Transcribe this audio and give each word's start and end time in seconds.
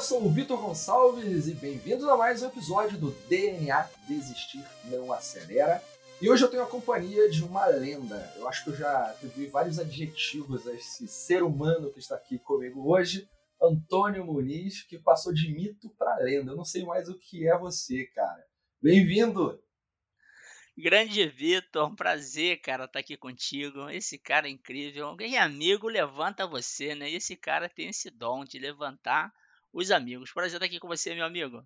eu 0.00 0.04
sou 0.04 0.24
o 0.24 0.30
Vitor 0.30 0.58
Gonçalves 0.58 1.46
e 1.46 1.52
bem-vindos 1.52 2.08
a 2.08 2.16
mais 2.16 2.42
um 2.42 2.46
episódio 2.46 2.96
do 2.96 3.10
DNA 3.28 3.86
Desistir 4.08 4.64
Não 4.84 5.12
Acelera. 5.12 5.84
E 6.22 6.30
hoje 6.30 6.42
eu 6.42 6.48
tenho 6.48 6.62
a 6.62 6.66
companhia 6.66 7.28
de 7.28 7.44
uma 7.44 7.66
lenda. 7.66 8.32
Eu 8.34 8.48
acho 8.48 8.64
que 8.64 8.70
eu 8.70 8.76
já 8.76 9.10
atribuí 9.10 9.46
vários 9.48 9.78
adjetivos 9.78 10.66
a 10.66 10.72
esse 10.72 11.06
ser 11.06 11.42
humano 11.42 11.92
que 11.92 11.98
está 11.98 12.14
aqui 12.14 12.38
comigo 12.38 12.90
hoje, 12.90 13.28
Antônio 13.60 14.24
Muniz, 14.24 14.82
que 14.84 14.98
passou 14.98 15.34
de 15.34 15.52
mito 15.52 15.90
para 15.98 16.16
lenda. 16.16 16.52
Eu 16.52 16.56
não 16.56 16.64
sei 16.64 16.82
mais 16.82 17.06
o 17.10 17.18
que 17.18 17.46
é 17.46 17.58
você, 17.58 18.06
cara. 18.06 18.42
Bem-vindo! 18.80 19.62
Grande 20.78 21.28
Vitor, 21.28 21.90
um 21.90 21.94
prazer, 21.94 22.58
cara, 22.62 22.84
estar 22.84 22.94
tá 22.94 23.00
aqui 23.00 23.18
contigo. 23.18 23.90
Esse 23.90 24.16
cara 24.16 24.48
é 24.48 24.50
incrível. 24.50 25.08
Alguém 25.08 25.36
amigo 25.36 25.88
levanta 25.88 26.46
você, 26.46 26.94
né? 26.94 27.10
E 27.10 27.16
esse 27.16 27.36
cara 27.36 27.68
tem 27.68 27.90
esse 27.90 28.08
dom 28.10 28.44
de 28.44 28.58
levantar 28.58 29.30
os 29.72 29.90
amigos. 29.90 30.32
Prazer 30.32 30.54
estar 30.54 30.66
aqui 30.66 30.78
com 30.78 30.88
você, 30.88 31.14
meu 31.14 31.24
amigo. 31.24 31.64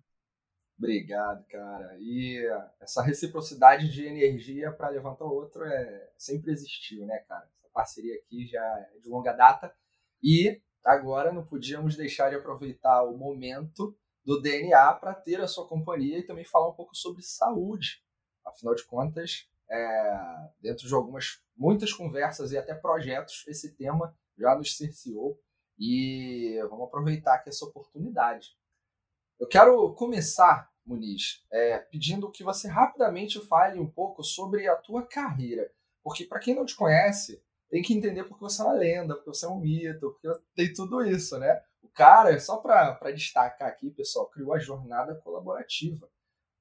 Obrigado, 0.77 1.45
cara. 1.47 1.97
E 1.99 2.45
essa 2.81 3.01
reciprocidade 3.01 3.89
de 3.89 4.05
energia 4.05 4.71
para 4.71 4.89
levantar 4.89 5.25
o 5.25 5.33
outro 5.33 5.63
é 5.63 6.11
sempre 6.17 6.51
existiu, 6.51 7.05
né, 7.05 7.19
cara? 7.27 7.49
Essa 7.57 7.69
parceria 7.69 8.15
aqui 8.15 8.45
já 8.45 8.63
é 8.93 8.99
de 8.99 9.07
longa 9.07 9.31
data 9.31 9.73
e 10.21 10.61
agora 10.83 11.31
não 11.31 11.45
podíamos 11.45 11.95
deixar 11.95 12.29
de 12.29 12.35
aproveitar 12.35 13.03
o 13.03 13.17
momento 13.17 13.97
do 14.25 14.41
DNA 14.41 14.93
para 14.95 15.13
ter 15.13 15.39
a 15.39 15.47
sua 15.47 15.67
companhia 15.67 16.19
e 16.19 16.25
também 16.25 16.43
falar 16.43 16.69
um 16.69 16.75
pouco 16.75 16.95
sobre 16.95 17.21
saúde. 17.21 18.03
Afinal 18.45 18.75
de 18.75 18.85
contas, 18.85 19.47
é, 19.69 20.49
dentro 20.61 20.87
de 20.87 20.93
algumas 20.93 21.41
muitas 21.55 21.93
conversas 21.93 22.51
e 22.51 22.57
até 22.57 22.73
projetos, 22.73 23.45
esse 23.47 23.75
tema 23.75 24.15
já 24.37 24.55
nos 24.55 24.75
cerceou 24.75 25.39
e 25.77 26.59
vamos 26.69 26.87
aproveitar 26.87 27.35
aqui 27.35 27.49
essa 27.49 27.65
oportunidade. 27.65 28.55
Eu 29.39 29.47
quero 29.47 29.93
começar, 29.95 30.71
Muniz, 30.85 31.43
é, 31.51 31.77
pedindo 31.77 32.31
que 32.31 32.43
você 32.43 32.67
rapidamente 32.67 33.39
fale 33.47 33.79
um 33.79 33.89
pouco 33.89 34.23
sobre 34.23 34.67
a 34.67 34.75
tua 34.75 35.05
carreira. 35.05 35.69
Porque, 36.03 36.23
para 36.23 36.39
quem 36.39 36.55
não 36.55 36.65
te 36.65 36.75
conhece, 36.75 37.43
tem 37.69 37.81
que 37.81 37.93
entender 37.93 38.23
porque 38.25 38.43
você 38.43 38.61
é 38.61 38.65
uma 38.65 38.73
lenda, 38.73 39.15
porque 39.15 39.29
você 39.29 39.45
é 39.45 39.49
um 39.49 39.59
mito, 39.59 40.11
porque 40.11 40.41
tem 40.55 40.71
tudo 40.71 41.03
isso, 41.03 41.37
né? 41.39 41.61
O 41.81 41.89
cara, 41.89 42.39
só 42.39 42.57
para 42.57 43.11
destacar 43.11 43.67
aqui, 43.67 43.89
pessoal, 43.89 44.29
criou 44.29 44.53
a 44.53 44.59
jornada 44.59 45.15
colaborativa. 45.15 46.09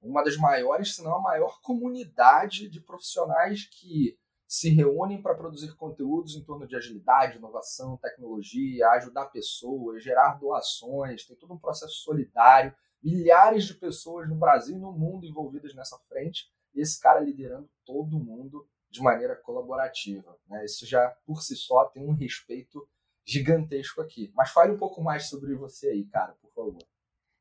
Uma 0.01 0.23
das 0.23 0.37
maiores, 0.37 0.97
se 0.97 1.03
não 1.03 1.15
a 1.15 1.20
maior 1.20 1.61
comunidade 1.62 2.69
de 2.69 2.81
profissionais 2.81 3.67
que 3.67 4.19
se 4.55 4.69
reúnem 4.69 5.21
para 5.21 5.35
produzir 5.35 5.75
conteúdos 5.75 6.37
em 6.37 6.45
torno 6.45 6.65
de 6.65 6.77
agilidade, 6.77 7.39
inovação, 7.39 7.97
tecnologia, 7.97 8.89
ajudar 8.91 9.27
pessoas, 9.27 10.05
gerar 10.05 10.39
doações, 10.39 11.27
tem 11.27 11.37
todo 11.37 11.55
um 11.55 11.59
processo 11.59 11.95
solidário, 11.95 12.73
milhares 13.03 13.65
de 13.65 13.75
pessoas 13.75 14.29
no 14.29 14.37
Brasil 14.37 14.77
e 14.77 14.81
no 14.81 14.93
mundo 14.93 15.27
envolvidas 15.27 15.75
nessa 15.75 15.99
frente, 16.09 16.53
e 16.73 16.81
esse 16.81 17.01
cara 17.01 17.19
liderando 17.19 17.69
todo 17.85 18.17
mundo 18.17 18.65
de 18.89 19.03
maneira 19.03 19.35
colaborativa. 19.35 20.39
Né? 20.47 20.65
Isso 20.65 20.87
já, 20.87 21.11
por 21.27 21.43
si 21.43 21.57
só, 21.57 21.87
tem 21.87 22.07
um 22.07 22.15
respeito 22.15 22.89
gigantesco 23.27 24.01
aqui. 24.01 24.31
Mas 24.37 24.53
fale 24.53 24.71
um 24.71 24.79
pouco 24.79 25.03
mais 25.03 25.29
sobre 25.29 25.53
você 25.57 25.89
aí, 25.89 26.05
cara, 26.05 26.33
por 26.35 26.53
favor. 26.53 26.87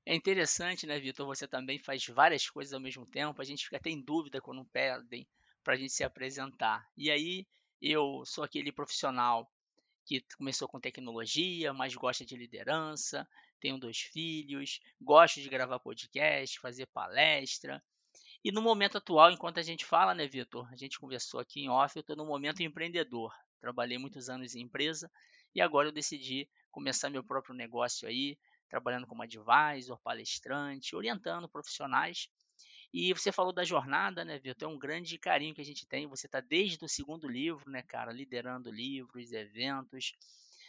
É 0.03 0.15
interessante, 0.15 0.87
né, 0.87 0.99
Vitor? 0.99 1.27
Você 1.27 1.47
também 1.47 1.77
faz 1.77 2.07
várias 2.07 2.49
coisas 2.49 2.73
ao 2.73 2.79
mesmo 2.79 3.05
tempo. 3.05 3.39
A 3.39 3.45
gente 3.45 3.65
fica 3.65 3.77
até 3.77 3.91
em 3.91 4.01
dúvida 4.01 4.41
quando 4.41 4.65
pedem 4.65 5.27
para 5.63 5.73
a 5.73 5.77
gente 5.77 5.93
se 5.93 6.03
apresentar. 6.03 6.87
E 6.97 7.09
aí 7.09 7.47
eu 7.81 8.23
sou 8.25 8.43
aquele 8.43 8.71
profissional 8.71 9.49
que 10.05 10.25
começou 10.37 10.67
com 10.67 10.79
tecnologia, 10.79 11.73
mas 11.73 11.95
gosta 11.95 12.25
de 12.25 12.35
liderança, 12.35 13.27
tenho 13.59 13.77
dois 13.77 13.99
filhos, 13.99 14.81
gosto 15.01 15.41
de 15.41 15.49
gravar 15.49 15.79
podcast, 15.79 16.59
fazer 16.59 16.85
palestra. 16.87 17.81
E 18.43 18.51
no 18.51 18.61
momento 18.61 18.97
atual, 18.97 19.31
enquanto 19.31 19.59
a 19.59 19.63
gente 19.63 19.85
fala, 19.85 20.13
né, 20.13 20.27
Vitor? 20.27 20.69
A 20.71 20.75
gente 20.75 20.99
conversou 20.99 21.39
aqui 21.39 21.61
em 21.61 21.69
off, 21.69 21.95
eu 21.95 22.01
estou 22.01 22.15
no 22.15 22.25
momento 22.25 22.61
empreendedor. 22.61 23.33
Trabalhei 23.61 23.97
muitos 23.97 24.29
anos 24.29 24.55
em 24.55 24.61
empresa 24.61 25.09
e 25.55 25.61
agora 25.61 25.87
eu 25.87 25.93
decidi 25.93 26.49
começar 26.69 27.09
meu 27.09 27.23
próprio 27.23 27.55
negócio 27.55 28.05
aí, 28.07 28.37
trabalhando 28.67 29.07
como 29.07 29.23
advisor, 29.23 29.97
palestrante, 30.01 30.95
orientando 30.95 31.47
profissionais 31.47 32.27
e 32.93 33.11
você 33.11 33.31
falou 33.31 33.51
da 33.51 33.63
jornada, 33.63 34.23
né, 34.23 34.37
Vitor? 34.37 34.69
É 34.69 34.71
um 34.71 34.77
grande 34.77 35.17
carinho 35.17 35.55
que 35.55 35.61
a 35.61 35.65
gente 35.65 35.87
tem. 35.87 36.05
Você 36.07 36.27
está 36.27 36.39
desde 36.39 36.85
o 36.85 36.87
segundo 36.87 37.27
livro, 37.27 37.69
né, 37.69 37.81
cara, 37.81 38.11
liderando 38.11 38.69
livros, 38.69 39.31
eventos, 39.31 40.13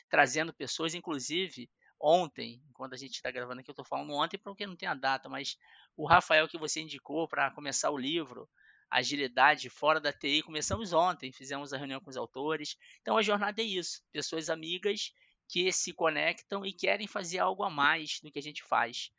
trazendo 0.08 0.52
pessoas, 0.52 0.94
inclusive 0.94 1.68
ontem, 2.00 2.62
quando 2.72 2.94
a 2.94 2.96
gente 2.96 3.14
está 3.14 3.30
gravando 3.30 3.60
aqui, 3.60 3.70
eu 3.70 3.72
estou 3.72 3.84
falando 3.84 4.12
ontem 4.12 4.38
porque 4.38 4.66
não 4.66 4.76
tem 4.76 4.88
a 4.88 4.94
data, 4.94 5.28
mas 5.28 5.58
o 5.96 6.06
Rafael 6.06 6.48
que 6.48 6.58
você 6.58 6.80
indicou 6.80 7.28
para 7.28 7.50
começar 7.50 7.90
o 7.90 7.98
livro, 7.98 8.48
Agilidade 8.90 9.68
Fora 9.70 10.00
da 10.00 10.12
TI, 10.12 10.42
começamos 10.42 10.92
ontem, 10.92 11.32
fizemos 11.32 11.72
a 11.72 11.78
reunião 11.78 12.00
com 12.00 12.10
os 12.10 12.16
autores. 12.16 12.76
Então 13.00 13.16
a 13.16 13.22
jornada 13.22 13.60
é 13.60 13.64
isso: 13.64 14.02
pessoas 14.12 14.50
amigas 14.50 15.12
que 15.48 15.70
se 15.72 15.92
conectam 15.92 16.64
e 16.64 16.72
querem 16.72 17.06
fazer 17.06 17.38
algo 17.38 17.62
a 17.62 17.70
mais 17.70 18.20
do 18.22 18.30
que 18.30 18.38
a 18.38 18.42
gente 18.42 18.62
faz 18.62 19.10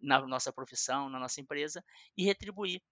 na 0.00 0.26
nossa 0.26 0.52
profissão, 0.52 1.08
na 1.08 1.18
nossa 1.18 1.40
empresa 1.40 1.84
e 2.16 2.24
retribuir 2.24 2.82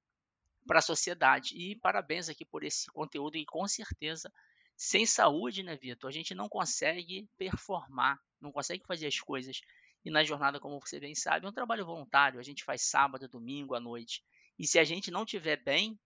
para 0.67 0.79
a 0.79 0.83
sociedade. 0.83 1.55
E 1.57 1.77
parabéns 1.77 2.29
aqui 2.29 2.45
por 2.45 2.63
esse 2.63 2.91
conteúdo 2.93 3.37
e 3.37 3.47
com 3.47 3.67
certeza 3.67 4.31
sem 4.79 5.05
saúde, 5.05 5.65
né, 5.65 5.77
Vitor, 5.77 6.09
a 6.09 6.13
gente 6.13 6.37
não 6.37 6.49
consegue 6.49 7.29
performar, 7.37 8.17
não 8.41 8.53
consegue 8.53 8.87
fazer 8.87 9.09
as 9.09 9.19
coisas. 9.19 9.61
E 10.05 10.11
na 10.11 10.23
jornada, 10.23 10.61
como 10.61 10.79
você 10.79 11.01
bem 11.01 11.17
sabe, 11.17 11.47
é 11.47 11.49
um 11.49 11.53
trabalho 11.53 11.85
voluntário, 11.85 12.39
a 12.39 12.45
gente 12.45 12.63
faz 12.63 12.83
sábado, 12.83 13.29
domingo, 13.29 13.75
à 13.75 13.81
noite. 13.81 14.25
E 14.57 14.65
se 14.65 14.79
a 14.79 14.85
gente 14.85 15.11
não 15.11 15.27
tiver 15.27 15.57
bem, 15.57 15.99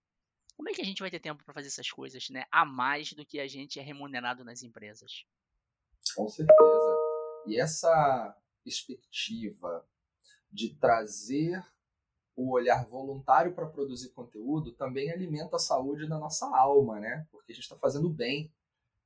como 0.57 0.71
é 0.71 0.73
que 0.73 0.81
a 0.81 0.85
gente 0.85 1.01
vai 1.01 1.11
ter 1.11 1.21
tempo 1.21 1.45
para 1.45 1.53
fazer 1.53 1.69
essas 1.69 1.91
coisas, 1.91 2.31
né? 2.31 2.45
A 2.51 2.65
mais 2.65 3.13
do 3.13 3.27
que 3.27 3.39
a 3.41 3.47
gente 3.47 3.79
é 3.79 3.83
remunerado 3.83 4.43
nas 4.43 4.63
empresas. 4.63 5.27
Com 6.17 6.27
certeza. 6.29 6.97
E 7.47 7.61
essa 7.61 8.35
perspectiva 8.65 9.87
de 10.53 10.75
trazer 10.77 11.65
o 12.37 12.53
olhar 12.53 12.87
voluntário 12.87 13.55
para 13.55 13.67
produzir 13.67 14.11
conteúdo 14.11 14.73
também 14.73 15.11
alimenta 15.11 15.57
a 15.57 15.61
saúde 15.61 16.09
da 16.09 16.19
nossa 16.19 16.47
alma, 16.47 16.99
né? 16.99 17.27
Porque 17.31 17.53
a 17.53 17.55
gente 17.55 17.65
está 17.65 17.77
fazendo 17.77 18.09
bem. 18.09 18.53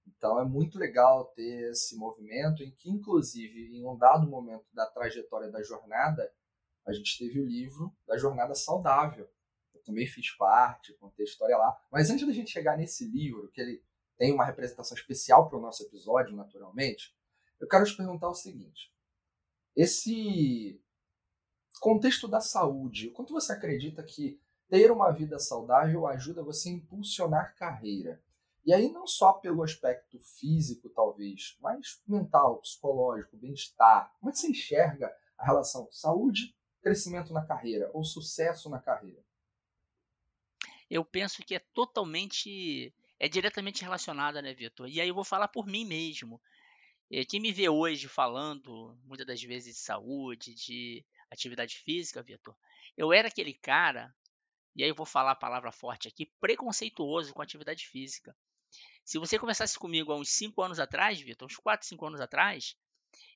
Então 0.07 0.41
é 0.41 0.45
muito 0.45 0.79
legal 0.79 1.27
ter 1.35 1.71
esse 1.71 1.97
movimento 1.97 2.63
em 2.63 2.71
que, 2.71 2.89
inclusive, 2.89 3.77
em 3.77 3.85
um 3.85 3.97
dado 3.97 4.29
momento 4.29 4.67
da 4.73 4.87
trajetória 4.87 5.51
da 5.51 5.63
jornada, 5.63 6.33
a 6.87 6.93
gente 6.93 7.19
teve 7.19 7.41
o 7.41 7.47
livro 7.47 7.93
da 8.07 8.17
Jornada 8.17 8.55
Saudável. 8.55 9.29
Eu 9.75 9.83
também 9.83 10.07
fiz 10.07 10.31
parte, 10.37 10.95
contei 10.95 11.25
a 11.25 11.29
história 11.29 11.57
lá. 11.57 11.77
Mas 11.91 12.09
antes 12.11 12.25
da 12.25 12.33
gente 12.33 12.51
chegar 12.51 12.77
nesse 12.77 13.05
livro, 13.09 13.51
que 13.51 13.61
ele 13.61 13.83
tem 14.17 14.33
uma 14.33 14.45
representação 14.45 14.97
especial 14.97 15.49
para 15.49 15.59
o 15.59 15.61
nosso 15.61 15.83
episódio, 15.83 16.37
naturalmente, 16.37 17.13
eu 17.59 17.67
quero 17.67 17.85
te 17.85 17.97
perguntar 17.97 18.29
o 18.29 18.35
seguinte: 18.35 18.93
esse 19.75 20.81
contexto 21.81 22.27
da 22.27 22.41
saúde, 22.41 23.09
o 23.09 23.13
quanto 23.13 23.33
você 23.33 23.53
acredita 23.53 24.03
que 24.03 24.41
ter 24.69 24.91
uma 24.91 25.11
vida 25.11 25.39
saudável 25.39 26.07
ajuda 26.07 26.43
você 26.43 26.69
a 26.69 26.73
impulsionar 26.73 27.55
carreira? 27.57 28.21
E 28.65 28.75
aí 28.75 28.91
não 28.91 29.07
só 29.07 29.33
pelo 29.33 29.63
aspecto 29.63 30.19
físico, 30.19 30.91
talvez, 30.91 31.57
mas 31.61 32.03
mental, 32.07 32.59
psicológico, 32.59 33.37
bem-estar. 33.37 34.13
Como 34.19 34.29
é 34.29 34.33
que 34.33 34.41
você 34.41 34.49
enxerga 34.49 35.15
a 35.39 35.45
relação 35.45 35.89
saúde, 35.93 36.57
crescimento 36.83 37.33
na 37.33 37.47
carreira 37.47 37.89
ou 37.95 38.03
sucesso 38.03 38.69
na 38.69 38.81
carreira? 38.81 39.25
Eu 40.91 41.05
penso 41.05 41.43
que 41.45 41.55
é 41.55 41.61
totalmente, 41.73 42.93
é 43.21 43.29
diretamente 43.29 43.83
relacionada, 43.83 44.43
né, 44.43 44.53
Vitor? 44.53 44.89
E 44.89 45.01
aí 45.01 45.09
eu 45.09 45.15
vou 45.15 45.25
falar 45.25 45.49
por 45.49 45.67
mim 45.67 45.85
mesmo. 45.85 46.41
Eh, 47.09 47.25
quem 47.25 47.41
me 47.41 47.53
vê 47.53 47.69
hoje 47.69 48.09
falando, 48.09 48.99
muitas 49.05 49.27
das 49.27 49.43
vezes, 49.43 49.77
de 49.77 49.81
saúde, 49.81 50.55
de 50.55 51.05
atividade 51.31 51.79
física, 51.79 52.23
Vitor, 52.23 52.57
eu 52.97 53.13
era 53.13 53.29
aquele 53.29 53.55
cara, 53.55 54.15
e 54.75 54.83
aí 54.83 54.89
eu 54.89 54.95
vou 54.95 55.07
falar 55.07 55.33
a 55.33 55.37
palavra 55.37 55.73
forte 55.73 56.09
aqui, 56.09 56.27
preconceituoso 56.41 57.33
com 57.33 57.43
atividade 57.43 57.87
física. 57.87 58.37
Se 59.05 59.19
você 59.19 59.39
conversasse 59.39 59.79
comigo 59.79 60.13
há 60.13 60.17
uns 60.17 60.31
5 60.31 60.61
anos 60.63 60.79
atrás, 60.79 61.21
Vitor, 61.21 61.47
uns 61.47 61.57
4, 61.57 61.87
5 61.87 62.07
anos 62.07 62.21
atrás, 62.21 62.77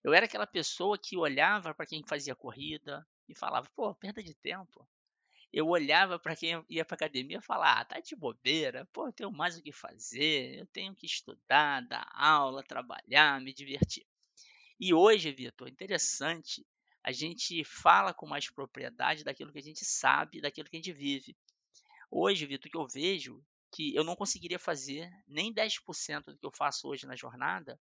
eu 0.02 0.12
era 0.12 0.26
aquela 0.26 0.46
pessoa 0.46 0.98
que 0.98 1.16
olhava 1.16 1.74
para 1.74 1.86
quem 1.86 2.02
fazia 2.06 2.34
corrida 2.34 3.06
e 3.28 3.34
falava, 3.34 3.68
pô, 3.74 3.94
perda 3.94 4.22
de 4.22 4.34
tempo. 4.34 4.86
Eu 5.52 5.68
olhava 5.68 6.18
para 6.18 6.36
quem 6.36 6.64
ia 6.68 6.84
para 6.84 6.94
academia 6.94 7.38
e 7.38 7.42
falava, 7.42 7.80
ah, 7.80 7.84
tá 7.84 8.00
de 8.00 8.14
bobeira, 8.14 8.88
pô, 8.92 9.08
eu 9.08 9.12
tenho 9.12 9.32
mais 9.32 9.58
o 9.58 9.62
que 9.62 9.72
fazer, 9.72 10.60
eu 10.60 10.66
tenho 10.66 10.94
que 10.94 11.06
estudar, 11.06 11.80
dar 11.82 12.08
aula, 12.14 12.62
trabalhar, 12.62 13.40
me 13.40 13.52
divertir. 13.52 14.06
E 14.78 14.94
hoje, 14.94 15.32
Vitor, 15.32 15.68
interessante 15.68 16.64
a 17.02 17.12
gente 17.12 17.64
fala 17.64 18.12
com 18.12 18.26
mais 18.26 18.50
propriedade 18.50 19.24
daquilo 19.24 19.52
que 19.52 19.58
a 19.58 19.62
gente 19.62 19.84
sabe, 19.84 20.40
daquilo 20.40 20.68
que 20.68 20.76
a 20.76 20.78
gente 20.78 20.92
vive. 20.92 21.36
Hoje, 22.10 22.46
Vitor, 22.46 22.70
que 22.70 22.76
eu 22.76 22.86
vejo 22.86 23.42
que 23.70 23.94
eu 23.94 24.02
não 24.02 24.16
conseguiria 24.16 24.58
fazer 24.58 25.10
nem 25.26 25.52
10% 25.52 26.24
do 26.24 26.38
que 26.38 26.46
eu 26.46 26.50
faço 26.50 26.88
hoje 26.88 27.06
na 27.06 27.14
jornada 27.14 27.80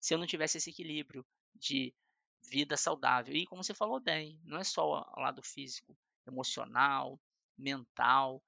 se 0.00 0.14
eu 0.14 0.18
não 0.18 0.26
tivesse 0.26 0.58
esse 0.58 0.70
equilíbrio 0.70 1.24
de 1.54 1.94
vida 2.42 2.76
saudável. 2.76 3.34
E 3.34 3.46
como 3.46 3.62
você 3.62 3.74
falou 3.74 4.00
bem, 4.00 4.40
não 4.44 4.58
é 4.58 4.64
só 4.64 4.86
o 4.86 5.20
lado 5.20 5.42
físico, 5.42 5.96
emocional, 6.26 7.20
mental. 7.56 8.42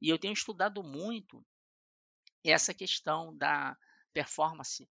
E 0.00 0.08
eu 0.08 0.18
tenho 0.18 0.34
estudado 0.34 0.82
muito 0.82 1.44
essa 2.44 2.74
questão 2.74 3.34
da 3.36 3.76
performance 4.12 4.88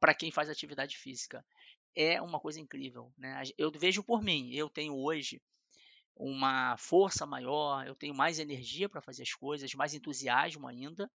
para 0.00 0.14
quem 0.14 0.30
faz 0.30 0.50
atividade 0.50 0.96
física. 0.96 1.44
É 2.00 2.22
uma 2.22 2.38
coisa 2.38 2.60
incrível. 2.60 3.12
Né? 3.18 3.42
Eu 3.58 3.72
vejo 3.72 4.04
por 4.04 4.22
mim, 4.22 4.54
eu 4.54 4.70
tenho 4.70 4.96
hoje 4.96 5.42
uma 6.14 6.76
força 6.76 7.26
maior, 7.26 7.84
eu 7.88 7.96
tenho 7.96 8.14
mais 8.14 8.38
energia 8.38 8.88
para 8.88 9.02
fazer 9.02 9.24
as 9.24 9.34
coisas, 9.34 9.74
mais 9.74 9.94
entusiasmo 9.94 10.68
ainda, 10.68 11.10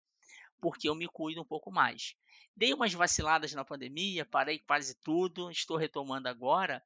porque 0.60 0.88
eu 0.88 0.96
me 0.96 1.06
cuido 1.06 1.40
um 1.40 1.44
pouco 1.44 1.70
mais. 1.70 2.16
Dei 2.56 2.74
umas 2.74 2.92
vaciladas 2.92 3.52
na 3.52 3.64
pandemia, 3.64 4.26
parei 4.26 4.58
quase 4.58 4.96
tudo, 4.96 5.52
estou 5.52 5.76
retomando 5.76 6.28
agora. 6.28 6.82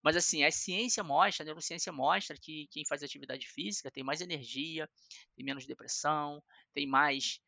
Mas 0.00 0.14
assim, 0.16 0.44
a 0.44 0.52
ciência 0.52 1.02
mostra, 1.02 1.42
a 1.42 1.46
neurociência 1.46 1.92
mostra 1.92 2.36
que 2.36 2.68
quem 2.70 2.86
faz 2.86 3.02
atividade 3.02 3.48
física 3.48 3.90
tem 3.90 4.04
mais 4.04 4.20
energia, 4.20 4.88
tem 5.34 5.44
menos 5.44 5.66
depressão, 5.66 6.40
tem 6.72 6.86
mais 6.86 7.40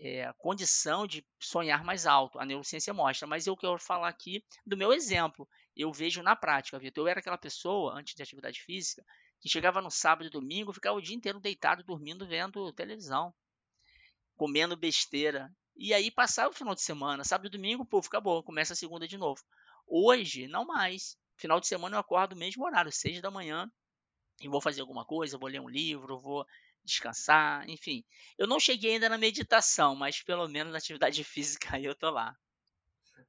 é, 0.00 0.32
condição 0.38 1.06
de 1.06 1.26
sonhar 1.40 1.84
mais 1.84 2.06
alto. 2.06 2.38
A 2.38 2.44
neurociência 2.44 2.94
mostra. 2.94 3.26
Mas 3.26 3.46
eu 3.46 3.56
quero 3.56 3.78
falar 3.78 4.08
aqui 4.08 4.44
do 4.66 4.76
meu 4.76 4.92
exemplo. 4.92 5.48
Eu 5.76 5.92
vejo 5.92 6.22
na 6.22 6.34
prática, 6.34 6.78
Vitor. 6.78 7.04
Eu 7.04 7.08
era 7.08 7.20
aquela 7.20 7.38
pessoa, 7.38 7.98
antes 7.98 8.14
de 8.14 8.22
atividade 8.22 8.60
física, 8.62 9.04
que 9.40 9.48
chegava 9.48 9.80
no 9.80 9.90
sábado 9.90 10.26
e 10.26 10.30
domingo, 10.30 10.72
ficava 10.72 10.96
o 10.96 11.02
dia 11.02 11.16
inteiro 11.16 11.40
deitado, 11.40 11.84
dormindo, 11.84 12.26
vendo 12.26 12.72
televisão, 12.72 13.32
comendo 14.36 14.76
besteira. 14.76 15.50
E 15.76 15.94
aí 15.94 16.10
passava 16.10 16.50
o 16.50 16.56
final 16.56 16.74
de 16.74 16.82
semana, 16.82 17.22
sábado 17.22 17.46
e 17.46 17.50
domingo, 17.50 17.86
pô, 17.86 17.98
acabou, 17.98 18.42
começa 18.42 18.72
a 18.72 18.76
segunda 18.76 19.06
de 19.06 19.16
novo. 19.16 19.40
Hoje, 19.86 20.48
não 20.48 20.66
mais. 20.66 21.16
Final 21.36 21.60
de 21.60 21.68
semana 21.68 21.94
eu 21.94 22.00
acordo 22.00 22.34
no 22.34 22.40
mesmo 22.40 22.64
horário, 22.64 22.90
seis 22.90 23.20
da 23.20 23.30
manhã, 23.30 23.70
e 24.40 24.48
vou 24.48 24.60
fazer 24.60 24.80
alguma 24.80 25.04
coisa, 25.04 25.38
vou 25.38 25.48
ler 25.48 25.60
um 25.60 25.68
livro, 25.68 26.20
vou 26.20 26.44
descansar, 26.88 27.68
enfim. 27.68 28.04
Eu 28.36 28.46
não 28.46 28.58
cheguei 28.58 28.94
ainda 28.94 29.08
na 29.08 29.18
meditação, 29.18 29.94
mas 29.94 30.22
pelo 30.22 30.48
menos 30.48 30.72
na 30.72 30.78
atividade 30.78 31.22
física 31.24 31.76
aí 31.76 31.84
eu 31.84 31.94
tô 31.94 32.10
lá. 32.10 32.36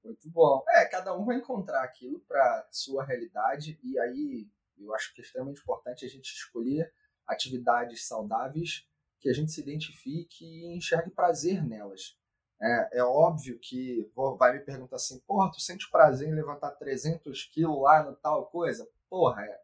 Muito 0.03 0.29
bom. 0.29 0.63
É, 0.69 0.85
cada 0.85 1.15
um 1.15 1.25
vai 1.25 1.37
encontrar 1.37 1.83
aquilo 1.83 2.19
para 2.21 2.67
sua 2.71 3.03
realidade 3.03 3.79
e 3.83 3.99
aí 3.99 4.47
eu 4.77 4.93
acho 4.95 5.13
que 5.13 5.21
é 5.21 5.23
extremamente 5.23 5.61
importante 5.61 6.05
a 6.05 6.09
gente 6.09 6.33
escolher 6.33 6.91
atividades 7.27 8.07
saudáveis 8.07 8.87
que 9.19 9.29
a 9.29 9.33
gente 9.33 9.51
se 9.51 9.61
identifique 9.61 10.45
e 10.45 10.77
enxergue 10.77 11.11
prazer 11.11 11.63
nelas. 11.65 12.17
É, 12.61 12.99
é 12.99 13.03
óbvio 13.03 13.59
que 13.59 14.09
vai 14.37 14.53
me 14.53 14.59
perguntar 14.59 14.97
assim, 14.97 15.19
porra, 15.19 15.51
tu 15.51 15.61
sente 15.61 15.89
prazer 15.89 16.27
em 16.27 16.35
levantar 16.35 16.71
300 16.71 17.45
quilos 17.45 17.81
lá 17.81 18.03
no 18.03 18.15
tal 18.15 18.47
coisa? 18.47 18.89
Porra, 19.09 19.43
é, 19.43 19.59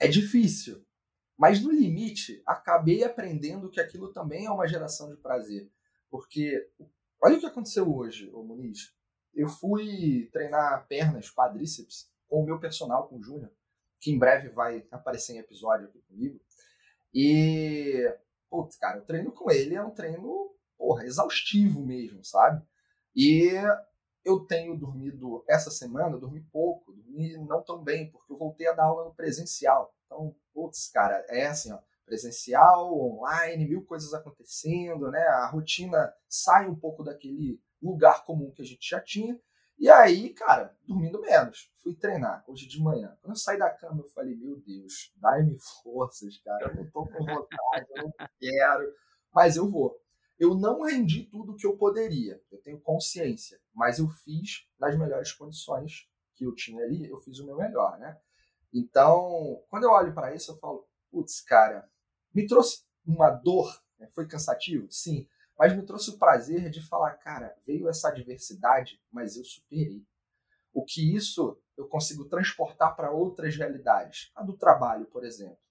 é 0.00 0.08
difícil. 0.08 0.85
Mas 1.38 1.62
no 1.62 1.70
limite, 1.70 2.42
acabei 2.46 3.04
aprendendo 3.04 3.70
que 3.70 3.80
aquilo 3.80 4.12
também 4.12 4.46
é 4.46 4.50
uma 4.50 4.66
geração 4.66 5.10
de 5.10 5.20
prazer. 5.20 5.70
Porque 6.10 6.68
olha 7.22 7.36
o 7.36 7.40
que 7.40 7.46
aconteceu 7.46 7.94
hoje, 7.94 8.30
ô 8.32 8.42
Muniz. 8.42 8.94
Eu 9.34 9.48
fui 9.48 10.30
treinar 10.32 10.86
pernas, 10.88 11.30
quadríceps, 11.30 12.10
com 12.26 12.42
o 12.42 12.46
meu 12.46 12.58
personal, 12.58 13.06
com 13.06 13.18
o 13.18 13.22
Júnior, 13.22 13.52
que 14.00 14.10
em 14.10 14.18
breve 14.18 14.48
vai 14.48 14.86
aparecer 14.90 15.34
em 15.34 15.38
episódio 15.38 15.88
aqui 15.88 16.00
comigo. 16.08 16.40
E, 17.12 18.10
putz, 18.48 18.76
cara, 18.76 18.98
o 18.98 19.04
treino 19.04 19.30
com 19.32 19.50
ele 19.50 19.74
é 19.74 19.82
um 19.82 19.90
treino 19.90 20.56
porra, 20.76 21.04
exaustivo 21.04 21.84
mesmo, 21.84 22.24
sabe? 22.24 22.64
E 23.14 23.50
eu 24.26 24.40
tenho 24.40 24.76
dormido, 24.76 25.44
essa 25.48 25.70
semana, 25.70 26.18
dormi 26.18 26.40
pouco, 26.52 26.92
dormi 26.92 27.36
não 27.46 27.62
tão 27.62 27.80
bem, 27.80 28.10
porque 28.10 28.32
eu 28.32 28.36
voltei 28.36 28.66
a 28.66 28.72
dar 28.72 28.86
aula 28.86 29.04
no 29.04 29.14
presencial. 29.14 29.94
Então, 30.04 30.34
putz, 30.52 30.90
cara, 30.90 31.24
é 31.28 31.46
assim, 31.46 31.72
ó, 31.72 31.78
presencial, 32.04 32.92
online, 32.92 33.68
mil 33.68 33.84
coisas 33.84 34.12
acontecendo, 34.12 35.12
né? 35.12 35.20
A 35.20 35.46
rotina 35.46 36.12
sai 36.28 36.68
um 36.68 36.74
pouco 36.74 37.04
daquele 37.04 37.60
lugar 37.80 38.24
comum 38.24 38.50
que 38.50 38.62
a 38.62 38.64
gente 38.64 38.90
já 38.90 39.00
tinha. 39.00 39.38
E 39.78 39.88
aí, 39.88 40.34
cara, 40.34 40.76
dormindo 40.82 41.20
menos. 41.20 41.70
Fui 41.78 41.94
treinar 41.94 42.42
hoje 42.48 42.66
de 42.66 42.82
manhã. 42.82 43.16
Quando 43.22 43.34
eu 43.34 43.38
saí 43.38 43.58
da 43.58 43.70
cama, 43.70 44.02
eu 44.02 44.08
falei, 44.08 44.34
meu 44.34 44.56
Deus, 44.56 45.14
dai-me 45.18 45.56
forças, 45.84 46.36
cara. 46.38 46.70
Eu 46.70 46.74
não 46.74 46.90
tô 46.90 47.06
com 47.06 47.24
vontade, 47.24 47.86
eu 47.94 48.02
não 48.02 48.12
quero, 48.40 48.92
mas 49.32 49.56
eu 49.56 49.70
vou. 49.70 49.96
Eu 50.38 50.54
não 50.54 50.82
rendi 50.82 51.24
tudo 51.24 51.56
que 51.56 51.66
eu 51.66 51.76
poderia, 51.76 52.40
eu 52.50 52.58
tenho 52.58 52.78
consciência, 52.80 53.58
mas 53.74 53.98
eu 53.98 54.08
fiz 54.08 54.68
nas 54.78 54.96
melhores 54.98 55.32
condições 55.32 56.08
que 56.34 56.44
eu 56.44 56.54
tinha 56.54 56.84
ali, 56.84 57.08
eu 57.08 57.18
fiz 57.20 57.38
o 57.38 57.46
meu 57.46 57.56
melhor, 57.56 57.98
né? 57.98 58.18
Então, 58.72 59.62
quando 59.70 59.84
eu 59.84 59.90
olho 59.90 60.12
para 60.12 60.34
isso, 60.34 60.52
eu 60.52 60.58
falo, 60.58 60.86
putz, 61.10 61.40
cara, 61.40 61.88
me 62.34 62.46
trouxe 62.46 62.84
uma 63.06 63.30
dor, 63.30 63.82
né? 63.98 64.08
foi 64.14 64.26
cansativo? 64.26 64.86
Sim, 64.90 65.26
mas 65.58 65.74
me 65.74 65.82
trouxe 65.82 66.10
o 66.10 66.18
prazer 66.18 66.68
de 66.68 66.86
falar, 66.86 67.12
cara, 67.14 67.56
veio 67.66 67.88
essa 67.88 68.08
adversidade, 68.08 69.00
mas 69.10 69.36
eu 69.36 69.44
superei. 69.44 70.04
O 70.70 70.84
que 70.84 71.16
isso 71.16 71.58
eu 71.78 71.88
consigo 71.88 72.26
transportar 72.26 72.94
para 72.94 73.10
outras 73.10 73.56
realidades? 73.56 74.30
A 74.34 74.42
do 74.42 74.54
trabalho, 74.54 75.06
por 75.06 75.24
exemplo 75.24 75.65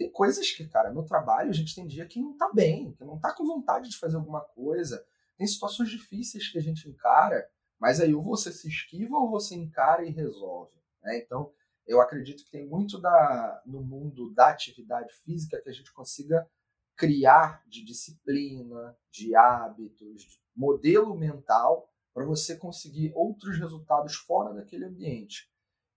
tem 0.00 0.10
coisas 0.10 0.50
que, 0.50 0.66
cara, 0.66 0.90
no 0.90 1.04
trabalho 1.04 1.50
a 1.50 1.52
gente 1.52 1.74
tem 1.74 1.86
dia 1.86 2.06
que 2.06 2.18
não 2.18 2.34
tá 2.34 2.50
bem, 2.54 2.94
que 2.94 3.04
não 3.04 3.18
tá 3.18 3.34
com 3.34 3.44
vontade 3.44 3.90
de 3.90 3.98
fazer 3.98 4.16
alguma 4.16 4.40
coisa. 4.40 5.04
Tem 5.36 5.46
situações 5.46 5.90
difíceis 5.90 6.50
que 6.50 6.56
a 6.56 6.62
gente 6.62 6.88
encara, 6.88 7.46
mas 7.78 8.00
aí 8.00 8.14
ou 8.14 8.22
você 8.22 8.50
se 8.50 8.66
esquiva 8.66 9.18
ou 9.18 9.30
você 9.30 9.54
encara 9.54 10.02
e 10.02 10.10
resolve. 10.10 10.74
Né? 11.02 11.18
Então, 11.18 11.52
eu 11.86 12.00
acredito 12.00 12.42
que 12.46 12.50
tem 12.50 12.66
muito 12.66 12.98
da, 12.98 13.62
no 13.66 13.82
mundo 13.82 14.32
da 14.32 14.48
atividade 14.48 15.12
física 15.16 15.60
que 15.60 15.68
a 15.68 15.72
gente 15.72 15.92
consiga 15.92 16.48
criar 16.96 17.62
de 17.68 17.84
disciplina, 17.84 18.96
de 19.10 19.36
hábitos, 19.36 20.22
de 20.22 20.40
modelo 20.56 21.14
mental 21.14 21.92
para 22.14 22.24
você 22.24 22.56
conseguir 22.56 23.12
outros 23.14 23.58
resultados 23.58 24.14
fora 24.14 24.54
daquele 24.54 24.86
ambiente. 24.86 25.50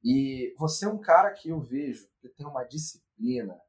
E 0.04 0.54
você 0.58 0.84
é 0.84 0.90
um 0.90 1.00
cara 1.00 1.32
que 1.32 1.48
eu 1.48 1.62
vejo 1.62 2.10
que 2.20 2.28
tem 2.28 2.46
uma 2.46 2.66
disciplina 2.66 3.13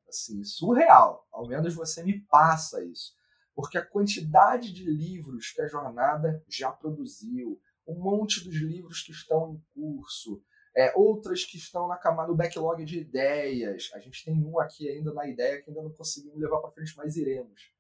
assim 0.09 0.43
surreal. 0.45 1.27
Ao 1.33 1.47
menos 1.47 1.75
você 1.75 2.03
me 2.03 2.21
passa 2.27 2.85
isso, 2.85 3.15
porque 3.55 3.79
a 3.79 3.85
quantidade 3.85 4.73
de 4.73 4.85
livros 4.85 5.51
que 5.53 5.63
a 5.63 5.69
jornada 5.69 6.43
já 6.49 6.71
produziu, 6.71 7.61
um 7.87 7.99
monte 8.01 8.43
dos 8.43 8.55
livros 8.55 9.03
que 9.03 9.13
estão 9.13 9.55
em 9.55 9.63
curso, 9.75 10.43
é, 10.77 10.93
outras 10.97 11.45
que 11.45 11.57
estão 11.57 11.87
na 11.87 11.97
camada 11.97 12.29
do 12.29 12.37
backlog 12.37 12.85
de 12.85 12.99
ideias. 12.99 13.91
A 13.95 14.01
gente 14.01 14.25
tem 14.25 14.35
um 14.35 14.59
aqui 14.59 14.89
ainda 14.89 15.13
na 15.13 15.27
ideia 15.29 15.63
que 15.63 15.71
ainda 15.71 15.83
não 15.83 15.93
conseguimos 15.93 16.41
levar 16.41 16.59
para 16.59 16.73
frente, 16.73 16.97
mas 16.97 17.17
iremos. 17.17 17.73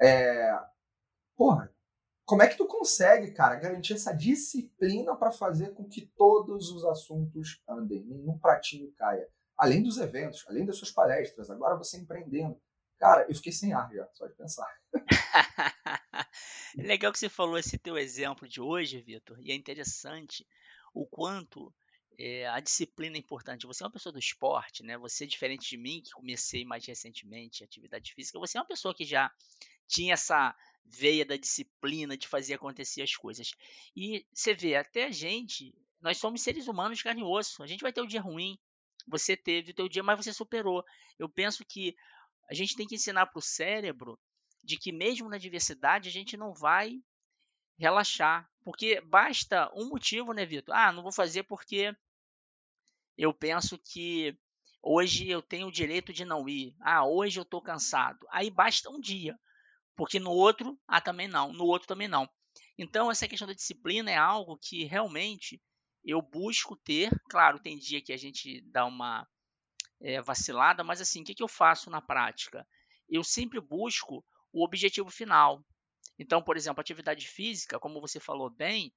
É, 0.00 0.58
porra, 1.36 1.72
como 2.24 2.42
é 2.42 2.48
que 2.48 2.56
tu 2.56 2.66
consegue, 2.66 3.32
cara, 3.32 3.56
garantir 3.56 3.94
essa 3.94 4.12
disciplina 4.12 5.16
para 5.16 5.30
fazer 5.30 5.74
com 5.74 5.88
que 5.88 6.06
todos 6.16 6.70
os 6.70 6.84
assuntos 6.84 7.62
andem, 7.68 8.04
nenhum 8.04 8.38
pratinho 8.38 8.92
caia? 8.92 9.28
Além 9.58 9.82
dos 9.82 9.98
eventos, 9.98 10.44
além 10.48 10.64
das 10.64 10.76
suas 10.76 10.90
palestras, 10.90 11.50
agora 11.50 11.76
você 11.76 11.98
empreendendo. 11.98 12.60
Cara, 12.98 13.26
eu 13.28 13.34
fiquei 13.34 13.52
sem 13.52 13.72
ar 13.72 13.92
já, 13.92 14.08
só 14.14 14.26
de 14.26 14.34
pensar. 14.34 14.68
Legal 16.76 17.12
que 17.12 17.18
você 17.18 17.28
falou 17.28 17.58
esse 17.58 17.78
teu 17.78 17.96
exemplo 17.96 18.48
de 18.48 18.60
hoje, 18.60 19.00
Vitor, 19.00 19.38
e 19.40 19.52
é 19.52 19.54
interessante 19.54 20.46
o 20.94 21.06
quanto 21.06 21.72
é, 22.18 22.46
a 22.48 22.58
disciplina 22.58 23.16
é 23.16 23.20
importante. 23.20 23.66
Você 23.66 23.82
é 23.82 23.86
uma 23.86 23.92
pessoa 23.92 24.12
do 24.12 24.18
esporte, 24.18 24.82
né? 24.82 24.98
Você, 24.98 25.26
diferente 25.26 25.68
de 25.68 25.76
mim, 25.76 26.02
que 26.02 26.10
comecei 26.10 26.64
mais 26.64 26.84
recentemente 26.84 27.62
atividade 27.62 28.12
física, 28.12 28.38
você 28.38 28.58
é 28.58 28.60
uma 28.60 28.66
pessoa 28.66 28.94
que 28.94 29.04
já 29.04 29.30
tinha 29.86 30.14
essa 30.14 30.54
veia 30.84 31.24
da 31.24 31.36
disciplina 31.36 32.16
de 32.16 32.26
fazer 32.26 32.54
acontecer 32.54 33.02
as 33.02 33.14
coisas. 33.14 33.52
E 33.94 34.26
você 34.32 34.54
vê, 34.54 34.74
até 34.74 35.04
a 35.04 35.10
gente, 35.10 35.74
nós 36.00 36.18
somos 36.18 36.42
seres 36.42 36.66
humanos 36.66 36.98
de 36.98 37.04
carne 37.04 37.20
e 37.20 37.24
osso. 37.24 37.62
A 37.62 37.66
gente 37.66 37.82
vai 37.82 37.92
ter 37.92 38.00
o 38.00 38.04
um 38.04 38.08
dia 38.08 38.20
ruim. 38.20 38.58
Você 39.06 39.36
teve 39.36 39.70
o 39.70 39.74
teu 39.74 39.88
dia, 39.88 40.02
mas 40.02 40.24
você 40.24 40.32
superou. 40.32 40.84
Eu 41.18 41.28
penso 41.28 41.64
que 41.64 41.94
a 42.50 42.54
gente 42.54 42.76
tem 42.76 42.86
que 42.86 42.94
ensinar 42.94 43.26
para 43.26 43.38
o 43.38 43.42
cérebro 43.42 44.18
de 44.62 44.76
que 44.76 44.92
mesmo 44.92 45.28
na 45.28 45.38
diversidade 45.38 46.08
a 46.08 46.12
gente 46.12 46.36
não 46.36 46.52
vai 46.52 47.00
relaxar, 47.78 48.48
porque 48.64 49.00
basta 49.02 49.70
um 49.74 49.88
motivo, 49.88 50.32
né, 50.32 50.44
Vitor? 50.44 50.74
Ah, 50.74 50.92
não 50.92 51.02
vou 51.02 51.12
fazer 51.12 51.44
porque 51.44 51.94
eu 53.16 53.32
penso 53.32 53.78
que 53.78 54.36
hoje 54.82 55.28
eu 55.28 55.42
tenho 55.42 55.68
o 55.68 55.72
direito 55.72 56.12
de 56.12 56.24
não 56.24 56.48
ir. 56.48 56.74
Ah, 56.80 57.06
hoje 57.06 57.38
eu 57.38 57.42
estou 57.42 57.62
cansado. 57.62 58.26
Aí 58.30 58.50
basta 58.50 58.90
um 58.90 59.00
dia. 59.00 59.38
Porque 59.96 60.20
no 60.20 60.30
outro, 60.30 60.78
ah, 60.86 61.00
também 61.00 61.26
não, 61.26 61.52
no 61.52 61.64
outro 61.64 61.88
também 61.88 62.06
não. 62.06 62.28
Então, 62.78 63.10
essa 63.10 63.26
questão 63.26 63.48
da 63.48 63.54
disciplina 63.54 64.10
é 64.10 64.16
algo 64.16 64.56
que 64.56 64.84
realmente 64.84 65.60
eu 66.08 66.22
busco 66.22 66.76
ter. 66.76 67.10
Claro, 67.30 67.60
tem 67.60 67.78
dia 67.78 68.02
que 68.02 68.12
a 68.14 68.18
gente 68.18 68.62
dá 68.72 68.86
uma 68.86 69.28
é, 70.00 70.20
vacilada, 70.22 70.84
mas 70.84 71.00
assim, 71.00 71.22
o 71.22 71.24
que, 71.24 71.34
que 71.34 71.42
eu 71.42 71.48
faço 71.48 71.90
na 71.90 72.00
prática? 72.00 72.66
Eu 73.08 73.24
sempre 73.24 73.60
busco 73.60 74.24
o 74.52 74.64
objetivo 74.64 75.10
final. 75.10 75.64
Então, 76.18 76.42
por 76.42 76.56
exemplo, 76.56 76.80
atividade 76.80 77.28
física, 77.28 77.78
como 77.80 78.00
você 78.00 78.20
falou 78.20 78.50
bem, 78.50 78.92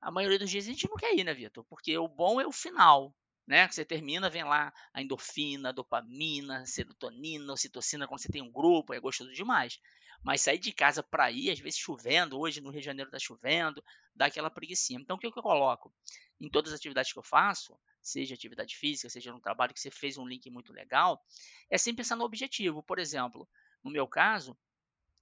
a 0.00 0.10
maioria 0.10 0.38
dos 0.38 0.50
dias 0.50 0.66
a 0.66 0.70
gente 0.70 0.88
não 0.88 0.96
quer 0.96 1.14
ir, 1.16 1.24
né, 1.24 1.34
Vitor? 1.34 1.64
Porque 1.64 1.96
o 1.98 2.08
bom 2.08 2.40
é 2.40 2.46
o 2.46 2.52
final. 2.52 3.14
né? 3.46 3.68
Você 3.68 3.84
termina, 3.84 4.30
vem 4.30 4.44
lá 4.44 4.72
a 4.94 5.02
endorfina, 5.02 5.70
a 5.70 5.72
dopamina, 5.72 6.66
serotonina, 6.66 7.52
ocitocina, 7.52 8.06
quando 8.08 8.20
você 8.22 8.28
tem 8.30 8.42
um 8.42 8.52
grupo, 8.52 8.94
é 8.94 9.00
gostoso 9.00 9.32
demais. 9.32 9.78
Mas 10.22 10.40
sair 10.40 10.58
de 10.58 10.72
casa 10.72 11.02
para 11.02 11.30
ir, 11.30 11.50
às 11.50 11.58
vezes 11.58 11.78
chovendo, 11.78 12.38
hoje 12.38 12.60
no 12.60 12.70
Rio 12.70 12.80
de 12.80 12.86
Janeiro 12.86 13.08
está 13.08 13.18
chovendo, 13.18 13.82
dá 14.14 14.26
aquela 14.26 14.50
preguiça. 14.50 14.92
Então, 14.94 15.16
o 15.16 15.18
que, 15.18 15.26
eu 15.26 15.32
coloco? 15.32 15.92
Em 16.40 16.48
todas 16.48 16.72
as 16.72 16.78
atividades 16.78 17.12
que 17.12 17.18
eu 17.18 17.22
faço, 17.22 17.78
seja 18.00 18.34
atividade 18.34 18.76
física, 18.76 19.08
seja 19.08 19.32
no 19.32 19.40
trabalho 19.40 19.74
que 19.74 19.80
você 19.80 19.90
fez 19.90 20.16
um 20.18 20.26
link 20.26 20.48
muito 20.50 20.72
legal, 20.72 21.20
é 21.68 21.76
sempre 21.76 21.98
pensar 21.98 22.16
no 22.16 22.24
objetivo. 22.24 22.82
Por 22.82 22.98
exemplo, 22.98 23.48
no 23.82 23.90
meu 23.90 24.06
caso, 24.06 24.56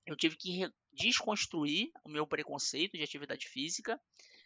eu 0.07 0.17
tive 0.17 0.37
que 0.37 0.71
desconstruir 0.93 1.91
o 2.05 2.09
meu 2.09 2.27
preconceito 2.27 2.97
de 2.97 3.03
atividade 3.03 3.49
física. 3.49 4.01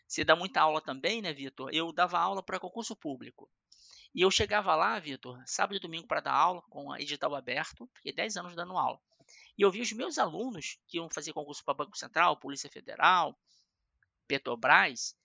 Você 0.06 0.24
dá 0.24 0.36
muita 0.36 0.60
aula 0.60 0.80
também, 0.80 1.22
né, 1.22 1.32
Vitor? 1.32 1.70
Eu 1.72 1.92
dava 1.92 2.18
aula 2.18 2.42
para 2.42 2.60
concurso 2.60 2.94
público. 2.94 3.50
E 4.14 4.20
eu 4.20 4.30
chegava 4.30 4.76
lá, 4.76 4.98
Vitor, 5.00 5.42
sábado 5.44 5.76
e 5.76 5.80
domingo 5.80 6.06
para 6.06 6.20
dar 6.20 6.34
aula, 6.34 6.62
com 6.70 6.92
a 6.92 7.00
edital 7.00 7.34
aberto, 7.34 7.90
fiquei 7.94 8.12
10 8.12 8.36
anos 8.36 8.54
dando 8.54 8.76
aula. 8.76 9.00
E 9.56 9.62
eu 9.62 9.70
vi 9.70 9.80
os 9.80 9.92
meus 9.92 10.18
alunos 10.18 10.78
que 10.86 10.96
iam 10.96 11.08
fazer 11.08 11.32
concurso 11.32 11.64
para 11.64 11.74
Banco 11.74 11.96
Central, 11.96 12.36
Polícia 12.36 12.70
Federal, 12.70 13.38
Petrobras, 14.26 15.16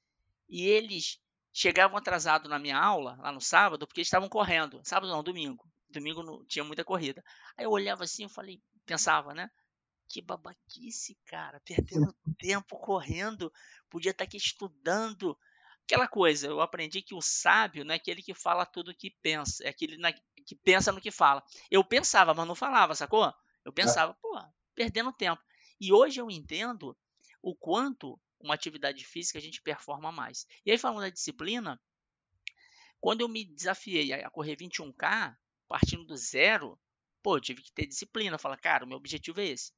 e 0.48 0.66
eles 0.66 1.20
chegavam 1.52 1.98
atrasados 1.98 2.50
na 2.50 2.60
minha 2.60 2.78
aula, 2.78 3.18
lá 3.20 3.32
no 3.32 3.42
sábado, 3.42 3.88
porque 3.88 4.02
eles 4.02 4.08
estavam 4.08 4.30
correndo. 4.30 4.82
Sábado 4.84 5.12
não, 5.12 5.24
domingo. 5.24 5.68
Domingo 5.90 6.22
não, 6.22 6.46
tinha 6.46 6.64
muita 6.64 6.84
corrida. 6.84 7.24
Aí 7.58 7.66
eu 7.66 7.72
olhava 7.72 8.04
assim, 8.04 8.24
eu 8.24 8.30
falei, 8.30 8.62
pensava, 8.86 9.34
né? 9.34 9.50
Que 10.08 10.22
babaquice, 10.22 11.18
cara, 11.26 11.60
perdendo 11.66 12.16
tempo 12.38 12.78
correndo, 12.78 13.52
podia 13.90 14.12
estar 14.12 14.24
aqui 14.24 14.38
estudando, 14.38 15.38
aquela 15.84 16.08
coisa, 16.08 16.48
eu 16.48 16.62
aprendi 16.62 17.02
que 17.02 17.16
o 17.16 17.22
sábio 17.22 17.84
não 17.84 17.94
é 17.94 17.98
aquele 17.98 18.22
que 18.22 18.34
fala 18.34 18.66
tudo 18.66 18.92
o 18.92 18.96
que 18.96 19.12
pensa, 19.22 19.64
é 19.64 19.70
aquele 19.70 19.98
que 20.46 20.56
pensa 20.56 20.92
no 20.92 21.02
que 21.02 21.12
fala. 21.12 21.44
Eu 21.70 21.84
pensava, 21.84 22.34
mas 22.34 22.48
não 22.48 22.56
falava, 22.56 22.96
sacou? 22.96 23.32
Eu 23.70 23.72
é. 23.72 23.76
pensava, 23.76 24.14
pô, 24.22 24.40
perdendo 24.76 25.14
tempo. 25.14 25.42
E 25.80 25.94
hoje 25.94 26.20
eu 26.20 26.30
entendo 26.30 26.98
o 27.42 27.56
quanto 27.56 28.20
uma 28.40 28.54
atividade 28.54 29.06
física 29.06 29.38
a 29.38 29.42
gente 29.42 29.62
performa 29.62 30.12
mais. 30.12 30.46
E 30.66 30.72
aí, 30.72 30.78
falando 30.78 31.02
da 31.02 31.10
disciplina, 31.10 31.80
quando 33.00 33.22
eu 33.22 33.30
me 33.30 33.46
desafiei 33.46 34.14
a 34.14 34.30
correr 34.30 34.56
21K, 34.56 35.36
partindo 35.68 36.06
do 36.06 36.18
zero, 36.18 36.80
pô, 37.22 37.38
eu 37.38 37.42
tive 37.42 37.62
que 37.62 37.72
ter 37.72 37.86
disciplina. 37.86 38.38
Falar, 38.38 38.58
cara, 38.58 38.86
o 38.86 38.88
meu 38.88 38.98
objetivo 38.98 39.40
é 39.40 39.46
esse. 39.46 39.72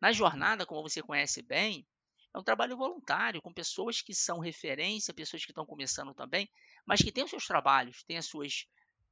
Na 0.00 0.12
jornada, 0.12 0.66
como 0.66 0.82
você 0.82 1.02
conhece 1.02 1.42
bem, 1.42 1.86
é 2.32 2.38
um 2.38 2.42
trabalho 2.42 2.76
voluntário, 2.76 3.42
com 3.42 3.52
pessoas 3.52 4.00
que 4.00 4.14
são 4.14 4.38
referência, 4.38 5.14
pessoas 5.14 5.44
que 5.44 5.50
estão 5.50 5.66
começando 5.66 6.14
também, 6.14 6.48
mas 6.86 7.00
que 7.00 7.10
têm 7.10 7.24
os 7.24 7.30
seus 7.30 7.46
trabalhos, 7.46 8.04
têm 8.04 8.18
as 8.18 8.26
suas 8.26 8.66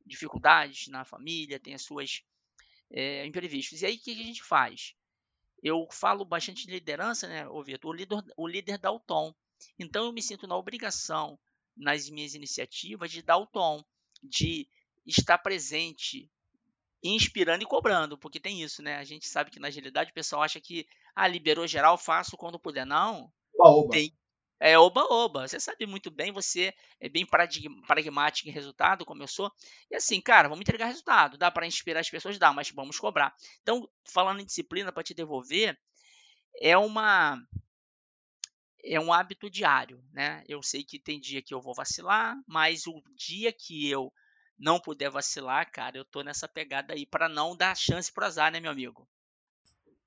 dificuldades 0.05 0.87
na 0.89 1.05
família, 1.05 1.59
têm 1.59 1.75
as 1.75 1.83
suas 1.83 2.23
é, 2.91 3.27
imprevistos. 3.27 3.83
E 3.83 3.87
aí 3.87 3.97
o 3.97 4.01
que 4.01 4.11
a 4.11 4.25
gente 4.25 4.43
faz? 4.43 4.95
Eu 5.63 5.87
falo 5.91 6.25
bastante 6.25 6.67
de 6.67 6.73
liderança, 6.73 7.27
né, 7.27 7.49
ô 7.49 7.63
Vitor? 7.63 7.91
O 7.91 7.95
líder, 7.95 8.25
o 8.37 8.47
líder 8.47 8.79
dá 8.79 8.91
o 8.91 9.01
tom. 9.01 9.35
Então 9.79 10.05
eu 10.05 10.13
me 10.13 10.23
sinto 10.23 10.47
na 10.47 10.57
obrigação, 10.57 11.39
nas 11.77 12.09
minhas 12.09 12.35
iniciativas, 12.35 13.11
de 13.11 13.23
dar 13.23 13.39
o 13.39 13.47
tom, 13.47 13.83
de 14.23 14.69
estar 15.07 15.39
presente, 15.39 16.31
inspirando 17.03 17.63
e 17.63 17.67
cobrando, 17.67 18.19
porque 18.19 18.41
tem 18.41 18.63
isso, 18.63 18.83
né? 18.83 18.97
A 18.97 19.05
gente 19.05 19.27
sabe 19.29 19.51
que 19.51 19.61
na 19.61 19.69
agilidade 19.69 20.11
o 20.11 20.15
pessoal 20.15 20.43
acha 20.43 20.61
que 20.61 20.87
ah, 21.15 21.29
liberou 21.29 21.67
geral, 21.67 21.97
faço 21.97 22.37
quando 22.37 22.59
puder. 22.59 22.85
Não. 22.85 23.33
Oba, 23.59 23.91
Tem, 23.91 24.13
é 24.59 24.79
oba-oba. 24.79 25.47
Você 25.47 25.61
sabe 25.61 25.87
muito 25.87 26.11
bem, 26.11 26.33
você 26.33 26.73
é 27.01 27.09
bem 27.09 27.27
pragmático 27.87 28.49
em 28.49 28.53
resultado, 28.53 29.05
como 29.05 29.23
eu 29.23 29.29
sou. 29.29 29.51
E 29.91 29.97
assim, 29.97 30.21
cara, 30.21 30.49
vamos 30.49 30.63
entregar 30.63 30.87
resultado. 30.87 31.37
Dá 31.37 31.51
para 31.51 31.67
inspirar 31.67 32.01
as 32.01 32.11
pessoas? 32.11 32.39
Dá, 32.39 32.53
mas 32.53 32.71
vamos 32.71 32.99
cobrar. 32.99 33.35
Então, 33.63 33.89
falando 34.05 34.41
em 34.41 34.47
disciplina 34.47 34.93
para 34.93 35.03
te 35.03 35.15
devolver, 35.15 35.79
é 36.61 36.77
uma 36.77 37.39
é 38.89 39.01
um 39.01 39.13
hábito 39.13 39.51
diário, 39.51 40.03
né? 40.13 40.45
Eu 40.49 40.63
sei 40.63 40.85
que 40.85 40.99
tem 40.99 41.19
dia 41.19 41.43
que 41.43 41.53
eu 41.53 41.61
vou 41.61 41.75
vacilar, 41.75 42.37
mas 42.47 42.87
o 42.87 43.03
dia 43.17 43.53
que 43.53 43.91
eu 43.91 44.13
não 44.57 44.81
puder 44.81 45.11
vacilar, 45.11 45.71
cara, 45.71 45.99
eu 45.99 46.05
tô 46.05 46.23
nessa 46.23 46.49
pegada 46.49 46.95
aí 46.95 47.05
para 47.05 47.29
não 47.29 47.57
dar 47.57 47.77
chance 47.77 48.13
pro 48.13 48.25
azar, 48.25 48.53
né, 48.53 48.61
meu 48.61 48.71
amigo? 48.71 49.09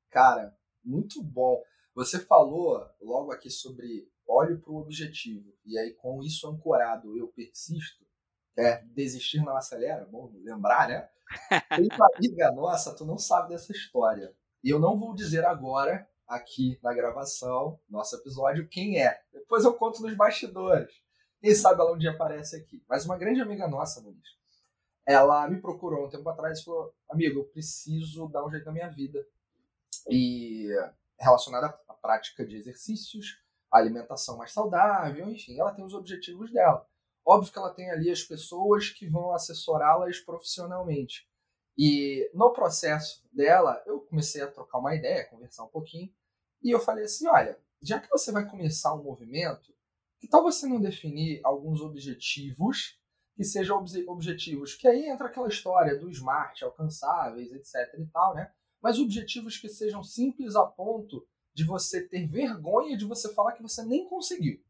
Cara, 0.10 0.58
muito 0.84 1.22
bom. 1.22 1.62
Você 1.94 2.20
falou 2.26 2.90
logo 3.02 3.32
aqui 3.32 3.50
sobre 3.50 4.10
olho 4.30 4.60
para 4.60 4.72
o 4.72 4.78
objetivo 4.78 5.52
e 5.66 5.78
aí 5.78 5.94
com 5.94 6.22
isso 6.22 6.48
ancorado 6.48 7.18
eu 7.18 7.28
persisto. 7.30 8.08
É, 8.58 8.84
desistir 8.88 9.42
não 9.42 9.56
acelera, 9.56 10.06
bom 10.06 10.32
lembrar, 10.44 10.90
né? 10.90 11.10
Tem 11.70 11.88
uma 11.96 12.10
amiga 12.16 12.52
nossa, 12.52 12.96
tu 12.96 13.06
não 13.06 13.18
sabe 13.18 13.50
dessa 13.50 13.72
história. 13.72 14.36
E 14.64 14.70
eu 14.70 14.80
não 14.80 15.00
vou 15.00 15.14
dizer 15.14 15.46
agora, 15.46 16.08
aqui 16.28 16.78
na 16.84 16.94
gravação, 16.94 17.80
nosso 17.90 18.16
episódio, 18.18 18.68
quem 18.68 19.02
é. 19.02 19.20
Depois 19.32 19.64
eu 19.64 19.74
conto 19.74 20.02
nos 20.02 20.14
bastidores. 20.16 20.94
Quem 21.40 21.56
sabe 21.56 21.80
ela 21.80 21.94
um 21.94 21.98
dia 21.98 22.12
aparece 22.12 22.58
aqui. 22.58 22.84
Mas 22.88 23.06
uma 23.06 23.18
grande 23.18 23.40
amiga 23.40 23.68
nossa, 23.68 24.02
Muniz, 24.02 24.28
ela 25.06 25.48
me 25.50 25.62
procurou 25.62 26.06
um 26.06 26.10
tempo 26.10 26.28
atrás 26.30 26.60
e 26.60 26.64
falou: 26.64 26.94
Amigo, 27.10 27.40
eu 27.40 27.46
preciso 27.46 28.28
dar 28.28 28.46
um 28.46 28.52
jeito 28.52 28.66
na 28.66 28.74
minha 28.74 28.90
vida 28.90 29.26
e 30.10 30.68
relacionada 31.18 31.68
à 31.88 31.94
prática 31.94 32.46
de 32.46 32.58
exercícios, 32.58 33.42
alimentação 33.72 34.38
mais 34.38 34.52
saudável, 34.52 35.30
enfim, 35.30 35.60
ela 35.60 35.74
tem 35.74 35.86
os 35.86 35.94
objetivos 35.94 36.52
dela. 36.52 36.88
Óbvio 37.26 37.52
que 37.52 37.60
ela 37.60 37.74
tem 37.74 37.90
ali 37.92 38.10
as 38.10 38.24
pessoas 38.24 38.90
que 38.90 39.08
vão 39.08 39.34
assessorá-las 39.34 40.20
profissionalmente. 40.20 41.28
E 41.78 42.30
no 42.34 42.52
processo 42.52 43.24
dela, 43.32 43.82
eu 43.86 44.02
comecei 44.02 44.42
a 44.42 44.52
trocar 44.52 44.80
uma 44.80 44.96
ideia, 44.96 45.30
conversar 45.30 45.64
um 45.64 45.70
pouquinho, 45.70 46.12
e 46.62 46.72
eu 46.72 46.80
falei 46.80 47.06
assim: 47.06 47.28
olha, 47.28 47.58
já 47.82 48.00
que 48.00 48.10
você 48.10 48.32
vai 48.32 48.50
começar 48.50 48.94
um 48.94 49.04
movimento, 49.04 49.74
que 50.20 50.28
tal 50.28 50.44
você 50.44 50.68
não 50.68 50.82
definir 50.82 51.40
alguns 51.44 51.82
objetivos 51.82 53.00
que 53.36 53.44
sejam 53.44 53.86
objetivos? 54.08 54.76
Que 54.76 54.88
aí 54.88 55.08
entra 55.08 55.28
aquela 55.28 55.48
história 55.48 55.98
do 55.98 56.10
smart, 56.10 56.64
alcançáveis, 56.64 57.52
etc 57.52 57.76
e 58.00 58.06
tal, 58.08 58.34
né? 58.34 58.52
mas 58.82 59.00
objetivos 59.00 59.58
que 59.58 59.70
sejam 59.70 60.04
simples 60.04 60.56
a 60.56 60.66
ponto 60.66 61.28
de 61.54 61.64
você 61.66 62.08
ter 62.08 62.28
vergonha 62.28 62.98
de 62.98 63.06
você 63.06 63.34
falar 63.34 63.54
que 63.54 63.62
você 63.62 63.84
nem 63.84 64.08
conseguiu. 64.08 64.62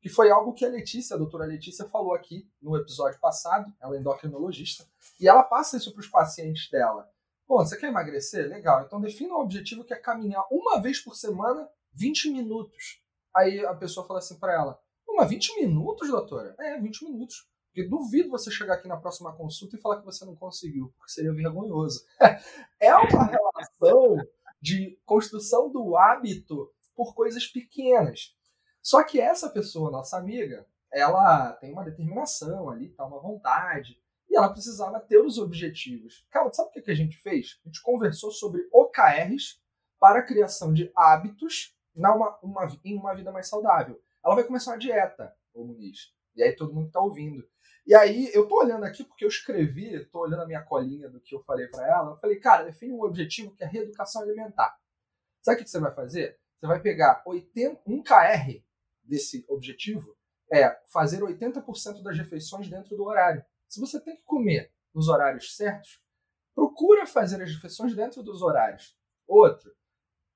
Que 0.00 0.08
foi 0.08 0.30
algo 0.30 0.52
que 0.52 0.64
a 0.64 0.68
Letícia, 0.68 1.14
a 1.14 1.18
doutora 1.18 1.44
Letícia, 1.44 1.88
falou 1.88 2.14
aqui 2.14 2.48
no 2.60 2.76
episódio 2.76 3.20
passado, 3.20 3.72
ela 3.80 3.96
é 3.96 4.00
endocrinologista, 4.00 4.84
e 5.20 5.28
ela 5.28 5.44
passa 5.44 5.76
isso 5.76 5.92
para 5.92 6.00
os 6.00 6.08
pacientes 6.08 6.68
dela. 6.70 7.08
Pô, 7.46 7.58
você 7.58 7.76
quer 7.76 7.88
emagrecer? 7.88 8.48
Legal, 8.48 8.84
então 8.84 9.00
defina 9.00 9.34
um 9.34 9.40
objetivo 9.40 9.84
que 9.84 9.94
é 9.94 9.98
caminhar 9.98 10.44
uma 10.50 10.80
vez 10.80 11.00
por 11.00 11.14
semana 11.14 11.68
20 11.92 12.30
minutos. 12.30 13.02
Aí 13.34 13.64
a 13.64 13.74
pessoa 13.74 14.06
fala 14.06 14.18
assim 14.18 14.38
para 14.38 14.54
ela: 14.54 14.80
Uma 15.06 15.26
20 15.26 15.60
minutos, 15.60 16.08
doutora? 16.08 16.54
É, 16.58 16.80
20 16.80 17.04
minutos. 17.04 17.46
Porque 17.72 17.88
duvido 17.88 18.28
você 18.28 18.50
chegar 18.50 18.74
aqui 18.74 18.86
na 18.86 18.98
próxima 18.98 19.34
consulta 19.34 19.76
e 19.76 19.80
falar 19.80 19.98
que 19.98 20.04
você 20.04 20.26
não 20.26 20.36
conseguiu, 20.36 20.92
porque 20.98 21.12
seria 21.12 21.32
vergonhoso. 21.32 22.04
é 22.78 22.94
uma 22.94 23.24
relação 23.24 24.16
de 24.62 24.96
construção 25.04 25.70
do 25.70 25.96
hábito 25.96 26.72
por 26.94 27.14
coisas 27.14 27.46
pequenas. 27.46 28.36
Só 28.80 29.02
que 29.02 29.20
essa 29.20 29.50
pessoa, 29.50 29.90
nossa 29.90 30.16
amiga, 30.16 30.64
ela 30.92 31.52
tem 31.54 31.72
uma 31.72 31.84
determinação 31.84 32.70
ali, 32.70 32.90
tá 32.90 33.04
uma 33.04 33.20
vontade, 33.20 34.00
e 34.30 34.36
ela 34.36 34.52
precisava 34.52 35.00
ter 35.00 35.18
os 35.18 35.36
objetivos. 35.36 36.26
Cara, 36.30 36.52
sabe 36.52 36.70
o 36.70 36.82
que 36.82 36.90
a 36.90 36.94
gente 36.94 37.16
fez? 37.18 37.60
A 37.64 37.68
gente 37.68 37.82
conversou 37.82 38.30
sobre 38.30 38.66
OKRs 38.72 39.60
para 39.98 40.20
a 40.20 40.26
criação 40.26 40.72
de 40.72 40.90
hábitos 40.96 41.76
na 41.94 42.14
uma, 42.14 42.38
uma, 42.42 42.80
em 42.84 42.96
uma 42.96 43.14
vida 43.14 43.30
mais 43.30 43.48
saudável. 43.48 44.00
Ela 44.24 44.36
vai 44.36 44.44
começar 44.44 44.70
uma 44.72 44.78
dieta, 44.78 45.34
o 45.52 45.64
Muniz. 45.64 46.12
E 46.34 46.42
aí 46.42 46.54
todo 46.54 46.72
mundo 46.72 46.86
está 46.86 47.00
ouvindo. 47.00 47.46
E 47.84 47.94
aí, 47.94 48.30
eu 48.32 48.46
tô 48.46 48.60
olhando 48.62 48.84
aqui 48.84 49.02
porque 49.02 49.24
eu 49.24 49.28
escrevi, 49.28 50.04
tô 50.06 50.20
olhando 50.20 50.42
a 50.42 50.46
minha 50.46 50.62
colinha 50.62 51.08
do 51.08 51.20
que 51.20 51.34
eu 51.34 51.42
falei 51.42 51.66
para 51.66 51.86
ela. 51.86 52.12
Eu 52.12 52.16
falei, 52.16 52.38
cara, 52.38 52.64
define 52.64 52.92
um 52.92 53.02
objetivo 53.02 53.54
que 53.56 53.64
é 53.64 53.66
reeducação 53.66 54.22
alimentar. 54.22 54.78
Sabe 55.42 55.60
o 55.60 55.64
que 55.64 55.70
você 55.70 55.80
vai 55.80 55.92
fazer? 55.92 56.38
Você 56.60 56.66
vai 56.66 56.80
pegar 56.80 57.22
80, 57.26 57.82
um 57.84 58.00
KR 58.00 58.62
desse 59.02 59.44
objetivo, 59.48 60.16
é 60.52 60.70
fazer 60.86 61.22
80% 61.22 62.02
das 62.02 62.16
refeições 62.16 62.68
dentro 62.68 62.96
do 62.96 63.04
horário. 63.04 63.44
Se 63.68 63.80
você 63.80 64.00
tem 64.00 64.14
que 64.14 64.22
comer 64.22 64.72
nos 64.94 65.08
horários 65.08 65.56
certos, 65.56 66.00
procura 66.54 67.04
fazer 67.04 67.42
as 67.42 67.52
refeições 67.52 67.96
dentro 67.96 68.22
dos 68.22 68.42
horários. 68.42 68.96
Outro, 69.26 69.74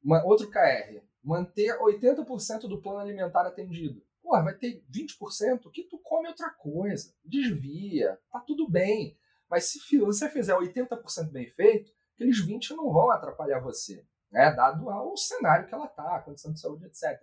uma, 0.02 0.24
outro 0.24 0.50
KR, 0.50 1.00
manter 1.22 1.78
80% 1.78 2.62
do 2.62 2.80
plano 2.80 2.98
alimentar 2.98 3.46
atendido 3.46 4.05
pô, 4.26 4.32
vai 4.42 4.54
ter 4.54 4.84
20% 4.92 5.70
que 5.70 5.84
tu 5.84 5.98
come 6.00 6.26
outra 6.26 6.50
coisa, 6.50 7.14
desvia, 7.24 8.18
tá 8.32 8.40
tudo 8.40 8.68
bem. 8.68 9.16
Mas 9.48 9.66
se 9.66 9.98
você 9.98 10.28
fizer 10.28 10.56
80% 10.56 11.30
bem 11.30 11.48
feito, 11.48 11.92
aqueles 12.14 12.44
20% 12.44 12.74
não 12.74 12.92
vão 12.92 13.12
atrapalhar 13.12 13.60
você, 13.60 14.04
né? 14.32 14.52
dado 14.52 14.88
o 14.88 15.16
cenário 15.16 15.68
que 15.68 15.74
ela 15.74 15.86
tá, 15.86 16.16
a 16.16 16.22
condição 16.22 16.52
de 16.52 16.60
saúde, 16.60 16.86
etc. 16.86 17.22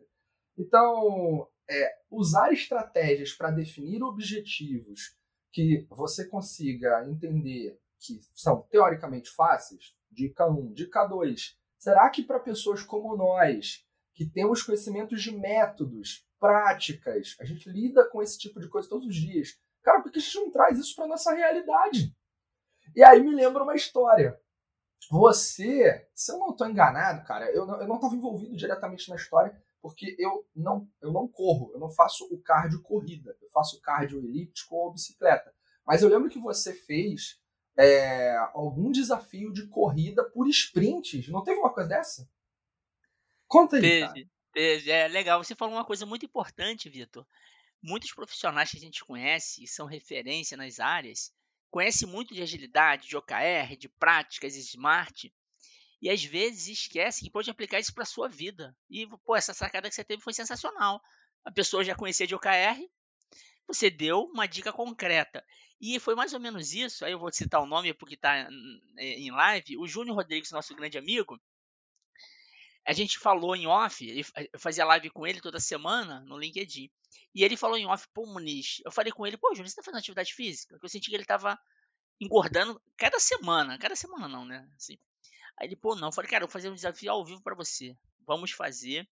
Então, 0.57 1.50
é, 1.69 1.98
usar 2.10 2.53
estratégias 2.53 3.33
para 3.33 3.51
definir 3.51 4.01
objetivos 4.01 5.17
que 5.51 5.86
você 5.89 6.25
consiga 6.25 7.05
entender 7.10 7.77
que 8.00 8.22
são 8.33 8.62
teoricamente 8.69 9.29
fáceis, 9.29 9.93
dica 10.10 10.48
1, 10.48 10.74
dica 10.74 11.05
2. 11.05 11.57
Será 11.77 12.10
que 12.10 12.24
para 12.24 12.39
pessoas 12.39 12.81
como 12.81 13.17
nós, 13.17 13.86
que 14.13 14.25
temos 14.25 14.62
conhecimentos 14.62 15.22
de 15.22 15.32
métodos, 15.32 16.25
práticas, 16.39 17.36
a 17.39 17.46
gente 17.46 17.70
lida 17.70 18.08
com 18.10 18.22
esse 18.22 18.38
tipo 18.38 18.60
de 18.60 18.67
coisa 18.67 18.89
todos 18.89 19.08
os 19.08 19.15
dias, 19.15 19.58
cara, 19.82 20.01
por 20.01 20.12
que 20.12 20.20
a 20.20 20.22
gente 20.22 20.36
não 20.36 20.51
traz 20.51 20.77
isso 20.77 20.96
para 20.96 21.08
nossa 21.08 21.34
realidade? 21.34 22.15
E 22.96 23.03
aí 23.03 23.24
me 23.24 23.34
lembra 23.34 23.63
uma 23.63 23.75
história. 23.75 24.39
Você, 25.10 26.08
se 26.13 26.32
eu 26.32 26.38
não 26.38 26.51
estou 26.51 26.67
enganado, 26.67 27.25
cara, 27.25 27.51
eu 27.51 27.65
não, 27.65 27.96
estava 27.96 28.15
envolvido 28.15 28.55
diretamente 28.55 29.10
na 29.10 29.15
história, 29.15 29.55
porque 29.82 30.15
eu 30.17 30.48
não, 30.55 30.88
eu 31.01 31.12
não 31.12 31.27
corro, 31.27 31.72
eu 31.74 31.79
não 31.79 31.89
faço 31.89 32.25
o 32.32 32.41
cardio 32.41 32.82
corrida, 32.82 33.36
eu 33.41 33.50
faço 33.50 33.82
cardio 33.82 34.20
elíptico 34.20 34.75
ou 34.75 34.93
bicicleta. 34.93 35.53
Mas 35.86 36.01
eu 36.01 36.10
lembro 36.10 36.29
que 36.29 36.39
você 36.39 36.74
fez 36.74 37.41
é, 37.77 38.36
algum 38.53 38.91
desafio 38.91 39.51
de 39.51 39.67
corrida 39.67 40.24
por 40.24 40.48
sprints. 40.48 41.27
Não 41.27 41.43
teve 41.43 41.60
uma 41.60 41.74
coisa 41.74 41.89
dessa? 41.89 42.29
Conta 43.53 43.75
aí. 43.75 43.81
Teve, 43.83 44.27
teve. 44.51 44.89
É 44.89 45.07
legal. 45.07 45.43
Você 45.43 45.53
falou 45.53 45.75
uma 45.75 45.86
coisa 45.86 46.07
muito 46.07 46.25
importante, 46.25 46.89
Vitor. 46.89 47.24
Muitos 47.83 48.12
profissionais 48.12 48.72
que 48.72 48.77
a 48.77 48.79
gente 48.79 49.05
conhece 49.05 49.63
e 49.63 49.67
são 49.67 49.86
referência 49.86 50.57
nas 50.57 50.79
áreas, 50.79 51.31
conhecem 51.69 52.07
muito 52.07 52.33
de 52.33 52.41
agilidade, 52.41 53.07
de 53.07 53.15
OKR, 53.15 53.77
de 53.77 53.88
práticas 53.88 54.55
smart, 54.55 55.31
e 56.01 56.10
às 56.10 56.24
vezes 56.24 56.79
esquece 56.79 57.22
que 57.24 57.29
pode 57.29 57.51
aplicar 57.51 57.79
isso 57.79 57.93
para 57.93 58.05
sua 58.05 58.27
vida. 58.27 58.75
E, 58.89 59.05
pô, 59.24 59.36
essa 59.36 59.53
sacada 59.53 59.88
que 59.88 59.93
você 59.93 60.03
teve 60.03 60.24
foi 60.24 60.33
sensacional. 60.33 61.00
A 61.45 61.51
pessoa 61.51 61.83
já 61.83 61.93
conhecia 61.93 62.25
de 62.25 62.33
OKR, 62.33 62.81
você 63.67 63.91
deu 63.91 64.24
uma 64.24 64.48
dica 64.48 64.74
concreta. 64.74 65.45
E 65.79 66.00
foi 66.00 66.15
mais 66.15 66.33
ou 66.33 66.39
menos 66.39 66.74
isso, 66.74 67.05
aí 67.05 67.12
eu 67.12 67.19
vou 67.19 67.31
citar 67.31 67.62
o 67.62 67.67
nome 67.67 67.93
porque 67.93 68.15
está 68.15 68.50
em 68.98 69.29
live, 69.29 69.77
o 69.77 69.88
Júnior 69.88 70.15
Rodrigues, 70.15 70.50
nosso 70.50 70.74
grande 70.74 70.98
amigo, 70.98 71.39
a 72.85 72.93
gente 72.93 73.17
falou 73.17 73.55
em 73.55 73.67
off, 73.67 74.05
eu 74.05 74.59
fazia 74.59 74.85
live 74.85 75.09
com 75.09 75.25
ele 75.25 75.39
toda 75.39 75.59
semana 75.59 76.21
no 76.21 76.37
LinkedIn, 76.37 76.91
e 77.33 77.43
ele 77.43 77.55
falou 77.55 77.77
em 77.77 77.85
off, 77.85 78.07
pô, 78.13 78.25
Muniz, 78.25 78.81
eu 78.85 78.91
falei 78.91 79.11
com 79.11 79.25
ele, 79.25 79.37
pô, 79.37 79.49
Júnior, 79.53 79.69
você 79.69 79.75
tá 79.75 79.83
fazendo 79.83 79.99
atividade 79.99 80.33
física? 80.33 80.75
Porque 80.75 80.85
eu 80.85 80.89
senti 80.89 81.09
que 81.09 81.15
ele 81.15 81.25
tava 81.25 81.57
engordando 82.19 82.81
cada 82.97 83.19
semana, 83.19 83.77
cada 83.77 83.95
semana 83.95 84.27
não, 84.27 84.45
né, 84.45 84.69
assim, 84.75 84.97
Aí 85.59 85.67
ele, 85.67 85.75
pô, 85.75 85.95
não. 85.95 86.07
Eu 86.07 86.11
falei, 86.11 86.29
cara, 86.29 86.43
eu 86.43 86.47
vou 86.47 86.51
fazer 86.51 86.69
um 86.69 86.75
desafio 86.75 87.11
ao 87.11 87.25
vivo 87.25 87.41
para 87.41 87.55
você. 87.55 87.97
Vamos 88.25 88.51
fazer. 88.51 89.07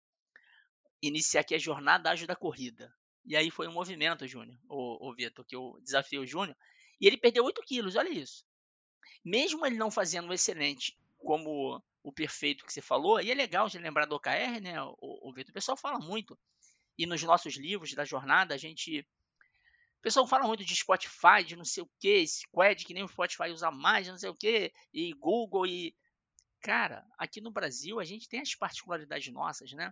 Iniciar 1.02 1.42
aqui 1.42 1.56
a 1.56 1.60
jornada 1.60 2.10
ágil 2.10 2.28
da 2.28 2.36
corrida. 2.36 2.94
E 3.26 3.36
aí 3.36 3.52
foi 3.52 3.68
um 3.68 3.74
movimento, 3.74 4.28
Júnior, 4.28 4.58
o, 4.68 5.10
o 5.10 5.14
Vitor, 5.14 5.46
que 5.46 5.56
eu 5.56 5.78
desafiei 5.82 6.22
o 6.22 6.26
Júnior. 6.26 6.58
E 7.00 7.08
ele 7.08 7.18
perdeu 7.18 7.44
8 7.44 7.62
quilos, 7.64 7.96
olha 7.96 8.10
isso. 8.10 8.46
Mesmo 9.24 9.66
ele 9.66 9.78
não 9.78 9.92
fazendo 9.92 10.28
um 10.30 10.34
excelente 10.34 10.98
como 11.22 11.82
o 12.04 12.12
perfeito 12.12 12.66
que 12.66 12.74
você 12.74 12.82
falou, 12.82 13.22
e 13.22 13.32
é 13.32 13.34
legal 13.34 13.70
de 13.70 13.78
lembrar 13.78 14.06
do 14.06 14.16
OKR, 14.16 14.60
né, 14.62 14.82
o, 14.82 14.96
o 15.00 15.34
Vitor? 15.34 15.52
O 15.52 15.54
pessoal 15.54 15.78
fala 15.78 16.00
muito. 16.00 16.38
E 16.98 17.06
nos 17.06 17.22
nossos 17.24 17.56
livros 17.56 17.94
da 17.94 18.06
jornada, 18.06 18.54
a 18.54 18.58
gente 18.58 19.06
o 20.00 20.02
pessoal 20.02 20.26
fala 20.26 20.48
muito 20.48 20.66
de 20.66 20.76
Spotify, 20.76 21.44
de 21.46 21.56
não 21.56 21.64
sei 21.64 21.84
o 21.84 21.90
que, 22.00 22.26
Squad, 22.26 22.84
que 22.84 22.94
nem 22.94 23.04
o 23.04 23.08
Spotify 23.08 23.52
usa 23.52 23.70
mais, 23.70 24.08
não 24.08 24.18
sei 24.18 24.30
o 24.30 24.36
que, 24.36 24.74
e 24.92 25.14
Google, 25.14 25.68
e 25.68 25.96
Cara, 26.62 27.04
aqui 27.18 27.42
no 27.42 27.50
Brasil 27.50 28.00
a 28.00 28.06
gente 28.06 28.30
tem 28.30 28.40
as 28.40 28.54
particularidades 28.54 29.34
nossas, 29.34 29.74
né? 29.74 29.92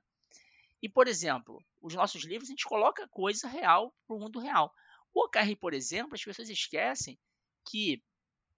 E, 0.81 0.88
por 0.88 1.07
exemplo, 1.07 1.63
os 1.81 1.95
nossos 1.95 2.24
livros 2.24 2.48
a 2.48 2.53
gente 2.53 2.65
coloca 2.65 3.07
coisa 3.07 3.48
real 3.48 3.94
para 4.05 4.15
o 4.15 4.20
mundo 4.20 4.39
real. 4.39 4.72
O 5.11 5.25
OKR, 5.25 5.55
por 5.59 5.74
exemplo, 5.74 6.13
as 6.13 6.24
pessoas 6.24 6.48
esquecem 6.48 7.18
que 7.68 8.03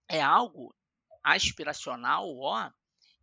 é 0.10 0.22
algo 0.22 0.76
aspiracional, 1.24 2.38
ó, 2.38 2.72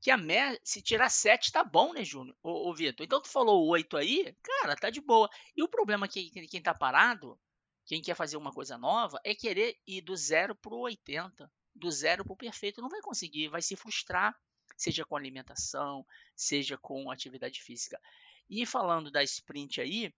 que 0.01 0.11
a 0.11 0.17
média, 0.17 0.61
se 0.63 0.81
tirar 0.81 1.11
7 1.11 1.51
tá 1.53 1.65
bom, 1.65 1.93
né, 1.93 2.05
Júnior? 2.05 2.37
Ô, 2.43 2.69
ô 2.71 2.75
Vitor. 2.75 3.05
Então 3.05 3.21
tu 3.21 3.29
falou 3.29 3.67
8 3.67 3.97
aí, 3.97 4.35
cara, 4.43 4.77
tá 4.77 4.91
de 4.91 5.01
boa. 5.01 5.29
E 5.57 5.63
o 5.63 5.69
problema 5.69 6.07
é 6.07 6.09
que 6.09 6.31
quem 6.49 6.63
tá 6.63 6.73
parado, 6.73 7.39
quem 7.85 8.01
quer 8.01 8.15
fazer 8.15 8.37
uma 8.37 8.53
coisa 8.53 8.79
nova, 8.79 9.21
é 9.25 9.35
querer 9.35 9.77
ir 9.87 10.03
do 10.03 10.17
zero 10.17 10.55
pro 10.55 10.79
80, 10.79 11.51
do 11.75 11.91
zero 11.91 12.25
pro 12.25 12.37
perfeito. 12.37 12.81
Não 12.81 12.89
vai 12.89 13.01
conseguir, 13.01 13.49
vai 13.49 13.63
se 13.63 13.75
frustrar 13.75 14.37
seja 14.79 15.05
com 15.05 15.17
alimentação, 15.17 16.07
seja 16.37 16.79
com 16.79 17.11
atividade 17.11 17.61
física. 17.61 18.01
E 18.49 18.65
falando 18.65 19.11
da 19.11 19.23
sprint 19.25 19.81
aí, 19.81 20.15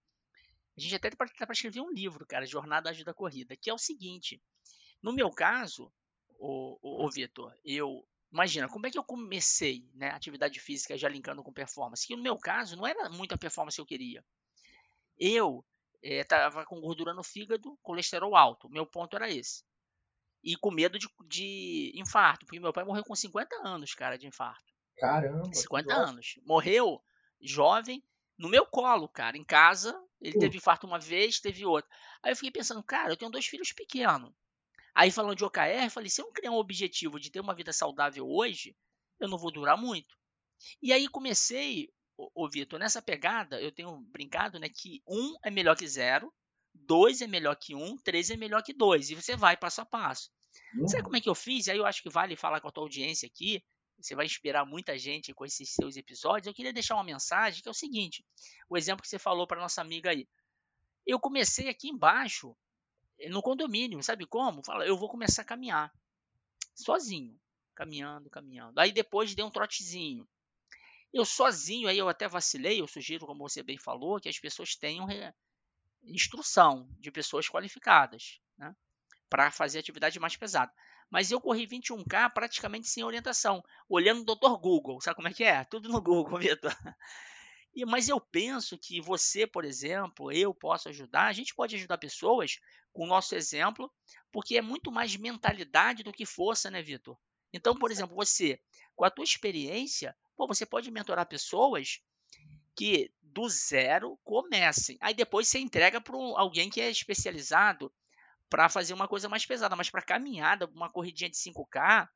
a 0.76 0.80
gente 0.80 0.94
até 0.94 1.10
tá 1.10 1.16
para 1.16 1.52
escrever 1.52 1.80
um 1.80 1.90
livro, 1.90 2.26
cara, 2.26 2.46
Jornada 2.46 2.90
Ágil 2.90 3.04
da 3.04 3.14
Corrida, 3.14 3.56
que 3.56 3.70
é 3.70 3.74
o 3.74 3.78
seguinte. 3.78 4.40
No 5.02 5.12
meu 5.12 5.30
caso, 5.30 5.92
o, 6.40 6.78
o, 6.82 7.06
o 7.06 7.10
Vitor, 7.10 7.54
eu 7.64 8.06
imagina 8.32 8.68
como 8.68 8.86
é 8.86 8.90
que 8.90 8.98
eu 8.98 9.04
comecei, 9.04 9.88
né, 9.94 10.10
atividade 10.10 10.58
física 10.58 10.96
já 10.96 11.08
linkando 11.08 11.42
com 11.42 11.52
performance. 11.52 12.06
Que 12.06 12.16
no 12.16 12.22
meu 12.22 12.38
caso 12.38 12.76
não 12.76 12.86
era 12.86 13.08
muita 13.10 13.38
performance 13.38 13.76
que 13.76 13.80
eu 13.80 13.86
queria. 13.86 14.24
Eu 15.18 15.64
estava 16.02 16.62
eh, 16.62 16.64
com 16.64 16.80
gordura 16.80 17.12
no 17.12 17.22
fígado, 17.22 17.78
colesterol 17.82 18.34
alto. 18.34 18.68
Meu 18.70 18.86
ponto 18.86 19.16
era 19.16 19.30
esse 19.30 19.62
e 20.42 20.56
com 20.56 20.70
medo 20.70 20.98
de, 20.98 21.08
de 21.26 21.92
infarto, 21.94 22.46
porque 22.46 22.60
meu 22.60 22.72
pai 22.72 22.84
morreu 22.84 23.04
com 23.04 23.14
50 23.14 23.56
anos, 23.62 23.94
cara, 23.94 24.16
de 24.16 24.26
infarto. 24.26 24.72
Caramba! 24.96 25.52
50 25.52 25.94
anos. 25.94 26.38
Morreu 26.44 27.02
jovem, 27.40 28.02
no 28.38 28.48
meu 28.48 28.66
colo, 28.66 29.08
cara, 29.08 29.36
em 29.36 29.44
casa. 29.44 29.98
Ele 30.20 30.38
teve 30.38 30.58
infarto 30.58 30.86
uma 30.86 30.98
vez, 30.98 31.40
teve 31.40 31.64
outra. 31.64 31.88
Aí 32.22 32.32
eu 32.32 32.36
fiquei 32.36 32.50
pensando, 32.50 32.82
cara, 32.82 33.12
eu 33.12 33.16
tenho 33.16 33.30
dois 33.30 33.46
filhos 33.46 33.72
pequenos. 33.72 34.32
Aí 35.00 35.10
falando 35.10 35.34
de 35.34 35.44
OKR, 35.46 35.84
eu 35.84 35.90
falei, 35.90 36.10
se 36.10 36.20
eu 36.20 36.26
não 36.26 36.32
criar 36.34 36.50
um 36.50 36.58
objetivo 36.58 37.18
de 37.18 37.30
ter 37.30 37.40
uma 37.40 37.54
vida 37.54 37.72
saudável 37.72 38.28
hoje, 38.28 38.76
eu 39.18 39.28
não 39.28 39.38
vou 39.38 39.50
durar 39.50 39.74
muito. 39.74 40.14
E 40.82 40.92
aí 40.92 41.08
comecei, 41.08 41.90
ô, 42.18 42.46
Vitor, 42.50 42.78
nessa 42.78 43.00
pegada, 43.00 43.58
eu 43.62 43.72
tenho 43.72 43.98
brincado, 44.12 44.58
né, 44.58 44.68
que 44.68 45.02
um 45.08 45.34
é 45.42 45.50
melhor 45.50 45.74
que 45.74 45.88
zero, 45.88 46.30
2 46.74 47.22
é 47.22 47.26
melhor 47.26 47.56
que 47.56 47.74
1, 47.74 47.96
3 47.96 48.28
é 48.28 48.36
melhor 48.36 48.62
que 48.62 48.74
2. 48.74 49.08
E 49.08 49.14
você 49.14 49.34
vai 49.34 49.56
passo 49.56 49.80
a 49.80 49.86
passo. 49.86 50.30
Uhum. 50.74 50.86
Sabe 50.86 51.02
como 51.02 51.16
é 51.16 51.20
que 51.22 51.30
eu 51.30 51.34
fiz? 51.34 51.66
Aí 51.68 51.78
eu 51.78 51.86
acho 51.86 52.02
que 52.02 52.10
vale 52.10 52.36
falar 52.36 52.60
com 52.60 52.68
a 52.68 52.70
tua 52.70 52.84
audiência 52.84 53.26
aqui. 53.26 53.64
Você 53.98 54.14
vai 54.14 54.26
inspirar 54.26 54.66
muita 54.66 54.98
gente 54.98 55.32
com 55.32 55.46
esses 55.46 55.72
seus 55.72 55.96
episódios. 55.96 56.46
Eu 56.46 56.54
queria 56.54 56.74
deixar 56.74 56.96
uma 56.96 57.04
mensagem 57.04 57.62
que 57.62 57.68
é 57.68 57.72
o 57.72 57.74
seguinte: 57.74 58.22
o 58.68 58.76
exemplo 58.76 59.00
que 59.00 59.08
você 59.08 59.18
falou 59.18 59.46
para 59.46 59.62
nossa 59.62 59.80
amiga 59.80 60.10
aí. 60.10 60.28
Eu 61.06 61.18
comecei 61.18 61.70
aqui 61.70 61.88
embaixo, 61.88 62.54
no 63.28 63.42
condomínio, 63.42 64.02
sabe 64.02 64.26
como? 64.26 64.62
Fala, 64.64 64.86
eu 64.86 64.96
vou 64.96 65.08
começar 65.08 65.42
a 65.42 65.44
caminhar. 65.44 65.92
Sozinho. 66.74 67.38
Caminhando, 67.74 68.30
caminhando. 68.30 68.78
Aí 68.78 68.92
depois 68.92 69.34
dei 69.34 69.44
um 69.44 69.50
trotezinho. 69.50 70.28
Eu 71.12 71.24
sozinho, 71.24 71.88
aí 71.88 71.98
eu 71.98 72.08
até 72.08 72.28
vacilei, 72.28 72.80
eu 72.80 72.86
sugiro, 72.86 73.26
como 73.26 73.48
você 73.48 73.62
bem 73.62 73.78
falou, 73.78 74.20
que 74.20 74.28
as 74.28 74.38
pessoas 74.38 74.76
tenham 74.76 75.08
instrução 76.02 76.88
de 76.98 77.10
pessoas 77.10 77.48
qualificadas, 77.48 78.40
né, 78.56 78.74
para 79.28 79.50
fazer 79.50 79.78
atividade 79.78 80.18
mais 80.20 80.36
pesada. 80.36 80.72
Mas 81.10 81.30
eu 81.30 81.40
corri 81.40 81.66
21K 81.66 82.32
praticamente 82.32 82.88
sem 82.88 83.02
orientação, 83.02 83.62
olhando 83.88 84.20
o 84.22 84.36
Dr. 84.36 84.60
Google. 84.60 85.00
Sabe 85.00 85.16
como 85.16 85.26
é 85.26 85.34
que 85.34 85.42
é? 85.42 85.64
Tudo 85.64 85.88
no 85.88 86.00
Google, 86.00 86.38
Vitor. 86.38 86.72
E, 87.74 87.84
mas 87.84 88.08
eu 88.08 88.20
penso 88.20 88.76
que 88.76 89.00
você, 89.00 89.46
por 89.46 89.64
exemplo, 89.64 90.32
eu 90.32 90.52
posso 90.52 90.88
ajudar, 90.88 91.26
a 91.26 91.32
gente 91.32 91.54
pode 91.54 91.76
ajudar 91.76 91.98
pessoas 91.98 92.58
com 92.92 93.04
o 93.04 93.08
nosso 93.08 93.34
exemplo, 93.34 93.90
porque 94.32 94.56
é 94.56 94.62
muito 94.62 94.90
mais 94.90 95.16
mentalidade 95.16 96.02
do 96.02 96.12
que 96.12 96.26
força, 96.26 96.70
né, 96.70 96.82
Vitor? 96.82 97.16
Então, 97.52 97.74
por 97.74 97.90
exemplo, 97.90 98.14
você, 98.14 98.60
com 98.96 99.04
a 99.04 99.10
tua 99.10 99.24
experiência, 99.24 100.16
pô, 100.36 100.46
você 100.46 100.66
pode 100.66 100.90
mentorar 100.90 101.26
pessoas 101.26 102.00
que 102.76 103.12
do 103.22 103.48
zero 103.48 104.18
comecem. 104.24 104.96
Aí 105.00 105.14
depois 105.14 105.48
você 105.48 105.58
entrega 105.58 106.00
para 106.00 106.16
alguém 106.16 106.68
que 106.70 106.80
é 106.80 106.90
especializado 106.90 107.92
para 108.48 108.68
fazer 108.68 108.92
uma 108.94 109.06
coisa 109.06 109.28
mais 109.28 109.46
pesada, 109.46 109.76
mas 109.76 109.90
para 109.90 110.02
caminhada, 110.02 110.66
uma 110.74 110.90
corridinha 110.90 111.30
de 111.30 111.36
5K, 111.36 112.08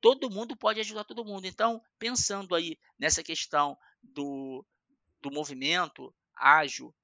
todo 0.00 0.30
mundo 0.30 0.56
pode 0.56 0.78
ajudar 0.78 1.04
todo 1.04 1.24
mundo. 1.24 1.46
Então, 1.46 1.82
pensando 1.98 2.54
aí 2.54 2.78
nessa 2.98 3.22
questão 3.22 3.76
do, 4.02 4.64
do 5.28 5.34
movimento 5.34 6.14
ágil, 6.34 6.94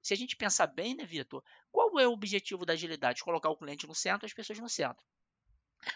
se 0.00 0.12
a 0.12 0.16
gente 0.16 0.36
pensar 0.36 0.66
bem, 0.66 0.94
né, 0.94 1.04
Vitor, 1.04 1.42
qual 1.70 1.98
é 1.98 2.06
o 2.06 2.12
objetivo 2.12 2.66
da 2.66 2.72
agilidade? 2.72 3.22
Colocar 3.22 3.50
o 3.50 3.56
cliente 3.56 3.86
no 3.86 3.94
centro, 3.94 4.26
as 4.26 4.32
pessoas 4.32 4.58
no 4.58 4.68
centro. 4.68 5.04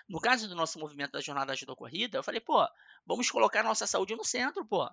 No 0.08 0.20
caso 0.20 0.48
do 0.48 0.54
nosso 0.54 0.78
movimento 0.78 1.12
da 1.12 1.20
jornada 1.20 1.52
ágil 1.52 1.66
da 1.66 1.76
corrida, 1.76 2.18
eu 2.18 2.22
falei, 2.22 2.40
pô, 2.40 2.66
vamos 3.04 3.30
colocar 3.30 3.60
a 3.60 3.64
nossa 3.64 3.86
saúde 3.86 4.16
no 4.16 4.24
centro, 4.24 4.64
pô 4.64 4.88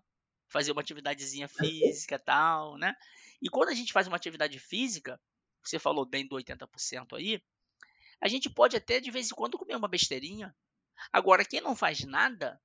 fazer 0.54 0.72
uma 0.72 0.82
atividadezinha 0.82 1.48
física 1.48 2.20
tal, 2.20 2.78
né? 2.78 2.96
E 3.42 3.50
quando 3.50 3.70
a 3.70 3.74
gente 3.74 3.92
faz 3.92 4.08
uma 4.08 4.16
atividade 4.16 4.60
física, 4.60 5.20
você 5.64 5.80
falou 5.80 6.06
bem 6.06 6.28
do 6.28 6.36
80% 6.36 7.18
aí, 7.18 7.42
a 8.22 8.28
gente 8.28 8.50
pode 8.50 8.78
até 8.78 9.00
de 9.00 9.10
vez 9.10 9.32
em 9.32 9.36
quando 9.36 9.58
comer 9.58 9.76
uma 9.76 9.88
besteirinha. 9.88 10.56
Agora, 11.12 11.44
quem 11.44 11.60
não 11.60 11.76
faz 11.76 12.04
nada, 12.06 12.62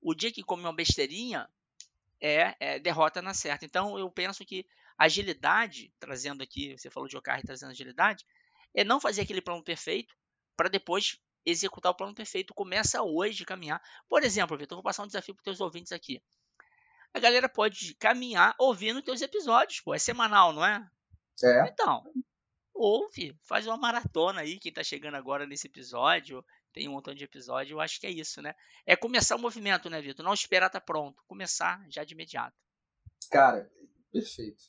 o 0.00 0.14
dia 0.14 0.32
que 0.32 0.42
come 0.42 0.62
uma 0.62 0.72
besteirinha, 0.72 1.48
é, 2.22 2.54
é 2.60 2.78
derrota 2.78 3.20
na 3.20 3.34
certa. 3.34 3.64
Então, 3.64 3.98
eu 3.98 4.08
penso 4.08 4.44
que 4.44 4.64
agilidade, 4.96 5.92
trazendo 5.98 6.42
aqui, 6.42 6.78
você 6.78 6.88
falou 6.88 7.08
de 7.08 7.16
OKR 7.16 7.42
trazendo 7.44 7.70
agilidade, 7.70 8.24
é 8.72 8.84
não 8.84 9.00
fazer 9.00 9.22
aquele 9.22 9.42
plano 9.42 9.62
perfeito 9.62 10.14
para 10.56 10.68
depois 10.68 11.18
executar 11.44 11.90
o 11.90 11.96
plano 11.96 12.14
perfeito. 12.14 12.54
Começa 12.54 13.02
hoje 13.02 13.42
a 13.42 13.46
caminhar. 13.46 13.82
Por 14.08 14.22
exemplo, 14.22 14.56
Vitor, 14.56 14.76
vou 14.76 14.84
passar 14.84 15.02
um 15.02 15.08
desafio 15.08 15.34
para 15.34 15.40
os 15.40 15.44
teus 15.44 15.60
ouvintes 15.60 15.90
aqui. 15.90 16.22
A 17.12 17.18
galera 17.18 17.48
pode 17.48 17.94
caminhar 17.96 18.54
ouvindo 18.58 19.02
teus 19.02 19.20
episódios, 19.20 19.80
pô. 19.80 19.92
É 19.92 19.98
semanal, 19.98 20.52
não 20.52 20.64
é? 20.64 20.88
É. 21.42 21.68
Então, 21.68 22.04
ouve, 22.72 23.36
faz 23.42 23.66
uma 23.66 23.76
maratona 23.76 24.42
aí, 24.42 24.58
quem 24.58 24.70
está 24.70 24.84
chegando 24.84 25.16
agora 25.16 25.44
nesse 25.44 25.66
episódio, 25.66 26.44
tem 26.72 26.88
um 26.88 26.92
montão 26.92 27.14
de 27.14 27.24
episódio, 27.24 27.74
eu 27.74 27.80
acho 27.80 28.00
que 28.00 28.06
é 28.06 28.10
isso, 28.10 28.40
né? 28.40 28.54
É 28.86 28.96
começar 28.96 29.36
o 29.36 29.38
movimento, 29.38 29.90
né, 29.90 30.00
Vitor? 30.00 30.24
Não 30.24 30.34
esperar 30.34 30.66
estar 30.66 30.80
tá 30.80 30.84
pronto, 30.84 31.22
começar 31.26 31.84
já 31.88 32.04
de 32.04 32.14
imediato. 32.14 32.56
Cara, 33.30 33.70
perfeito. 34.10 34.64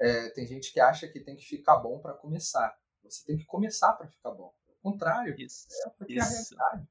É, 0.00 0.30
tem 0.30 0.46
gente 0.46 0.72
que 0.72 0.80
acha 0.80 1.08
que 1.08 1.20
tem 1.20 1.36
que 1.36 1.44
ficar 1.44 1.76
bom 1.78 1.98
para 1.98 2.14
começar. 2.14 2.78
Você 3.02 3.24
tem 3.24 3.36
que 3.36 3.44
começar 3.46 3.92
para 3.94 4.08
ficar 4.08 4.30
bom. 4.30 4.54
Ao 4.68 4.92
contrário, 4.92 5.34
isso, 5.38 5.66
é 5.86 5.90
porque 5.90 6.14
isso. 6.14 6.22
é 6.22 6.22
a 6.22 6.68
realidade. 6.68 6.88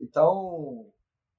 Então, 0.00 0.92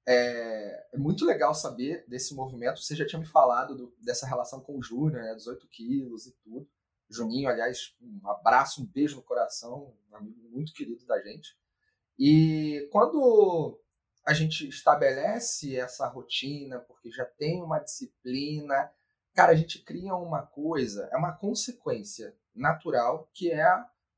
é, 0.08 0.88
é, 0.93 0.97
muito 0.97 1.26
legal 1.26 1.54
saber 1.54 2.06
desse 2.08 2.34
movimento. 2.34 2.82
Você 2.82 2.95
já 2.95 3.06
tinha 3.06 3.19
me 3.19 3.26
falado 3.26 3.76
do, 3.76 3.95
dessa 4.00 4.26
relação 4.26 4.62
com 4.62 4.78
o 4.78 4.84
Júnior, 4.84 5.21
né, 5.21 5.36
18 5.36 5.67
quilos 5.67 6.28
e 6.28 6.32
tudo. 6.43 6.69
Juninho, 7.10 7.50
aliás, 7.50 7.93
um 8.02 8.30
abraço, 8.30 8.82
um 8.82 8.86
beijo 8.86 9.17
no 9.17 9.24
coração, 9.24 9.93
um 10.10 10.15
amigo 10.15 10.39
muito 10.50 10.74
querido 10.74 11.06
da 11.06 11.21
gente. 11.21 11.58
E 12.17 12.88
quando 12.91 13.80
a 14.26 14.34
gente 14.34 14.67
estabelece 14.67 15.76
essa 15.76 16.08
rotina, 16.08 16.80
porque 16.80 17.10
já 17.10 17.26
tem 17.26 17.62
uma 17.62 17.80
disciplina, 17.80 18.91
cara, 19.34 19.52
a 19.52 19.56
gente 19.56 19.84
cria 19.84 20.15
uma 20.15 20.45
coisa, 20.45 21.10
é 21.12 21.17
uma 21.17 21.34
consequência 21.34 22.36
natural 22.54 23.30
que 23.34 23.52
é 23.52 23.67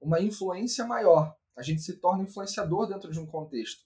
uma 0.01 0.19
influência 0.19 0.85
maior. 0.85 1.35
A 1.55 1.61
gente 1.61 1.81
se 1.81 1.97
torna 1.97 2.23
influenciador 2.23 2.87
dentro 2.87 3.11
de 3.11 3.19
um 3.19 3.25
contexto. 3.25 3.83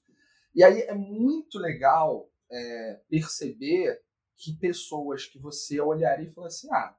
E 0.55 0.63
aí 0.63 0.81
é 0.81 0.93
muito 0.93 1.59
legal 1.59 2.29
é, 2.49 3.01
perceber 3.09 4.01
que 4.35 4.53
pessoas 4.57 5.25
que 5.25 5.37
você 5.37 5.79
olharia 5.79 6.27
e 6.27 6.31
falaria 6.31 6.55
assim, 6.55 6.71
ah, 6.71 6.95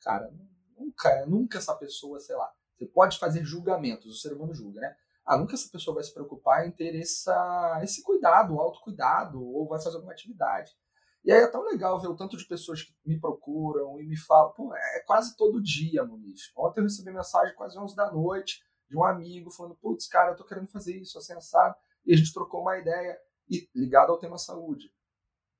cara, 0.00 0.32
nunca, 0.76 1.26
nunca 1.26 1.58
essa 1.58 1.74
pessoa, 1.74 2.20
sei 2.20 2.36
lá, 2.36 2.52
você 2.76 2.86
pode 2.86 3.18
fazer 3.18 3.44
julgamentos, 3.44 4.12
o 4.12 4.20
ser 4.20 4.32
humano 4.32 4.54
julga, 4.54 4.80
né? 4.80 4.96
Ah, 5.24 5.38
nunca 5.38 5.54
essa 5.54 5.70
pessoa 5.70 5.94
vai 5.94 6.04
se 6.04 6.12
preocupar 6.12 6.66
em 6.66 6.72
ter 6.72 6.98
essa, 6.98 7.80
esse 7.82 8.02
cuidado, 8.02 8.60
autocuidado, 8.60 9.42
ou 9.42 9.68
vai 9.68 9.80
fazer 9.80 9.96
alguma 9.96 10.12
atividade. 10.12 10.72
E 11.24 11.30
aí 11.30 11.40
é 11.40 11.46
tão 11.46 11.62
legal 11.62 12.00
ver 12.00 12.08
o 12.08 12.16
tanto 12.16 12.36
de 12.36 12.44
pessoas 12.46 12.82
que 12.82 12.92
me 13.06 13.20
procuram 13.20 14.00
e 14.00 14.06
me 14.06 14.16
falam, 14.16 14.52
pô, 14.52 14.74
é 14.74 15.00
quase 15.06 15.36
todo 15.36 15.62
dia, 15.62 16.04
Muniz. 16.04 16.50
Ontem 16.56 16.80
eu 16.80 16.84
recebi 16.84 17.12
mensagem 17.12 17.54
quase 17.54 17.78
11 17.78 17.94
da 17.94 18.10
noite 18.10 18.60
de 18.88 18.96
um 18.96 19.04
amigo 19.04 19.50
falando, 19.50 19.76
putz, 19.76 20.08
cara, 20.08 20.32
eu 20.32 20.36
tô 20.36 20.44
querendo 20.44 20.68
fazer 20.68 20.96
isso, 20.96 21.16
assim, 21.16 21.32
assado. 21.32 21.76
E 22.04 22.12
a 22.12 22.16
gente 22.16 22.32
trocou 22.32 22.60
uma 22.60 22.76
ideia 22.76 23.16
e 23.48 23.68
ligado 23.74 24.10
ao 24.10 24.18
tema 24.18 24.36
saúde. 24.36 24.92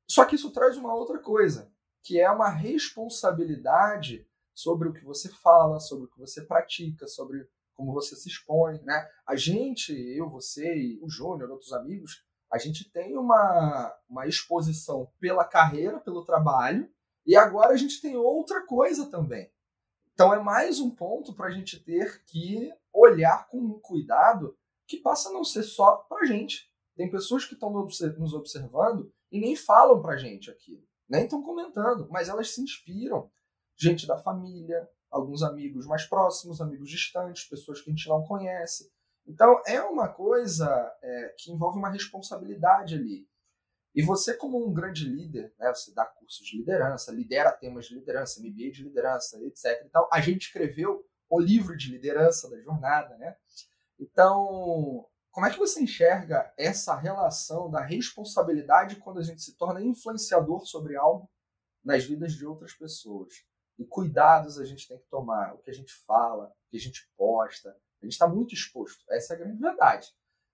Só 0.08 0.24
que 0.24 0.34
isso 0.34 0.50
traz 0.50 0.76
uma 0.76 0.94
outra 0.94 1.20
coisa, 1.20 1.72
que 2.02 2.20
é 2.20 2.28
uma 2.28 2.48
responsabilidade 2.48 4.26
sobre 4.52 4.88
o 4.88 4.92
que 4.92 5.04
você 5.04 5.28
fala, 5.28 5.78
sobre 5.78 6.06
o 6.06 6.08
que 6.08 6.18
você 6.18 6.44
pratica, 6.44 7.06
sobre 7.06 7.48
como 7.74 7.92
você 7.92 8.14
se 8.16 8.28
expõe, 8.28 8.80
né? 8.82 9.08
A 9.26 9.36
gente, 9.36 9.92
eu, 9.92 10.28
você 10.28 10.74
e 10.74 10.98
o 11.02 11.08
Júnior, 11.08 11.50
outros 11.50 11.72
amigos, 11.72 12.24
a 12.52 12.58
gente 12.58 12.90
tem 12.90 13.16
uma, 13.16 13.94
uma 14.08 14.26
exposição 14.26 15.10
pela 15.18 15.44
carreira, 15.44 15.98
pelo 16.00 16.24
trabalho, 16.24 16.88
e 17.26 17.34
agora 17.36 17.72
a 17.72 17.76
gente 17.76 18.00
tem 18.00 18.16
outra 18.16 18.66
coisa 18.66 19.10
também. 19.10 19.50
Então 20.12 20.34
é 20.34 20.38
mais 20.38 20.78
um 20.78 20.90
ponto 20.90 21.34
para 21.34 21.46
a 21.46 21.50
gente 21.50 21.82
ter 21.82 22.22
que 22.26 22.70
olhar 22.92 23.48
com 23.48 23.80
cuidado 23.80 24.56
que 24.86 24.98
passa 24.98 25.30
a 25.30 25.32
não 25.32 25.44
ser 25.44 25.62
só 25.62 25.96
para 26.08 26.26
gente. 26.26 26.70
Tem 26.94 27.10
pessoas 27.10 27.46
que 27.46 27.54
estão 27.54 27.70
nos 27.70 28.34
observando 28.34 29.10
e 29.30 29.40
nem 29.40 29.56
falam 29.56 30.02
para 30.02 30.18
gente 30.18 30.50
aquilo, 30.50 30.86
nem 31.08 31.24
estão 31.24 31.42
comentando, 31.42 32.06
mas 32.10 32.28
elas 32.28 32.50
se 32.50 32.60
inspiram. 32.60 33.30
Gente 33.74 34.06
da 34.06 34.18
família, 34.18 34.86
alguns 35.12 35.42
amigos 35.42 35.86
mais 35.86 36.06
próximos, 36.06 36.60
amigos 36.60 36.88
distantes, 36.88 37.44
pessoas 37.44 37.80
que 37.80 37.90
a 37.90 37.92
gente 37.92 38.08
não 38.08 38.24
conhece. 38.24 38.90
Então, 39.26 39.62
é 39.66 39.80
uma 39.82 40.08
coisa 40.08 40.66
é, 41.02 41.34
que 41.38 41.52
envolve 41.52 41.78
uma 41.78 41.90
responsabilidade 41.90 42.94
ali. 42.94 43.28
E 43.94 44.02
você, 44.02 44.34
como 44.34 44.66
um 44.66 44.72
grande 44.72 45.04
líder, 45.04 45.54
né, 45.58 45.68
você 45.72 45.92
dá 45.92 46.06
cursos 46.06 46.44
de 46.44 46.56
liderança, 46.56 47.12
lidera 47.12 47.52
temas 47.52 47.86
de 47.86 47.94
liderança, 47.94 48.40
MBA 48.40 48.70
de 48.72 48.82
liderança, 48.82 49.38
etc. 49.44 49.84
E 49.84 49.90
tal. 49.90 50.08
A 50.10 50.20
gente 50.20 50.46
escreveu 50.46 51.04
o 51.28 51.38
livro 51.38 51.76
de 51.76 51.90
liderança 51.90 52.48
da 52.48 52.58
jornada, 52.60 53.16
né? 53.18 53.36
Então, 54.00 55.06
como 55.30 55.46
é 55.46 55.50
que 55.50 55.58
você 55.58 55.82
enxerga 55.82 56.52
essa 56.58 56.96
relação 56.96 57.70
da 57.70 57.82
responsabilidade 57.82 58.96
quando 58.96 59.18
a 59.18 59.22
gente 59.22 59.42
se 59.42 59.56
torna 59.56 59.82
influenciador 59.82 60.64
sobre 60.66 60.96
algo 60.96 61.30
nas 61.84 62.04
vidas 62.04 62.32
de 62.32 62.46
outras 62.46 62.72
pessoas? 62.72 63.32
E 63.78 63.84
cuidados 63.84 64.58
a 64.58 64.64
gente 64.64 64.86
tem 64.86 64.98
que 64.98 65.08
tomar, 65.08 65.54
o 65.54 65.58
que 65.58 65.70
a 65.70 65.74
gente 65.74 65.92
fala, 66.06 66.46
o 66.46 66.70
que 66.70 66.76
a 66.76 66.80
gente 66.80 67.08
posta. 67.16 67.70
A 68.00 68.04
gente 68.04 68.12
está 68.12 68.28
muito 68.28 68.54
exposto. 68.54 69.04
Essa 69.10 69.34
é 69.34 69.36
a 69.36 69.38
grande 69.40 69.60
verdade. 69.60 70.08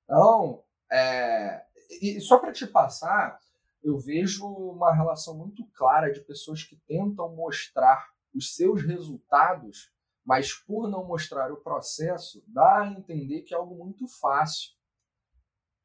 Então, 0.05 0.65
é, 0.91 1.65
e 2.01 2.21
só 2.21 2.39
para 2.39 2.53
te 2.53 2.67
passar, 2.67 3.39
eu 3.83 3.99
vejo 3.99 4.47
uma 4.47 4.95
relação 4.95 5.37
muito 5.37 5.67
clara 5.73 6.13
de 6.13 6.21
pessoas 6.21 6.63
que 6.63 6.77
tentam 6.87 7.35
mostrar 7.35 8.09
os 8.35 8.55
seus 8.55 8.83
resultados, 8.83 9.91
mas 10.25 10.53
por 10.53 10.89
não 10.89 11.05
mostrar 11.05 11.53
o 11.53 11.63
processo, 11.63 12.43
dá 12.47 12.83
a 12.83 12.87
entender 12.87 13.43
que 13.43 13.55
é 13.55 13.57
algo 13.57 13.75
muito 13.75 14.07
fácil. 14.07 14.73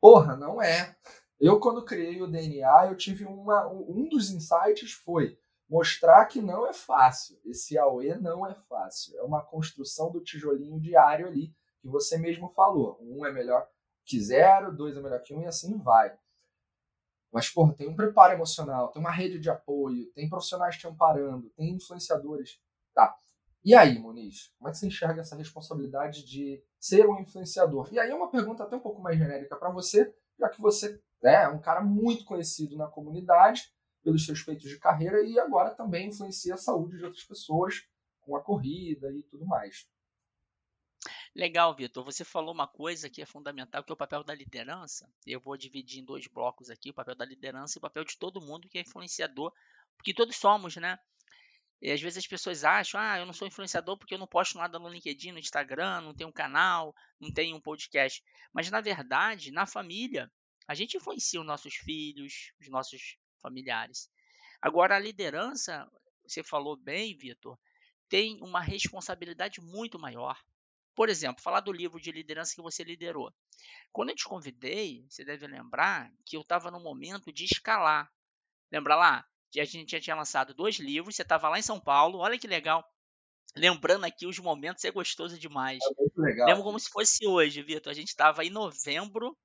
Porra, 0.02 0.36
não 0.36 0.62
é. 0.62 0.98
Eu, 1.40 1.60
quando 1.60 1.86
criei 1.86 2.22
o 2.22 2.28
DNA, 2.28 2.88
eu 2.88 2.98
tive 2.98 3.26
uma. 3.26 3.68
Um 3.68 4.08
dos 4.10 4.30
insights 4.32 4.92
foi 4.92 5.40
mostrar 5.74 6.28
que 6.28 6.40
não 6.40 6.68
é 6.68 6.72
fácil. 6.72 7.40
Esse 7.44 7.80
AOE 7.80 8.14
não 8.22 8.46
é 8.46 8.54
fácil. 8.54 9.18
É 9.18 9.24
uma 9.24 9.42
construção 9.42 10.12
do 10.12 10.22
tijolinho 10.22 10.80
diário 10.80 11.26
ali, 11.26 11.52
que 11.82 11.88
você 11.88 12.16
mesmo 12.16 12.48
falou. 12.50 13.00
Um 13.02 13.26
é 13.26 13.32
melhor 13.32 13.68
que 14.06 14.22
zero, 14.22 14.72
dois 14.72 14.96
é 14.96 15.02
melhor 15.02 15.20
que 15.24 15.34
um, 15.34 15.42
e 15.42 15.48
assim 15.48 15.80
vai. 15.80 16.16
Mas, 17.32 17.50
porra, 17.50 17.74
tem 17.74 17.90
um 17.90 17.96
preparo 17.96 18.34
emocional, 18.34 18.90
tem 18.90 19.02
uma 19.02 19.10
rede 19.10 19.40
de 19.40 19.50
apoio, 19.50 20.12
tem 20.14 20.30
profissionais 20.30 20.78
te 20.78 20.88
amparando, 20.88 21.50
tem 21.58 21.72
influenciadores. 21.72 22.62
Tá. 22.94 23.18
E 23.66 23.74
aí, 23.74 23.98
Moniz, 23.98 24.54
como 24.60 24.70
é 24.70 24.72
que 24.72 24.78
você 24.78 24.86
enxerga 24.86 25.22
essa 25.22 25.36
responsabilidade 25.36 26.24
de 26.24 26.64
ser 26.80 27.10
um 27.10 27.20
influenciador? 27.20 27.92
E 27.92 27.98
aí 27.98 28.14
uma 28.14 28.30
pergunta 28.30 28.62
até 28.62 28.76
um 28.76 28.80
pouco 28.80 29.02
mais 29.02 29.18
genérica 29.18 29.56
para 29.56 29.72
você, 29.72 30.14
já 30.38 30.50
que 30.50 30.62
você 30.62 31.02
né, 31.24 31.46
é 31.46 31.48
um 31.48 31.60
cara 31.60 31.82
muito 31.82 32.26
conhecido 32.26 32.78
na 32.78 32.86
comunidade, 32.86 33.74
pelos 34.04 34.26
seus 34.26 34.42
feitos 34.42 34.70
de 34.70 34.78
carreira 34.78 35.24
e 35.24 35.40
agora 35.40 35.74
também 35.74 36.10
influencia 36.10 36.56
a 36.56 36.58
saúde 36.58 36.98
de 36.98 37.06
outras 37.06 37.24
pessoas 37.24 37.88
com 38.22 38.36
a 38.36 38.42
corrida 38.42 39.12
e 39.12 39.24
tudo 39.24 39.46
mais. 39.46 39.88
Legal, 41.36 41.76
Vitor. 41.76 42.04
Você 42.04 42.24
falou 42.24 42.54
uma 42.54 42.68
coisa 42.68 43.10
que 43.10 43.22
é 43.22 43.26
fundamental, 43.26 43.84
que 43.84 43.92
é 43.92 43.96
o 43.96 43.98
papel 43.98 44.24
da 44.24 44.36
liderança. 44.36 45.10
Eu 45.26 45.40
vou 45.40 45.58
dividir 45.58 46.00
em 46.00 46.06
dois 46.06 46.28
blocos 46.28 46.70
aqui, 46.70 46.92
o 46.92 46.94
papel 46.94 47.16
da 47.16 47.26
liderança 47.26 47.78
e 47.78 47.80
o 47.80 47.82
papel 47.82 48.04
de 48.04 48.18
todo 48.18 48.42
mundo 48.42 48.70
que 48.70 48.78
é 48.78 48.82
influenciador, 48.82 49.52
porque 49.98 50.14
todos 50.14 50.36
somos, 50.36 50.76
né? 50.76 51.00
E 51.82 51.92
às 51.92 52.00
vezes 52.00 52.20
as 52.20 52.28
pessoas 52.28 52.64
acham, 52.64 53.02
ah, 53.02 53.18
eu 53.18 53.26
não 53.26 53.34
sou 53.34 53.48
influenciador 53.48 53.98
porque 53.98 54.14
eu 54.14 54.20
não 54.20 54.28
posto 54.28 54.58
nada 54.58 54.80
no 54.80 54.88
LinkedIn, 54.88 55.32
no 55.32 55.40
Instagram, 55.40 56.02
não 56.02 56.14
tenho 56.14 56.30
um 56.30 56.34
canal, 56.34 56.96
não 57.20 57.32
tenho 57.34 57.58
um 57.58 57.62
podcast. 57.62 58.24
Mas 58.54 58.70
na 58.70 58.80
verdade, 58.80 59.52
na 59.52 59.66
família, 59.66 60.32
a 60.68 60.76
gente 60.76 60.96
influencia 60.96 61.42
os 61.42 61.46
nossos 61.46 61.76
filhos, 61.76 62.54
os 62.62 62.70
nossos 62.70 63.18
familiares. 63.44 64.10
Agora, 64.62 64.96
a 64.96 65.00
liderança, 65.00 65.86
você 66.26 66.42
falou 66.42 66.78
bem, 66.78 67.16
Vitor, 67.18 67.60
tem 68.08 68.40
uma 68.42 68.62
responsabilidade 68.62 69.60
muito 69.60 70.00
maior. 70.00 70.40
Por 70.96 71.10
exemplo, 71.10 71.44
falar 71.44 71.60
do 71.60 71.72
livro 71.72 72.00
de 72.00 72.12
liderança 72.12 72.56
que 72.56 72.62
você 72.62 72.84
liderou. 72.84 73.34
Quando 73.92 74.10
eu 74.10 74.16
te 74.16 74.24
convidei, 74.24 75.06
você 75.10 75.26
deve 75.26 75.46
lembrar 75.48 76.12
que 76.26 76.38
eu 76.38 76.42
estava 76.42 76.72
no 76.72 76.80
momento 76.80 77.32
de 77.34 77.44
escalar. 77.44 78.10
Lembra 78.72 78.96
lá? 78.96 79.28
A 79.56 79.66
gente 79.66 79.92
já 79.92 80.00
tinha 80.00 80.16
lançado 80.16 80.54
dois 80.54 80.78
livros, 80.78 81.16
você 81.16 81.24
estava 81.24 81.50
lá 81.50 81.60
em 81.60 81.64
São 81.64 81.80
Paulo, 81.80 82.20
olha 82.20 82.40
que 82.40 82.48
legal. 82.48 82.88
Lembrando 83.56 84.06
aqui 84.06 84.26
os 84.26 84.40
momentos, 84.40 84.84
é 84.86 84.92
gostoso 84.92 85.38
demais. 85.38 85.80
É 85.84 86.02
muito 86.02 86.22
legal. 86.22 86.48
Lembro 86.48 86.64
como 86.64 86.80
se 86.80 86.90
fosse 86.90 87.28
hoje, 87.28 87.62
Vitor. 87.62 87.92
A 87.92 87.96
gente 87.96 88.08
estava 88.08 88.46
em 88.46 88.50
novembro, 88.50 89.38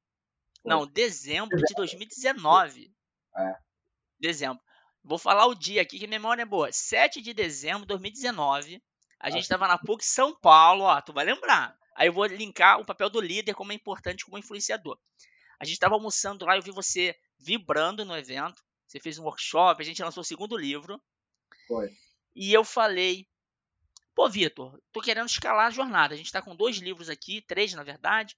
não, 0.64 0.86
dezembro 0.86 1.56
de 1.58 1.74
2019. 1.74 2.94
É 3.36 3.67
dezembro. 4.20 4.62
Vou 5.02 5.18
falar 5.18 5.46
o 5.46 5.54
dia 5.54 5.82
aqui 5.82 5.98
que 5.98 6.06
minha 6.06 6.18
memória 6.18 6.42
é 6.42 6.46
boa. 6.46 6.70
7 6.72 7.20
de 7.20 7.32
dezembro 7.32 7.82
de 7.82 7.88
2019. 7.88 8.82
A 9.20 9.30
gente 9.30 9.42
estava 9.42 9.66
na 9.66 9.78
PUC 9.78 10.04
São 10.04 10.34
Paulo, 10.38 10.84
ó, 10.84 11.00
tu 11.00 11.12
vai 11.12 11.24
lembrar. 11.24 11.76
Aí 11.96 12.08
eu 12.08 12.12
vou 12.12 12.26
linkar 12.26 12.80
o 12.80 12.84
papel 12.84 13.10
do 13.10 13.20
líder 13.20 13.54
como 13.54 13.72
é 13.72 13.74
importante 13.74 14.24
como 14.24 14.38
influenciador. 14.38 14.98
A 15.58 15.64
gente 15.64 15.74
estava 15.74 15.94
almoçando 15.94 16.44
lá, 16.44 16.56
eu 16.56 16.62
vi 16.62 16.70
você 16.70 17.16
vibrando 17.38 18.04
no 18.04 18.16
evento. 18.16 18.62
Você 18.86 19.00
fez 19.00 19.18
um 19.18 19.24
workshop, 19.24 19.82
a 19.82 19.84
gente 19.84 20.02
lançou 20.02 20.20
o 20.20 20.24
segundo 20.24 20.56
livro. 20.56 21.02
Foi. 21.66 21.90
E 22.34 22.52
eu 22.52 22.64
falei 22.64 23.26
Pô, 24.18 24.28
Vitor, 24.28 24.76
tô 24.90 25.00
querendo 25.00 25.28
escalar 25.28 25.68
a 25.68 25.70
jornada. 25.70 26.12
A 26.12 26.16
gente 26.16 26.32
tá 26.32 26.42
com 26.42 26.56
dois 26.56 26.78
livros 26.78 27.08
aqui, 27.08 27.40
três 27.42 27.72
na 27.72 27.84
verdade. 27.84 28.36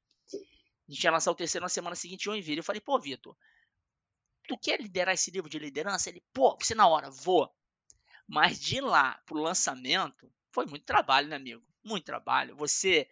A 0.87 0.93
gente 0.93 1.03
ia 1.03 1.11
lançar 1.11 1.31
o 1.31 1.35
terceiro 1.35 1.62
na 1.62 1.71
semana 1.71 1.97
seguinte 1.97 2.21
em 2.21 2.25
Joinville. 2.25 2.59
Eu 2.59 2.62
falei, 2.62 2.83
pô, 2.83 3.01
Vitor, 3.01 3.35
tu 4.51 4.59
quer 4.59 4.81
liderar 4.81 5.15
esse 5.15 5.31
livro 5.31 5.49
de 5.49 5.61
liderança? 5.61 6.11
Ele, 6.11 6.21
pô, 6.33 6.57
você 6.61 6.75
na 6.75 6.89
hora, 6.89 7.09
vou. 7.09 7.49
Mas 8.27 8.59
de 8.59 8.81
lá 8.81 9.23
pro 9.25 9.39
lançamento, 9.39 10.29
foi 10.51 10.67
muito 10.67 10.85
trabalho, 10.85 11.29
né, 11.29 11.37
amigo? 11.37 11.63
Muito 11.85 12.05
trabalho. 12.05 12.57
Você. 12.57 13.09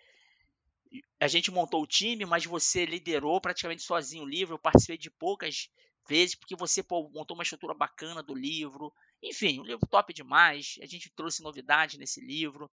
A 1.21 1.29
gente 1.29 1.53
montou 1.53 1.81
o 1.81 1.87
time, 1.87 2.25
mas 2.25 2.45
você 2.45 2.85
liderou 2.85 3.41
praticamente 3.41 3.83
sozinho 3.83 4.25
o 4.25 4.29
livro. 4.29 4.55
Eu 4.57 4.59
participei 4.59 4.99
de 4.99 5.11
poucas 5.11 5.71
vezes, 6.09 6.35
porque 6.35 6.57
você 6.57 6.83
pô, 6.83 7.09
montou 7.11 7.37
uma 7.37 7.45
estrutura 7.45 7.73
bacana 7.73 8.21
do 8.21 8.35
livro. 8.35 8.93
Enfim, 9.23 9.61
um 9.61 9.65
livro 9.65 9.87
top 9.87 10.13
demais. 10.13 10.77
A 10.83 10.87
gente 10.87 11.09
trouxe 11.11 11.41
novidade 11.41 11.99
nesse 11.99 12.21
livro, 12.21 12.69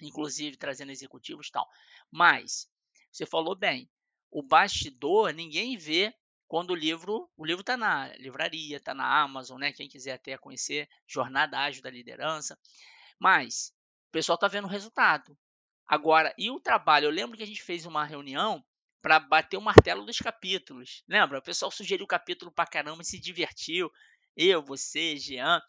inclusive 0.00 0.56
trazendo 0.56 0.90
executivos 0.90 1.48
e 1.48 1.52
tal. 1.52 1.68
Mas, 2.10 2.66
você 3.12 3.26
falou 3.26 3.54
bem, 3.54 3.90
o 4.30 4.42
bastidor 4.42 5.34
ninguém 5.34 5.76
vê 5.76 6.14
quando 6.50 6.72
o 6.72 6.74
livro, 6.74 7.30
o 7.36 7.46
livro 7.46 7.60
está 7.60 7.76
na 7.76 8.08
livraria, 8.16 8.78
está 8.78 8.92
na 8.92 9.22
Amazon, 9.22 9.60
né? 9.60 9.72
Quem 9.72 9.88
quiser 9.88 10.14
até 10.14 10.36
conhecer 10.36 10.88
Jornada 11.06 11.56
Ágil 11.56 11.80
da 11.80 11.88
Liderança. 11.88 12.58
Mas 13.20 13.72
o 14.08 14.10
pessoal 14.10 14.34
está 14.34 14.48
vendo 14.48 14.64
o 14.64 14.68
resultado. 14.68 15.38
Agora, 15.86 16.34
e 16.36 16.50
o 16.50 16.58
trabalho? 16.58 17.04
Eu 17.04 17.12
lembro 17.12 17.36
que 17.36 17.44
a 17.44 17.46
gente 17.46 17.62
fez 17.62 17.86
uma 17.86 18.04
reunião 18.04 18.64
para 19.00 19.20
bater 19.20 19.58
o 19.58 19.62
martelo 19.62 20.04
dos 20.04 20.18
capítulos. 20.18 21.04
Lembra? 21.08 21.38
O 21.38 21.42
pessoal 21.42 21.70
sugeriu 21.70 22.04
o 22.04 22.08
capítulo 22.08 22.50
para 22.50 22.68
caramba 22.68 23.02
e 23.02 23.06
se 23.06 23.20
divertiu. 23.20 23.88
Eu, 24.36 24.60
você, 24.60 25.16
Jean, 25.18 25.62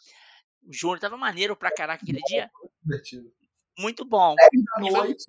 o 0.64 0.74
Júnior. 0.74 1.00
Tava 1.00 1.16
maneiro 1.16 1.56
pra 1.56 1.72
caraca 1.72 2.02
aquele 2.02 2.22
dia. 2.24 2.50
Divertido. 2.84 3.32
Muito 3.78 4.04
bom. 4.04 4.34
É, 4.40 4.80
noite, 4.80 5.26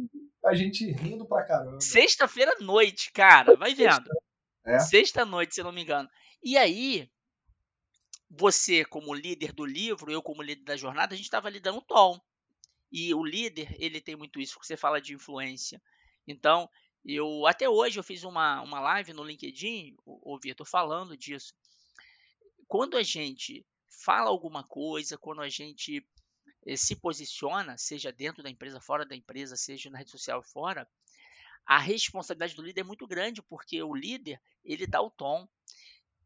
a 0.47 0.55
gente 0.55 0.91
rindo 0.93 1.27
pra 1.27 1.45
caramba. 1.45 1.79
Sexta-feira 1.79 2.57
à 2.59 2.65
noite, 2.65 3.13
cara. 3.13 3.55
Vai 3.55 3.75
vendo. 3.75 4.11
É? 4.65 4.79
Sexta-noite, 4.79 5.55
se 5.55 5.63
não 5.63 5.73
me 5.73 5.83
engano. 5.83 6.09
E 6.43 6.57
aí, 6.57 7.11
você 8.31 8.85
como 8.85 9.13
líder 9.15 9.53
do 9.53 9.65
livro, 9.65 10.11
eu 10.11 10.23
como 10.23 10.43
líder 10.43 10.65
da 10.65 10.77
jornada, 10.77 11.15
a 11.15 11.17
gente 11.17 11.27
estava 11.27 11.49
ali 11.49 11.61
dando 11.61 11.79
um 11.79 11.83
tom. 11.83 12.21
E 12.91 13.15
o 13.15 13.25
líder, 13.25 13.75
ele 13.79 14.01
tem 14.01 14.17
muito 14.17 14.41
isso, 14.41 14.55
porque 14.55 14.67
você 14.67 14.77
fala 14.77 15.01
de 15.01 15.15
influência. 15.15 15.81
Então, 16.27 16.69
eu 17.05 17.47
até 17.47 17.69
hoje 17.69 17.99
eu 17.99 18.05
fiz 18.05 18.23
uma, 18.23 18.61
uma 18.63 18.81
live 18.81 19.13
no 19.13 19.25
LinkedIn, 19.25 19.97
o, 20.05 20.35
o 20.35 20.39
Vitor, 20.39 20.67
falando 20.67 21.17
disso. 21.17 21.55
Quando 22.69 22.97
a 22.97 23.03
gente 23.03 23.67
fala 23.89 24.31
alguma 24.31 24.65
coisa, 24.65 25.19
quando 25.19 25.43
a 25.43 25.49
gente 25.49 26.07
eh, 26.67 26.77
se 26.77 26.97
posiciona, 26.97 27.77
seja 27.77 28.13
dentro 28.13 28.43
da 28.43 28.51
empresa, 28.51 28.81
fora 28.81 29.05
da 29.05 29.17
empresa, 29.17 29.57
seja 29.57 29.91
na 29.91 29.99
rede 29.99 30.11
social 30.11 30.43
fora, 30.43 30.89
a 31.67 31.79
responsabilidade 31.79 32.55
do 32.55 32.63
líder 32.63 32.83
é 32.83 32.85
muito 32.85 33.07
grande, 33.07 33.43
porque 33.43 33.83
o 33.83 33.95
líder, 33.95 34.41
ele 34.65 34.87
dá 34.87 35.01
o 35.01 35.11
tom. 35.11 35.49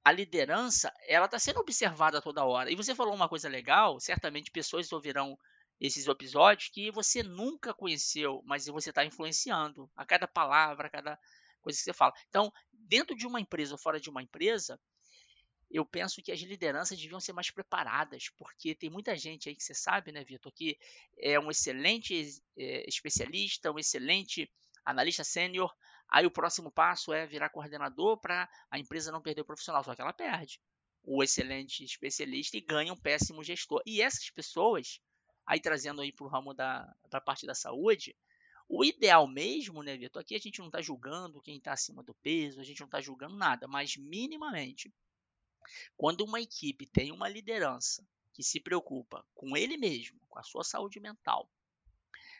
A 0.05 0.13
liderança, 0.13 0.93
ela 1.09 1.27
está 1.27 1.39
sendo 1.39 1.61
observada 1.61 2.23
toda 2.23 2.45
hora. 2.45 2.71
E 2.71 2.77
você 2.77 2.95
falou 2.95 3.15
uma 3.15 3.29
coisa 3.29 3.49
legal, 3.49 3.99
certamente 3.99 4.51
pessoas 4.51 4.91
ouvirão 4.93 5.37
esses 5.81 6.07
episódios 6.07 6.71
que 6.71 6.91
você 6.91 7.23
nunca 7.23 7.75
conheceu, 7.75 8.43
mas 8.45 8.67
você 8.67 8.91
está 8.91 9.05
influenciando 9.05 9.91
a 9.95 10.07
cada 10.07 10.27
palavra, 10.27 10.87
a 10.87 10.91
cada 10.91 11.19
coisa 11.61 11.79
que 11.79 11.85
você 11.85 11.93
fala. 11.93 12.15
Então, 12.29 12.53
dentro 12.73 13.15
de 13.15 13.27
uma 13.27 13.41
empresa 13.41 13.75
ou 13.75 13.79
fora 13.79 14.01
de 14.01 14.09
uma 14.09 14.23
empresa, 14.23 14.81
eu 15.71 15.85
penso 15.85 16.23
que 16.23 16.33
as 16.33 16.41
lideranças 16.41 16.99
deviam 16.99 17.21
ser 17.21 17.33
mais 17.33 17.51
preparadas, 17.51 18.31
porque 18.39 18.75
tem 18.75 18.89
muita 18.89 19.17
gente 19.17 19.49
aí 19.49 19.57
que 19.57 19.63
você 19.63 19.75
sabe, 19.75 20.13
né, 20.13 20.25
Vitor, 20.25 20.53
que 20.53 20.79
é 21.19 21.39
um 21.39 21.51
excelente 21.51 22.41
é, 22.57 22.89
especialista, 22.89 23.73
um 23.73 23.79
excelente 23.79 24.51
analista 24.87 25.25
sênior. 25.25 25.75
Aí 26.09 26.25
o 26.25 26.31
próximo 26.31 26.71
passo 26.71 27.13
é 27.13 27.27
virar 27.27 27.51
coordenador 27.51 28.17
para 28.19 28.49
a 28.71 28.79
empresa 28.79 29.11
não 29.11 29.21
perder 29.21 29.43
o 29.43 29.45
profissional, 29.45 29.83
só 29.83 29.95
que 29.95 30.01
ela 30.01 30.13
perde 30.13 30.61
o 31.03 31.23
excelente 31.23 31.85
especialista 31.85 32.57
e 32.57 32.61
ganha 32.61 32.93
um 32.93 32.97
péssimo 32.97 33.43
gestor. 33.43 33.83
E 33.85 34.01
essas 34.01 34.31
pessoas, 34.31 35.01
aí 35.45 35.61
trazendo 35.61 36.01
aí 36.01 36.13
para 36.13 36.27
o 36.27 36.29
ramo 36.29 36.55
da 36.55 36.93
pra 37.11 37.21
parte 37.21 37.47
da 37.47 37.55
saúde, 37.55 38.17
o 38.69 38.85
ideal 38.85 39.29
mesmo, 39.29 39.83
né, 39.83 39.97
Vitor? 39.97 40.21
Aqui 40.21 40.35
a 40.35 40.41
gente 40.41 40.59
não 40.59 40.67
está 40.67 40.83
julgando 40.83 41.41
quem 41.41 41.59
está 41.59 41.73
acima 41.73 42.03
do 42.03 42.15
peso, 42.15 42.61
a 42.61 42.65
gente 42.65 42.81
não 42.81 42.87
está 42.87 43.01
julgando 43.01 43.37
nada, 43.37 43.69
mas 43.69 43.97
minimamente, 43.97 44.93
quando 45.97 46.23
uma 46.23 46.41
equipe 46.41 46.87
tem 46.87 47.13
uma 47.13 47.29
liderança 47.29 48.05
que 48.33 48.43
se 48.43 48.59
preocupa 48.61 49.25
com 49.35 49.57
ele 49.57 49.77
mesmo, 49.77 50.21
com 50.29 50.39
a 50.39 50.43
sua 50.43 50.65
saúde 50.65 50.99
mental, 50.99 51.49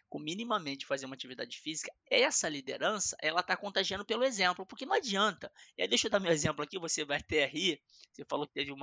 com 0.09 0.19
minimamente 0.19 0.87
fazer 0.87 1.07
uma 1.07 1.15
atividade 1.15 1.59
física, 1.59 1.93
essa 2.09 2.49
liderança, 2.49 3.17
ela 3.21 3.41
está 3.41 3.57
contagiando 3.57 4.05
pelo 4.05 4.25
exemplo, 4.25 4.65
porque 4.65 4.87
não 4.87 4.95
adianta. 4.95 5.53
E 5.77 5.83
aí, 5.83 5.89
deixa 5.89 6.07
eu 6.07 6.11
dar 6.11 6.21
meu 6.21 6.31
exemplo 6.31 6.63
aqui, 6.63 6.79
você 6.79 7.05
vai 7.05 7.19
até 7.19 7.45
rir. 7.47 7.83
Você 8.13 8.25
falou 8.25 8.47
que 8.47 8.55
teve 8.55 8.73
um 8.73 8.79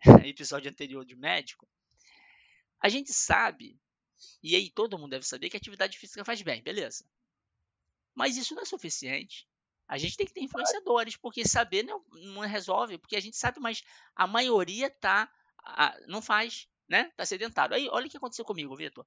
episódio 0.26 0.70
anterior 0.70 1.04
de 1.04 1.14
médico. 1.14 1.68
A 2.80 2.88
gente 2.88 3.12
sabe, 3.12 3.80
e 4.42 4.54
aí 4.54 4.70
todo 4.70 4.98
mundo 4.98 5.10
deve 5.10 5.26
saber 5.26 5.48
que 5.48 5.56
atividade 5.56 5.98
física 5.98 6.24
faz 6.24 6.42
bem, 6.42 6.62
beleza. 6.62 7.04
Mas 8.14 8.36
isso 8.36 8.54
não 8.54 8.62
é 8.62 8.66
suficiente. 8.66 9.48
A 9.86 9.96
gente 9.96 10.16
tem 10.16 10.26
que 10.26 10.34
ter 10.34 10.42
influenciadores, 10.42 11.16
porque 11.16 11.46
saber 11.46 11.82
não, 11.82 12.04
não 12.10 12.42
resolve, 12.42 12.98
porque 12.98 13.16
a 13.16 13.20
gente 13.20 13.36
sabe, 13.36 13.58
mas 13.58 13.82
a 14.14 14.26
maioria 14.26 14.90
tá, 14.90 15.32
não 16.06 16.20
faz, 16.20 16.68
né? 16.88 17.10
Tá 17.16 17.24
sedentário. 17.24 17.74
Aí, 17.74 17.88
olha 17.88 18.06
o 18.06 18.10
que 18.10 18.16
aconteceu 18.16 18.44
comigo, 18.44 18.76
Vitor. 18.76 19.06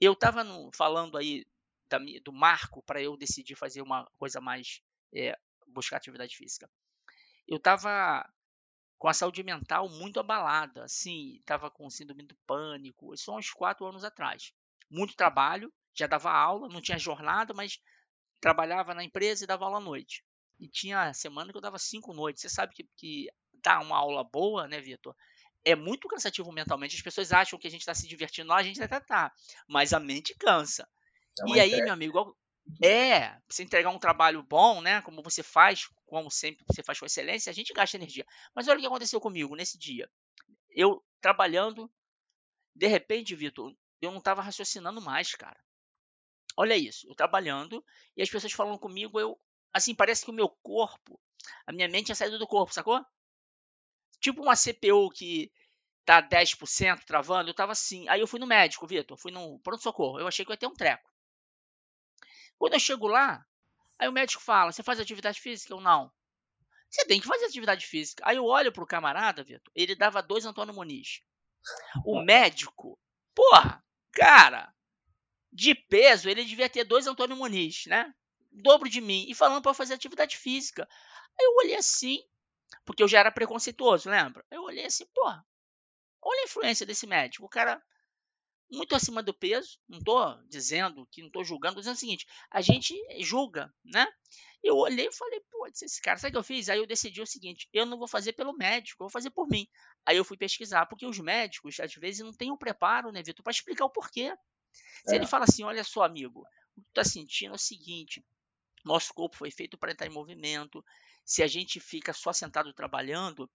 Eu 0.00 0.12
estava 0.12 0.44
falando 0.74 1.16
aí 1.16 1.44
da, 1.88 1.98
do 2.24 2.32
marco 2.32 2.82
para 2.82 3.02
eu 3.02 3.16
decidir 3.16 3.56
fazer 3.56 3.82
uma 3.82 4.08
coisa 4.18 4.40
mais. 4.40 4.80
É, 5.14 5.36
buscar 5.66 5.96
atividade 5.96 6.36
física. 6.36 6.70
Eu 7.46 7.56
estava 7.56 8.28
com 8.98 9.08
a 9.08 9.14
saúde 9.14 9.42
mental 9.42 9.88
muito 9.88 10.18
abalada, 10.18 10.84
assim, 10.84 11.36
estava 11.36 11.70
com 11.70 11.88
síndrome 11.88 12.24
do 12.24 12.36
pânico, 12.46 13.14
isso 13.14 13.30
há 13.30 13.36
uns 13.36 13.50
quatro 13.50 13.86
anos 13.86 14.04
atrás. 14.04 14.52
Muito 14.90 15.14
trabalho, 15.14 15.72
já 15.94 16.06
dava 16.06 16.32
aula, 16.32 16.68
não 16.68 16.80
tinha 16.80 16.98
jornada, 16.98 17.54
mas 17.54 17.80
trabalhava 18.40 18.94
na 18.94 19.04
empresa 19.04 19.44
e 19.44 19.46
dava 19.46 19.64
aula 19.64 19.78
à 19.78 19.80
noite. 19.80 20.24
E 20.58 20.68
tinha 20.68 21.12
semana 21.14 21.52
que 21.52 21.56
eu 21.56 21.62
dava 21.62 21.78
cinco 21.78 22.12
noites. 22.12 22.42
Você 22.42 22.48
sabe 22.48 22.74
que, 22.74 22.88
que 22.96 23.28
uma 23.82 23.96
aula 23.96 24.24
boa, 24.24 24.66
né, 24.66 24.80
Vitor? 24.80 25.14
É 25.64 25.74
muito 25.74 26.08
cansativo 26.08 26.52
mentalmente. 26.52 26.96
As 26.96 27.02
pessoas 27.02 27.32
acham 27.32 27.58
que 27.58 27.66
a 27.66 27.70
gente 27.70 27.80
está 27.80 27.94
se 27.94 28.06
divertindo, 28.06 28.52
a 28.52 28.62
gente 28.62 28.82
até 28.82 29.00
tá, 29.00 29.32
mas 29.66 29.92
a 29.92 30.00
mente 30.00 30.34
cansa. 30.34 30.88
É 31.40 31.56
e 31.56 31.60
aí, 31.60 31.82
meu 31.82 31.92
amigo, 31.92 32.36
é, 32.82 33.36
você 33.48 33.62
entregar 33.62 33.90
um 33.90 33.98
trabalho 33.98 34.42
bom, 34.42 34.80
né, 34.80 35.00
como 35.02 35.22
você 35.22 35.42
faz, 35.42 35.88
como 36.06 36.30
sempre 36.30 36.64
você 36.68 36.82
faz 36.82 36.98
com 36.98 37.06
excelência, 37.06 37.50
a 37.50 37.54
gente 37.54 37.72
gasta 37.72 37.96
energia. 37.96 38.26
Mas 38.54 38.68
olha 38.68 38.78
o 38.78 38.80
que 38.80 38.86
aconteceu 38.86 39.20
comigo 39.20 39.56
nesse 39.56 39.78
dia. 39.78 40.08
Eu 40.70 41.02
trabalhando, 41.20 41.90
de 42.74 42.86
repente, 42.86 43.34
Vitor, 43.34 43.74
eu 44.00 44.10
não 44.10 44.18
estava 44.18 44.42
raciocinando 44.42 45.00
mais, 45.00 45.34
cara. 45.34 45.58
Olha 46.56 46.76
isso, 46.76 47.08
eu 47.08 47.14
trabalhando 47.14 47.84
e 48.16 48.22
as 48.22 48.28
pessoas 48.28 48.52
falando 48.52 48.78
comigo, 48.78 49.18
eu, 49.18 49.38
assim, 49.72 49.94
parece 49.94 50.24
que 50.24 50.30
o 50.30 50.34
meu 50.34 50.48
corpo, 50.62 51.20
a 51.66 51.72
minha 51.72 51.88
mente 51.88 52.06
tinha 52.06 52.16
saído 52.16 52.38
do 52.38 52.46
corpo, 52.46 52.74
sacou? 52.74 53.04
Tipo 54.20 54.42
uma 54.42 54.56
CPU 54.56 55.10
que 55.10 55.50
tá 56.04 56.22
10% 56.22 57.04
travando, 57.04 57.50
eu 57.50 57.54
tava 57.54 57.72
assim. 57.72 58.08
Aí 58.08 58.20
eu 58.20 58.26
fui 58.26 58.40
no 58.40 58.46
médico, 58.46 58.86
Vitor, 58.86 59.16
fui 59.16 59.30
no 59.30 59.58
pronto-socorro. 59.60 60.18
Eu 60.18 60.26
achei 60.26 60.44
que 60.44 60.50
eu 60.50 60.54
ia 60.54 60.58
ter 60.58 60.66
um 60.66 60.74
treco. 60.74 61.10
Quando 62.58 62.74
eu 62.74 62.80
chego 62.80 63.06
lá, 63.06 63.44
aí 63.98 64.08
o 64.08 64.12
médico 64.12 64.42
fala: 64.42 64.72
Você 64.72 64.82
faz 64.82 64.98
atividade 64.98 65.40
física? 65.40 65.74
ou 65.74 65.80
não. 65.80 66.10
Você 66.88 67.04
tem 67.04 67.20
que 67.20 67.26
fazer 67.26 67.44
atividade 67.44 67.86
física. 67.86 68.22
Aí 68.26 68.36
eu 68.36 68.44
olho 68.46 68.72
pro 68.72 68.86
camarada, 68.86 69.44
Vitor, 69.44 69.70
ele 69.74 69.94
dava 69.94 70.22
dois 70.22 70.46
Antônio 70.46 70.74
Muniz. 70.74 71.20
O 72.04 72.22
médico, 72.22 72.98
porra, 73.34 73.84
cara, 74.12 74.72
de 75.52 75.74
peso, 75.74 76.28
ele 76.30 76.44
devia 76.44 76.68
ter 76.68 76.84
dois 76.84 77.06
Antônio 77.06 77.36
Muniz, 77.36 77.84
né? 77.86 78.14
O 78.50 78.62
dobro 78.62 78.88
de 78.88 79.00
mim. 79.00 79.26
E 79.28 79.34
falando 79.34 79.62
para 79.62 79.74
fazer 79.74 79.94
atividade 79.94 80.38
física. 80.38 80.88
Aí 81.38 81.44
eu 81.44 81.54
olhei 81.56 81.76
assim, 81.76 82.22
porque 82.84 83.02
eu 83.02 83.08
já 83.08 83.20
era 83.20 83.32
preconceituoso, 83.32 84.10
lembra? 84.10 84.44
Eu 84.50 84.62
olhei 84.62 84.86
assim, 84.86 85.06
porra, 85.14 85.44
olha 86.22 86.40
a 86.40 86.44
influência 86.44 86.86
desse 86.86 87.06
médico. 87.06 87.46
O 87.46 87.48
cara 87.48 87.82
muito 88.70 88.94
acima 88.94 89.22
do 89.22 89.32
peso, 89.32 89.78
não 89.88 89.98
estou 89.98 90.36
dizendo 90.46 91.06
que 91.10 91.22
não 91.22 91.28
estou 91.28 91.42
julgando, 91.44 91.80
estou 91.80 91.82
dizendo 91.82 91.96
o 91.96 92.00
seguinte, 92.00 92.26
a 92.50 92.60
gente 92.60 92.94
julga, 93.20 93.72
né? 93.84 94.06
Eu 94.62 94.76
olhei 94.76 95.06
e 95.06 95.12
falei, 95.12 95.40
pô, 95.50 95.66
esse 95.66 96.00
cara, 96.02 96.18
sabe 96.18 96.30
o 96.30 96.32
que 96.32 96.38
eu 96.38 96.42
fiz? 96.42 96.68
Aí 96.68 96.78
eu 96.78 96.86
decidi 96.86 97.22
o 97.22 97.26
seguinte, 97.26 97.68
eu 97.72 97.86
não 97.86 97.98
vou 97.98 98.08
fazer 98.08 98.32
pelo 98.34 98.52
médico, 98.52 99.02
eu 99.02 99.06
vou 99.06 99.12
fazer 99.12 99.30
por 99.30 99.48
mim. 99.48 99.66
Aí 100.04 100.16
eu 100.16 100.24
fui 100.24 100.36
pesquisar, 100.36 100.86
porque 100.86 101.06
os 101.06 101.18
médicos, 101.18 101.80
às 101.80 101.94
vezes, 101.94 102.20
não 102.20 102.32
têm 102.32 102.50
o 102.50 102.58
preparo, 102.58 103.10
né, 103.10 103.22
Vitor, 103.22 103.42
para 103.42 103.52
explicar 103.52 103.86
o 103.86 103.90
porquê. 103.90 104.34
Se 105.06 105.14
é. 105.14 105.16
ele 105.16 105.26
fala 105.26 105.44
assim, 105.44 105.62
olha 105.64 105.84
só, 105.84 106.02
amigo, 106.02 106.40
o 106.76 106.80
que 106.80 106.88
tu 106.88 106.92
tá 106.92 107.04
sentindo 107.04 107.52
é 107.52 107.54
o 107.54 107.58
seguinte, 107.58 108.22
nosso 108.84 109.14
corpo 109.14 109.36
foi 109.36 109.50
feito 109.50 109.78
para 109.78 109.92
entrar 109.92 110.06
em 110.06 110.12
movimento, 110.12 110.84
se 111.28 111.42
a 111.42 111.46
gente 111.46 111.78
fica 111.78 112.14
só 112.14 112.32
sentado 112.32 112.72
trabalhando, 112.72 113.50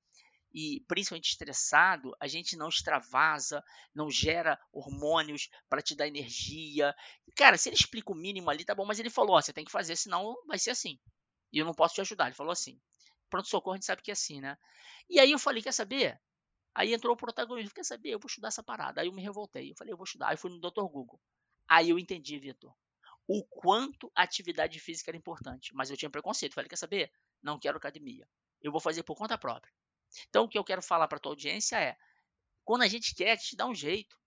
e 0.54 0.86
principalmente 0.88 1.32
estressado, 1.32 2.16
a 2.20 2.28
gente 2.28 2.56
não 2.56 2.70
extravasa, 2.70 3.64
não 3.96 4.12
gera 4.12 4.60
hormônios 4.72 5.50
para 5.68 5.82
te 5.82 5.96
dar 5.96 6.08
energia. 6.08 6.96
Cara, 7.36 7.58
se 7.58 7.70
ele 7.70 7.76
explica 7.76 8.12
o 8.12 8.16
mínimo 8.16 8.52
ali, 8.52 8.64
tá 8.64 8.76
bom, 8.76 8.86
mas 8.86 9.00
ele 9.00 9.10
falou: 9.10 9.36
ó, 9.36 9.42
você 9.42 9.52
tem 9.52 9.66
que 9.66 9.72
fazer, 9.72 9.96
senão 9.96 10.36
vai 10.46 10.60
ser 10.60 10.70
assim. 10.70 11.00
E 11.52 11.58
eu 11.58 11.66
não 11.66 11.74
posso 11.74 11.96
te 11.96 12.02
ajudar. 12.02 12.28
Ele 12.28 12.36
falou 12.36 12.52
assim. 12.52 12.80
Pronto-socorro, 13.28 13.74
a 13.74 13.78
gente 13.78 13.88
sabe 13.88 14.04
que 14.04 14.12
é 14.12 14.14
assim, 14.14 14.40
né? 14.40 14.56
E 15.10 15.20
aí 15.20 15.32
eu 15.32 15.40
falei: 15.40 15.64
quer 15.64 15.72
saber? 15.74 16.22
Aí 16.76 16.94
entrou 16.94 17.16
o 17.16 17.18
protagonista: 17.18 17.74
quer 17.74 17.84
saber? 17.84 18.12
Eu 18.12 18.20
vou 18.20 18.28
estudar 18.28 18.50
essa 18.50 18.62
parada. 18.62 19.02
Aí 19.02 19.08
eu 19.08 19.14
me 19.14 19.24
revoltei. 19.24 19.72
Eu 19.72 19.76
falei: 19.76 19.92
eu 19.92 19.98
vou 19.98 20.06
estudar. 20.06 20.30
Aí 20.30 20.38
fui 20.38 20.52
no 20.52 20.60
Dr. 20.60 20.84
Google. 20.84 21.20
Aí 21.68 21.90
eu 21.90 21.98
entendi, 21.98 22.38
Vitor, 22.38 22.72
o 23.28 23.44
quanto 23.46 24.12
a 24.16 24.22
atividade 24.22 24.80
física 24.80 25.10
era 25.10 25.18
importante. 25.18 25.74
Mas 25.74 25.90
eu 25.90 25.98
tinha 25.98 26.12
preconceito. 26.12 26.54
Falei: 26.54 26.70
quer 26.70 26.76
saber? 26.76 27.12
Não 27.44 27.60
quero 27.60 27.78
academia. 27.78 28.28
Eu 28.62 28.72
vou 28.72 28.80
fazer 28.80 29.04
por 29.04 29.16
conta 29.16 29.38
própria. 29.38 29.72
Então, 30.30 30.46
o 30.46 30.50
que 30.50 30.58
eu 30.58 30.64
quero 30.64 30.82
falar 30.82 31.08
para 31.08 31.20
tua 31.20 31.34
audiência 31.34 31.80
é: 31.80 31.98
quando 32.64 32.84
a 32.84 32.88
gente 32.88 33.14
quer, 33.14 33.32
a 33.32 33.36
gente 33.36 33.56
dá 33.56 33.68
um 33.68 33.76
jeito. 33.76 34.18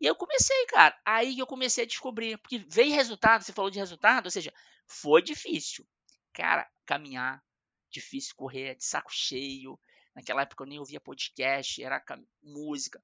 E 0.00 0.06
eu 0.06 0.14
comecei, 0.16 0.66
cara. 0.66 0.98
Aí 1.04 1.34
que 1.34 1.42
eu 1.42 1.46
comecei 1.46 1.84
a 1.84 1.86
descobrir. 1.86 2.38
Porque 2.38 2.58
veio 2.58 2.94
resultado, 2.94 3.42
você 3.42 3.52
falou 3.52 3.70
de 3.70 3.78
resultado, 3.78 4.26
ou 4.26 4.30
seja, 4.30 4.52
foi 4.86 5.22
difícil. 5.22 5.86
Cara, 6.32 6.68
caminhar, 6.86 7.42
difícil 7.90 8.34
correr, 8.34 8.74
de 8.76 8.84
saco 8.84 9.12
cheio. 9.12 9.78
Naquela 10.14 10.42
época 10.42 10.64
eu 10.64 10.68
nem 10.68 10.78
ouvia 10.78 11.00
podcast, 11.00 11.82
era 11.82 12.02
música. 12.42 13.02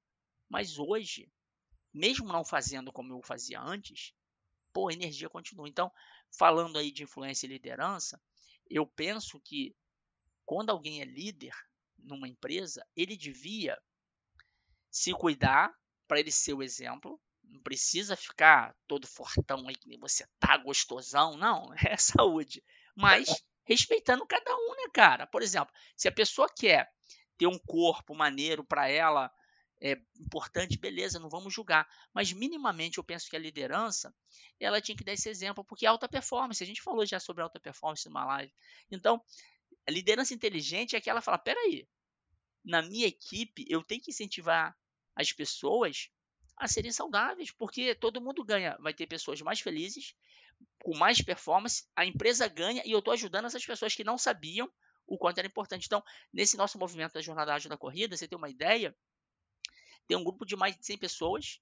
Mas 0.48 0.78
hoje, 0.78 1.30
mesmo 1.92 2.28
não 2.28 2.44
fazendo 2.44 2.92
como 2.92 3.12
eu 3.12 3.22
fazia 3.22 3.60
antes, 3.60 4.14
pô, 4.72 4.88
a 4.88 4.92
energia 4.92 5.28
continua. 5.28 5.68
Então, 5.68 5.90
falando 6.30 6.78
aí 6.78 6.90
de 6.90 7.02
influência 7.02 7.46
e 7.46 7.50
liderança, 7.50 8.20
eu 8.70 8.86
penso 8.86 9.40
que 9.40 9.74
quando 10.44 10.70
alguém 10.70 11.00
é 11.00 11.04
líder 11.04 11.52
numa 11.98 12.28
empresa, 12.28 12.86
ele 12.96 13.16
devia 13.16 13.78
se 14.90 15.12
cuidar 15.12 15.72
para 16.06 16.20
ele 16.20 16.32
ser 16.32 16.54
o 16.54 16.62
exemplo. 16.62 17.20
Não 17.42 17.60
precisa 17.60 18.16
ficar 18.16 18.74
todo 18.86 19.06
fortão 19.06 19.68
aí 19.68 19.74
que 19.74 19.96
você 19.98 20.26
tá, 20.38 20.56
gostosão. 20.56 21.36
Não, 21.36 21.72
é 21.86 21.96
saúde. 21.96 22.62
Mas 22.94 23.42
respeitando 23.64 24.26
cada 24.26 24.54
um, 24.54 24.70
né, 24.76 24.90
cara? 24.92 25.26
Por 25.26 25.42
exemplo, 25.42 25.72
se 25.96 26.08
a 26.08 26.12
pessoa 26.12 26.48
quer 26.48 26.90
ter 27.36 27.46
um 27.46 27.58
corpo 27.58 28.14
maneiro 28.14 28.64
para 28.64 28.88
ela, 28.88 29.30
é 29.80 30.00
importante, 30.18 30.78
beleza, 30.78 31.18
não 31.18 31.28
vamos 31.28 31.54
julgar. 31.54 31.88
Mas 32.12 32.32
minimamente 32.32 32.98
eu 32.98 33.04
penso 33.04 33.28
que 33.28 33.36
a 33.36 33.38
liderança, 33.38 34.14
ela 34.58 34.80
tinha 34.80 34.96
que 34.96 35.04
dar 35.04 35.12
esse 35.12 35.28
exemplo, 35.28 35.64
porque 35.64 35.86
é 35.86 35.88
alta 35.88 36.08
performance, 36.08 36.62
a 36.62 36.66
gente 36.66 36.82
falou 36.82 37.06
já 37.06 37.20
sobre 37.20 37.42
alta 37.42 37.60
performance 37.60 38.06
numa 38.08 38.24
live. 38.24 38.52
Então, 38.90 39.22
a 39.86 39.90
liderança 39.90 40.34
inteligente 40.34 40.94
é 40.94 40.98
aquela 40.98 41.20
que 41.20 41.24
fala, 41.24 41.38
peraí, 41.38 41.86
na 42.64 42.82
minha 42.82 43.06
equipe 43.06 43.64
eu 43.68 43.82
tenho 43.82 44.02
que 44.02 44.10
incentivar 44.10 44.76
as 45.14 45.32
pessoas 45.32 46.10
a 46.56 46.66
serem 46.66 46.90
saudáveis, 46.90 47.50
porque 47.52 47.94
todo 47.94 48.20
mundo 48.20 48.44
ganha. 48.44 48.76
Vai 48.80 48.92
ter 48.92 49.06
pessoas 49.06 49.40
mais 49.40 49.60
felizes, 49.60 50.14
com 50.82 50.96
mais 50.96 51.22
performance, 51.22 51.84
a 51.94 52.04
empresa 52.04 52.48
ganha 52.48 52.82
e 52.84 52.90
eu 52.90 52.98
estou 52.98 53.12
ajudando 53.12 53.46
essas 53.46 53.64
pessoas 53.64 53.94
que 53.94 54.02
não 54.02 54.18
sabiam 54.18 54.70
o 55.06 55.16
quanto 55.16 55.38
era 55.38 55.46
importante. 55.46 55.86
Então, 55.86 56.02
nesse 56.32 56.56
nosso 56.56 56.78
movimento 56.78 57.14
da 57.14 57.22
Jornada 57.22 57.54
Ágil 57.54 57.70
da 57.70 57.76
Corrida, 57.76 58.16
você 58.16 58.28
tem 58.28 58.36
uma 58.36 58.50
ideia, 58.50 58.94
tem 60.08 60.16
um 60.16 60.24
grupo 60.24 60.44
de 60.44 60.56
mais 60.56 60.76
de 60.76 60.84
100 60.84 60.98
pessoas, 60.98 61.60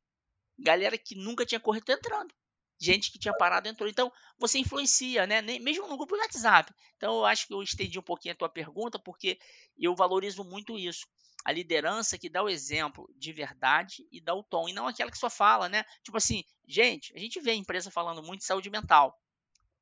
galera 0.59 0.97
que 0.97 1.15
nunca 1.15 1.45
tinha 1.45 1.61
corrido 1.61 1.91
entrando. 1.91 2.35
Gente 2.79 3.11
que 3.11 3.19
tinha 3.19 3.35
parado 3.37 3.69
entrou. 3.69 3.89
Então, 3.89 4.13
você 4.39 4.59
influencia, 4.59 5.27
né? 5.27 5.41
Mesmo 5.43 5.89
no 5.89 5.97
grupo 5.97 6.15
do 6.15 6.21
WhatsApp. 6.21 6.73
Então, 6.97 7.15
eu 7.17 7.25
acho 7.25 7.47
que 7.47 7.55
eu 7.55 7.63
estendi 7.63 7.99
um 7.99 8.03
pouquinho 8.03 8.35
a 8.35 8.37
tua 8.37 8.49
pergunta, 8.49 8.99
porque 8.99 9.39
eu 9.79 9.95
valorizo 9.95 10.45
muito 10.45 10.79
isso 10.79 11.07
a 11.47 11.53
liderança 11.53 12.19
que 12.19 12.29
dá 12.29 12.43
o 12.43 12.49
exemplo 12.49 13.09
de 13.17 13.33
verdade 13.33 14.05
e 14.11 14.21
dá 14.21 14.35
o 14.35 14.43
tom, 14.43 14.69
e 14.69 14.73
não 14.73 14.89
aquela 14.89 15.13
que 15.13 15.17
só 15.17 15.31
fala, 15.31 15.69
né? 15.69 15.85
Tipo 16.03 16.17
assim, 16.17 16.43
gente, 16.67 17.15
a 17.15 17.21
gente 17.21 17.41
vê 17.41 17.53
a 17.53 17.55
empresa 17.55 17.89
falando 17.89 18.21
muito 18.21 18.41
de 18.41 18.47
saúde 18.47 18.69
mental. 18.69 19.17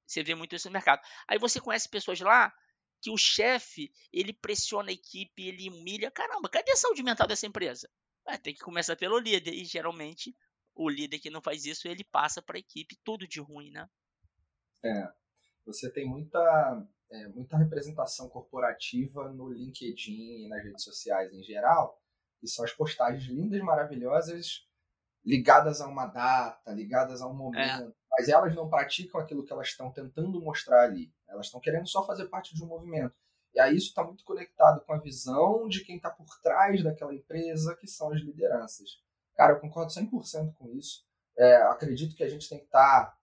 Você 0.06 0.22
vê 0.22 0.34
muito 0.34 0.54
isso 0.54 0.68
no 0.68 0.74
mercado. 0.74 1.00
Aí 1.26 1.38
você 1.38 1.58
conhece 1.58 1.88
pessoas 1.88 2.20
lá 2.20 2.52
que 3.00 3.10
o 3.10 3.16
chefe, 3.16 3.90
ele 4.12 4.34
pressiona 4.34 4.90
a 4.90 4.92
equipe, 4.92 5.48
ele 5.48 5.70
humilha. 5.70 6.10
Caramba, 6.10 6.50
cadê 6.50 6.70
a 6.72 6.76
saúde 6.76 7.02
mental 7.02 7.26
dessa 7.26 7.46
empresa? 7.46 7.88
É, 8.26 8.38
tem 8.38 8.54
que 8.54 8.60
começar 8.60 8.96
pelo 8.96 9.18
líder. 9.18 9.52
E 9.52 9.64
geralmente 9.64 10.34
o 10.74 10.88
líder 10.88 11.18
que 11.18 11.30
não 11.30 11.42
faz 11.42 11.64
isso, 11.64 11.86
ele 11.86 12.04
passa 12.04 12.42
para 12.42 12.56
a 12.56 12.60
equipe 12.60 12.98
tudo 13.04 13.26
de 13.26 13.40
ruim, 13.40 13.70
né? 13.70 13.88
É. 14.84 15.08
Você 15.66 15.90
tem 15.90 16.06
muita 16.06 16.86
é, 17.10 17.28
muita 17.28 17.56
representação 17.56 18.28
corporativa 18.28 19.30
no 19.30 19.48
LinkedIn 19.48 20.44
e 20.44 20.48
nas 20.48 20.62
redes 20.62 20.82
sociais 20.82 21.32
em 21.32 21.42
geral, 21.42 22.00
que 22.40 22.48
são 22.48 22.64
as 22.64 22.72
postagens 22.72 23.24
lindas, 23.24 23.60
maravilhosas, 23.60 24.66
ligadas 25.24 25.80
a 25.80 25.86
uma 25.86 26.06
data, 26.06 26.72
ligadas 26.72 27.22
a 27.22 27.28
um 27.28 27.34
momento, 27.34 27.88
é. 27.88 27.92
mas 28.10 28.28
elas 28.28 28.54
não 28.54 28.68
praticam 28.68 29.20
aquilo 29.20 29.44
que 29.44 29.52
elas 29.52 29.68
estão 29.68 29.90
tentando 29.90 30.40
mostrar 30.40 30.82
ali. 30.82 31.12
Elas 31.28 31.46
estão 31.46 31.60
querendo 31.60 31.88
só 31.88 32.04
fazer 32.04 32.26
parte 32.26 32.54
de 32.54 32.62
um 32.62 32.66
movimento. 32.66 33.14
E 33.54 33.60
aí 33.60 33.76
isso 33.76 33.88
está 33.88 34.02
muito 34.02 34.24
conectado 34.24 34.84
com 34.84 34.92
a 34.92 34.98
visão 34.98 35.68
de 35.68 35.84
quem 35.84 35.96
está 35.96 36.10
por 36.10 36.26
trás 36.40 36.82
daquela 36.82 37.14
empresa, 37.14 37.76
que 37.76 37.86
são 37.86 38.12
as 38.12 38.20
lideranças. 38.20 39.02
Cara, 39.36 39.52
eu 39.52 39.60
concordo 39.60 39.92
100% 39.92 40.54
com 40.54 40.68
isso. 40.70 41.04
É, 41.36 41.56
acredito 41.62 42.16
que 42.16 42.24
a 42.24 42.28
gente 42.28 42.48
tem 42.48 42.58
que 42.58 42.64
estar 42.66 43.06
tá 43.06 43.18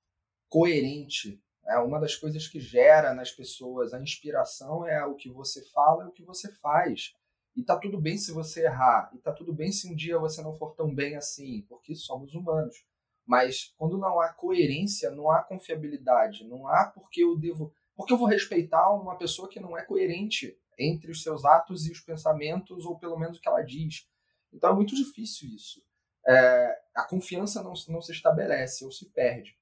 coerente 0.49 1.41
é 1.67 1.77
uma 1.77 1.99
das 1.99 2.15
coisas 2.15 2.47
que 2.47 2.59
gera 2.59 3.13
nas 3.13 3.31
pessoas 3.31 3.93
a 3.93 4.01
inspiração 4.01 4.85
é 4.85 5.05
o 5.05 5.15
que 5.15 5.29
você 5.29 5.63
fala 5.69 6.03
e 6.03 6.07
o 6.07 6.11
que 6.11 6.23
você 6.23 6.51
faz. 6.55 7.13
E 7.55 7.63
tá 7.63 7.77
tudo 7.77 7.99
bem 7.99 8.17
se 8.17 8.31
você 8.31 8.65
errar, 8.65 9.11
e 9.13 9.19
tá 9.19 9.31
tudo 9.31 9.53
bem 9.53 9.71
se 9.71 9.91
um 9.91 9.95
dia 9.95 10.17
você 10.17 10.41
não 10.41 10.53
for 10.53 10.73
tão 10.73 10.93
bem 10.93 11.17
assim, 11.17 11.65
porque 11.67 11.93
somos 11.95 12.33
humanos. 12.33 12.85
Mas 13.25 13.73
quando 13.77 13.97
não 13.97 14.19
há 14.19 14.33
coerência, 14.33 15.11
não 15.11 15.29
há 15.29 15.43
confiabilidade, 15.43 16.47
não 16.47 16.67
há 16.67 16.85
porque 16.85 17.23
eu 17.23 17.37
devo, 17.37 17.73
porque 17.95 18.13
eu 18.13 18.17
vou 18.17 18.27
respeitar 18.27 18.91
uma 18.93 19.17
pessoa 19.17 19.49
que 19.49 19.59
não 19.59 19.77
é 19.77 19.83
coerente 19.83 20.57
entre 20.77 21.11
os 21.11 21.21
seus 21.21 21.45
atos 21.45 21.85
e 21.85 21.91
os 21.91 21.99
pensamentos, 21.99 22.85
ou 22.85 22.97
pelo 22.97 23.17
menos 23.17 23.37
o 23.37 23.41
que 23.41 23.47
ela 23.47 23.61
diz. 23.61 24.07
Então 24.51 24.71
é 24.71 24.73
muito 24.73 24.95
difícil 24.95 25.49
isso. 25.49 25.81
É, 26.27 26.81
a 26.95 27.03
confiança 27.03 27.63
não, 27.63 27.73
não 27.89 28.01
se 28.01 28.11
estabelece 28.11 28.85
ou 28.85 28.91
se 28.91 29.09
perde. 29.09 29.57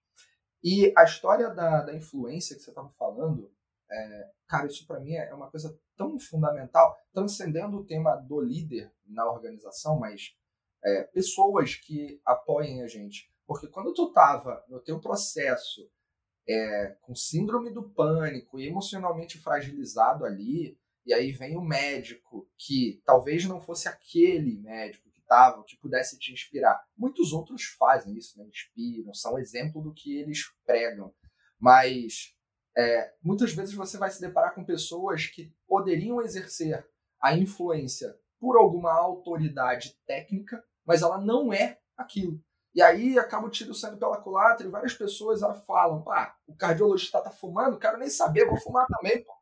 E 0.63 0.93
a 0.97 1.03
história 1.03 1.49
da, 1.49 1.83
da 1.83 1.95
influência 1.95 2.55
que 2.55 2.61
você 2.61 2.69
estava 2.69 2.89
falando, 2.89 3.51
é, 3.89 4.31
cara, 4.47 4.67
isso 4.67 4.85
para 4.85 4.99
mim 4.99 5.13
é 5.13 5.33
uma 5.33 5.49
coisa 5.49 5.77
tão 5.95 6.19
fundamental, 6.19 6.97
transcendendo 7.13 7.77
o 7.77 7.85
tema 7.85 8.15
do 8.15 8.39
líder 8.39 8.91
na 9.05 9.29
organização, 9.29 9.97
mas 9.97 10.35
é, 10.83 11.03
pessoas 11.03 11.75
que 11.75 12.21
apoiem 12.25 12.81
a 12.81 12.87
gente. 12.87 13.31
Porque 13.45 13.67
quando 13.67 13.93
tu 13.93 14.11
tava 14.11 14.63
no 14.67 14.79
teu 14.79 14.99
processo 14.99 15.89
é, 16.49 16.97
com 17.01 17.13
síndrome 17.13 17.71
do 17.71 17.89
pânico 17.91 18.59
e 18.59 18.67
emocionalmente 18.67 19.37
fragilizado 19.37 20.25
ali, 20.25 20.77
e 21.05 21.13
aí 21.13 21.31
vem 21.31 21.55
o 21.55 21.61
médico 21.61 22.49
que 22.57 23.01
talvez 23.05 23.45
não 23.45 23.61
fosse 23.61 23.87
aquele 23.87 24.57
médico 24.57 25.09
que 25.67 25.77
pudesse 25.77 26.17
te 26.17 26.33
inspirar. 26.33 26.83
Muitos 26.97 27.33
outros 27.33 27.63
fazem 27.77 28.17
isso, 28.17 28.37
né? 28.39 28.47
inspiram, 28.47 29.13
são 29.13 29.37
exemplo 29.37 29.81
do 29.81 29.93
que 29.93 30.17
eles 30.17 30.39
pregam. 30.65 31.13
Mas 31.59 32.35
é, 32.75 33.13
muitas 33.21 33.53
vezes 33.53 33.75
você 33.75 33.97
vai 33.97 34.09
se 34.09 34.19
deparar 34.19 34.55
com 34.55 34.65
pessoas 34.65 35.27
que 35.27 35.53
poderiam 35.67 36.19
exercer 36.21 36.83
a 37.21 37.37
influência 37.37 38.17
por 38.39 38.57
alguma 38.57 38.91
autoridade 38.91 39.95
técnica, 40.07 40.63
mas 40.83 41.03
ela 41.03 41.19
não 41.19 41.53
é 41.53 41.79
aquilo. 41.95 42.41
E 42.73 42.81
aí 42.81 43.17
acaba 43.17 43.47
o 43.47 43.49
tiro 43.49 43.73
saindo 43.73 43.97
pela 43.97 44.21
culatra 44.21 44.65
e 44.67 44.69
várias 44.69 44.93
pessoas 44.93 45.41
falam: 45.65 46.01
pá, 46.03 46.35
o 46.47 46.55
cardiologista 46.55 47.21
tá 47.21 47.31
fumando, 47.31 47.79
quero 47.79 47.97
nem 47.97 48.09
saber, 48.09 48.45
vou 48.45 48.59
fumar 48.59 48.85
também, 48.87 49.23
pô. 49.23 49.33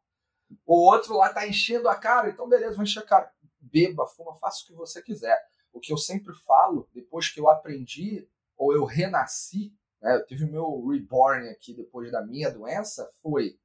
O 0.66 0.76
outro 0.76 1.16
lá 1.18 1.34
tá 1.34 1.48
enchendo 1.48 1.90
a 1.90 1.96
cara, 1.96 2.30
então 2.30 2.48
beleza, 2.48 2.76
vou 2.76 2.84
encher 2.84 3.00
a 3.00 3.06
cara. 3.06 3.32
Beba, 3.60 4.08
fuma, 4.08 4.36
faça 4.36 4.64
o 4.64 4.68
que 4.68 4.74
você 4.74 5.02
quiser 5.02 5.38
o 5.78 5.80
que 5.80 5.94
eu 5.94 5.98
sempre 5.98 6.34
falo, 6.34 6.90
depois 6.94 7.30
que 7.30 7.40
eu 7.40 7.50
aprendi, 7.50 8.28
ou 8.58 8.74
eu 8.74 8.84
renasci, 8.84 9.74
né, 10.02 10.16
eu 10.16 10.26
tive 10.26 10.44
o 10.44 10.52
meu 10.52 10.88
reborn 10.88 11.48
aqui 11.50 11.74
depois 11.74 12.12
da 12.12 12.26
minha 12.26 12.50
doença, 12.50 13.10
foi 13.22 13.60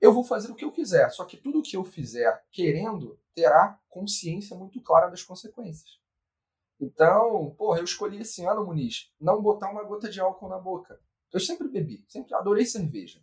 eu 0.00 0.12
vou 0.12 0.24
fazer 0.24 0.50
o 0.50 0.54
que 0.54 0.64
eu 0.64 0.72
quiser, 0.72 1.10
só 1.10 1.24
que 1.24 1.36
tudo 1.36 1.60
o 1.60 1.62
que 1.62 1.76
eu 1.76 1.84
fizer 1.84 2.44
querendo 2.50 3.18
terá 3.34 3.78
consciência 3.88 4.56
muito 4.56 4.82
clara 4.82 5.08
das 5.08 5.22
consequências. 5.22 6.01
Então, 6.82 7.54
porra, 7.56 7.78
eu 7.78 7.84
escolhi 7.84 8.20
esse 8.20 8.44
ano, 8.44 8.66
Muniz, 8.66 9.12
não 9.20 9.40
botar 9.40 9.70
uma 9.70 9.84
gota 9.84 10.10
de 10.10 10.20
álcool 10.20 10.48
na 10.48 10.58
boca. 10.58 10.98
Eu 11.32 11.38
sempre 11.38 11.68
bebi, 11.68 12.04
sempre 12.08 12.34
adorei 12.34 12.66
cerveja. 12.66 13.22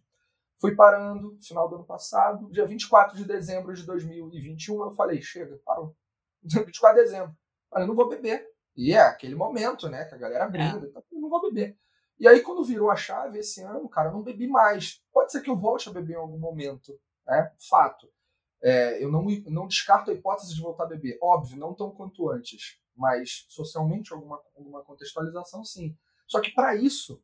Fui 0.61 0.73
parando, 0.75 1.37
final 1.41 1.67
do 1.67 1.75
ano 1.75 1.83
passado, 1.83 2.49
dia 2.51 2.65
24 2.65 3.17
de 3.17 3.25
dezembro 3.25 3.73
de 3.73 3.85
2021, 3.85 4.85
eu 4.85 4.91
falei, 4.93 5.21
chega, 5.21 5.59
parou. 5.65 5.93
24 6.41 6.99
de 6.99 7.03
dezembro. 7.03 7.35
Eu 7.75 7.85
não 7.85 7.95
vou 7.95 8.07
beber. 8.07 8.47
E 8.77 8.93
é 8.93 9.01
aquele 9.01 9.35
momento, 9.35 9.89
né, 9.89 10.05
que 10.05 10.15
a 10.15 10.17
galera 10.17 10.47
brinda, 10.47 10.87
é. 10.87 11.03
eu 11.11 11.19
não 11.19 11.29
vou 11.29 11.41
beber. 11.41 11.77
E 12.17 12.29
aí, 12.29 12.41
quando 12.41 12.63
virou 12.63 12.89
a 12.89 12.95
chave 12.95 13.39
esse 13.39 13.61
ano, 13.61 13.89
cara, 13.89 14.07
eu 14.07 14.13
não 14.13 14.23
bebi 14.23 14.47
mais. 14.47 15.03
Pode 15.11 15.33
ser 15.33 15.41
que 15.41 15.49
eu 15.49 15.57
volte 15.57 15.89
a 15.89 15.91
beber 15.91 16.13
em 16.13 16.17
algum 16.17 16.39
momento, 16.39 16.97
né? 17.27 17.51
Fato. 17.69 18.09
É, 18.61 19.03
eu 19.03 19.11
não, 19.11 19.25
não 19.47 19.67
descarto 19.67 20.11
a 20.11 20.13
hipótese 20.13 20.53
de 20.53 20.61
voltar 20.61 20.85
a 20.85 20.87
beber. 20.87 21.17
Óbvio, 21.21 21.57
não 21.57 21.73
tão 21.73 21.91
quanto 21.91 22.29
antes, 22.29 22.79
mas 22.99 23.45
socialmente 23.47 24.13
alguma, 24.13 24.41
alguma 24.55 24.83
contextualização, 24.83 25.63
sim. 25.63 25.97
Só 26.27 26.41
que 26.41 26.51
para 26.51 26.75
isso 26.75 27.23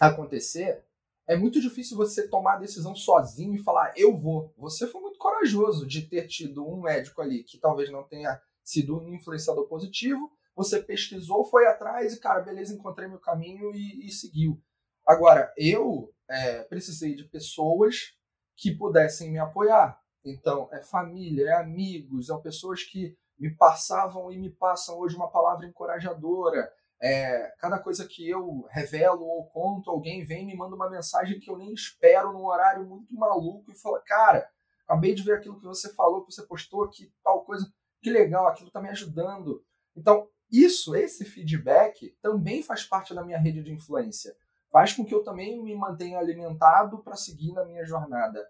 acontecer, 0.00 0.84
é 1.26 1.36
muito 1.36 1.60
difícil 1.60 1.96
você 1.96 2.28
tomar 2.28 2.54
a 2.54 2.58
decisão 2.58 2.94
sozinho 2.94 3.54
e 3.54 3.62
falar, 3.62 3.92
eu 3.96 4.16
vou. 4.16 4.52
Você 4.58 4.86
foi 4.86 5.00
muito 5.00 5.18
corajoso 5.18 5.86
de 5.86 6.02
ter 6.02 6.26
tido 6.26 6.66
um 6.66 6.82
médico 6.82 7.22
ali 7.22 7.44
que 7.44 7.58
talvez 7.58 7.90
não 7.90 8.02
tenha 8.02 8.40
sido 8.62 9.00
um 9.00 9.14
influenciador 9.14 9.66
positivo. 9.68 10.30
Você 10.54 10.82
pesquisou, 10.82 11.44
foi 11.44 11.66
atrás 11.66 12.12
e, 12.14 12.20
cara, 12.20 12.40
beleza, 12.40 12.74
encontrei 12.74 13.08
meu 13.08 13.20
caminho 13.20 13.74
e, 13.74 14.06
e 14.06 14.10
seguiu. 14.10 14.60
Agora, 15.06 15.52
eu 15.56 16.12
é, 16.28 16.62
precisei 16.64 17.14
de 17.14 17.24
pessoas 17.24 18.16
que 18.56 18.74
pudessem 18.74 19.30
me 19.30 19.38
apoiar. 19.38 20.00
Então, 20.24 20.68
é 20.72 20.82
família, 20.82 21.50
é 21.50 21.52
amigos, 21.52 22.26
são 22.26 22.42
pessoas 22.42 22.82
que 22.82 23.16
me 23.38 23.54
passavam 23.54 24.30
e 24.32 24.38
me 24.38 24.50
passam 24.50 24.98
hoje 24.98 25.16
uma 25.16 25.30
palavra 25.30 25.66
encorajadora. 25.66 26.70
É, 27.00 27.52
cada 27.58 27.78
coisa 27.78 28.06
que 28.06 28.28
eu 28.28 28.66
revelo 28.70 29.22
ou 29.24 29.46
conto, 29.48 29.90
alguém 29.90 30.24
vem 30.24 30.44
e 30.44 30.46
me 30.46 30.56
manda 30.56 30.74
uma 30.74 30.88
mensagem 30.88 31.38
que 31.38 31.50
eu 31.50 31.58
nem 31.58 31.72
espero 31.72 32.32
num 32.32 32.46
horário 32.46 32.86
muito 32.86 33.14
maluco 33.14 33.70
e 33.70 33.78
fala: 33.78 34.00
Cara, 34.00 34.48
acabei 34.84 35.14
de 35.14 35.22
ver 35.22 35.36
aquilo 35.36 35.58
que 35.58 35.66
você 35.66 35.92
falou, 35.94 36.24
que 36.24 36.32
você 36.32 36.46
postou, 36.46 36.88
que 36.88 37.12
tal 37.22 37.44
coisa, 37.44 37.70
que 38.00 38.10
legal, 38.10 38.46
aquilo 38.46 38.68
está 38.68 38.80
me 38.80 38.88
ajudando. 38.88 39.62
Então, 39.94 40.28
isso, 40.50 40.94
esse 40.94 41.24
feedback, 41.24 42.16
também 42.22 42.62
faz 42.62 42.84
parte 42.84 43.14
da 43.14 43.24
minha 43.24 43.38
rede 43.38 43.62
de 43.62 43.72
influência. 43.72 44.34
Faz 44.70 44.92
com 44.92 45.04
que 45.04 45.14
eu 45.14 45.22
também 45.22 45.62
me 45.62 45.74
mantenha 45.74 46.18
alimentado 46.18 47.02
para 47.02 47.16
seguir 47.16 47.52
na 47.52 47.64
minha 47.64 47.84
jornada. 47.84 48.46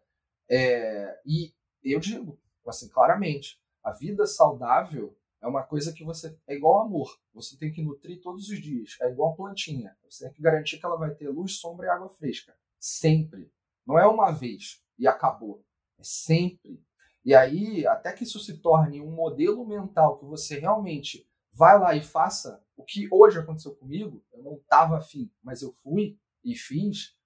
É, 0.48 1.20
e 1.24 1.52
eu 1.82 1.98
digo, 1.98 2.38
assim, 2.66 2.88
claramente, 2.88 3.60
a 3.86 3.92
vida 3.92 4.26
saudável 4.26 5.16
é 5.40 5.46
uma 5.46 5.62
coisa 5.62 5.92
que 5.92 6.02
você. 6.02 6.36
É 6.44 6.56
igual 6.56 6.80
amor. 6.80 7.08
Você 7.32 7.56
tem 7.56 7.70
que 7.70 7.80
nutrir 7.80 8.20
todos 8.20 8.48
os 8.48 8.60
dias. 8.60 8.96
É 9.00 9.08
igual 9.08 9.36
plantinha. 9.36 9.96
Você 10.10 10.24
tem 10.24 10.34
que 10.34 10.42
garantir 10.42 10.80
que 10.80 10.84
ela 10.84 10.96
vai 10.96 11.14
ter 11.14 11.28
luz, 11.28 11.60
sombra 11.60 11.86
e 11.86 11.88
água 11.88 12.08
fresca. 12.08 12.52
Sempre. 12.80 13.48
Não 13.86 13.96
é 13.96 14.04
uma 14.04 14.32
vez 14.32 14.82
e 14.98 15.06
acabou. 15.06 15.64
É 16.00 16.02
sempre. 16.02 16.84
E 17.24 17.32
aí, 17.32 17.86
até 17.86 18.12
que 18.12 18.24
isso 18.24 18.40
se 18.40 18.58
torne 18.58 19.00
um 19.00 19.12
modelo 19.12 19.64
mental 19.64 20.18
que 20.18 20.24
você 20.24 20.58
realmente 20.58 21.24
vai 21.52 21.78
lá 21.78 21.94
e 21.94 22.02
faça 22.02 22.60
o 22.76 22.82
que 22.82 23.08
hoje 23.12 23.38
aconteceu 23.38 23.76
comigo, 23.76 24.24
eu 24.32 24.42
não 24.42 24.56
estava 24.56 24.98
afim, 24.98 25.30
mas 25.42 25.62
eu 25.62 25.72
fui 25.74 26.18
e 26.44 26.56
fiz, 26.56 27.16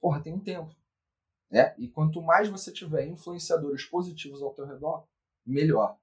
porra, 0.00 0.20
tem 0.20 0.34
um 0.34 0.42
tempo. 0.42 0.74
Né? 1.48 1.74
E 1.78 1.88
quanto 1.88 2.20
mais 2.20 2.48
você 2.48 2.72
tiver 2.72 3.06
influenciadores 3.06 3.84
positivos 3.84 4.42
ao 4.42 4.52
teu 4.52 4.66
redor, 4.66 5.06
melhor. 5.44 5.98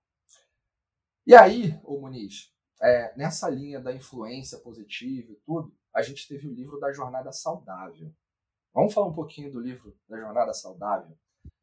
E 1.25 1.35
aí, 1.35 1.79
ô 1.83 1.99
Muniz, 1.99 2.51
é, 2.81 3.15
nessa 3.15 3.49
linha 3.49 3.79
da 3.79 3.93
influência 3.93 4.57
positiva 4.57 5.31
e 5.31 5.35
tudo, 5.45 5.73
a 5.93 6.01
gente 6.01 6.27
teve 6.27 6.47
o 6.47 6.53
livro 6.53 6.79
da 6.79 6.91
Jornada 6.91 7.31
Saudável. 7.31 8.11
Vamos 8.73 8.93
falar 8.93 9.07
um 9.07 9.13
pouquinho 9.13 9.51
do 9.51 9.59
livro 9.59 9.97
da 10.07 10.17
Jornada 10.17 10.53
Saudável? 10.53 11.17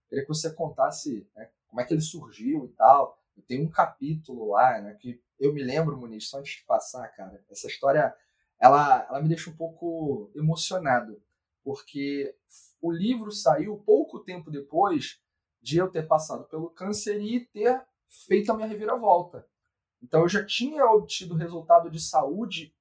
Queria 0.09 0.25
que 0.25 0.29
você 0.29 0.53
contasse 0.53 1.29
né, 1.35 1.51
como 1.67 1.81
é 1.81 1.85
que 1.85 1.95
ele 1.95 2.01
surgiu 2.01 2.67
e 2.67 2.69
tal. 2.69 3.21
Tem 3.47 3.65
um 3.65 3.71
capítulo 3.71 4.51
lá, 4.53 4.81
né, 4.81 4.95
que 4.95 5.21
eu 5.39 5.53
me 5.53 5.63
lembro, 5.63 5.97
Muniz, 5.97 6.29
só 6.29 6.39
antes 6.39 6.59
de 6.59 6.65
passar, 6.65 7.07
cara, 7.09 7.45
essa 7.51 7.67
história, 7.67 8.15
ela, 8.59 9.07
ela 9.09 9.21
me 9.21 9.29
deixa 9.29 9.51
um 9.51 9.57
pouco 9.57 10.31
emocionado, 10.35 11.23
porque 11.63 12.35
o 12.81 12.91
livro 12.91 13.31
saiu 13.31 13.77
pouco 13.79 14.21
tempo 14.21 14.51
depois 14.51 15.21
de 15.67 15.79
eu 15.79 15.91
ter 15.91 16.07
passado 16.07 16.45
pelo 16.45 16.71
câncer 16.71 17.21
e 17.21 17.45
ter 17.47 17.85
feito 18.29 18.53
a 18.53 18.55
minha 18.55 18.69
reviravolta. 18.69 19.45
Então 20.01 20.21
eu 20.21 20.29
já 20.29 20.47
tinha 20.47 20.87
obtido 20.87 21.35
resultado 21.35 21.91
de 21.91 21.99
saúde 21.99 22.73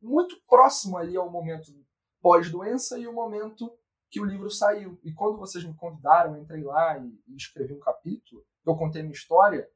muito 0.00 0.40
próximo 0.48 0.96
ali 0.96 1.16
ao 1.16 1.28
momento 1.28 1.72
pós-doença 2.20 2.96
e 3.00 3.08
o 3.08 3.12
momento 3.12 3.76
que 4.08 4.20
o 4.20 4.24
livro 4.24 4.48
saiu. 4.48 4.96
E 5.02 5.12
quando 5.12 5.38
vocês 5.38 5.64
me 5.64 5.74
convidaram, 5.74 6.36
eu 6.36 6.42
entrei 6.42 6.62
lá 6.62 6.96
e, 6.98 7.20
escrevi 7.34 7.74
um 7.74 7.80
capítulo, 7.80 8.46
eu 8.64 8.76
contei 8.76 9.02
minha 9.02 9.12
história. 9.12 9.68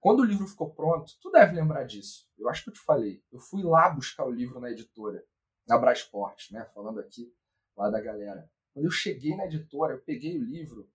Quando 0.00 0.20
o 0.20 0.24
livro 0.24 0.46
ficou 0.46 0.70
pronto, 0.70 1.12
tu 1.20 1.30
deve 1.30 1.54
lembrar 1.54 1.84
disso. 1.84 2.26
Eu 2.38 2.48
acho 2.48 2.64
que 2.64 2.70
eu 2.70 2.74
te 2.74 2.80
falei. 2.80 3.22
Eu 3.30 3.38
fui 3.38 3.62
lá 3.62 3.90
buscar 3.90 4.24
o 4.24 4.30
livro 4.30 4.58
na 4.58 4.70
editora, 4.70 5.22
na 5.68 5.76
Brasport, 5.76 6.52
né? 6.52 6.64
Falando 6.74 7.00
aqui 7.00 7.30
lá 7.76 7.90
da 7.90 8.00
galera. 8.00 8.50
Quando 8.72 8.86
eu 8.86 8.90
cheguei 8.90 9.36
na 9.36 9.44
editora, 9.44 9.92
eu 9.92 10.00
peguei 10.00 10.38
o 10.38 10.42
livro, 10.42 10.88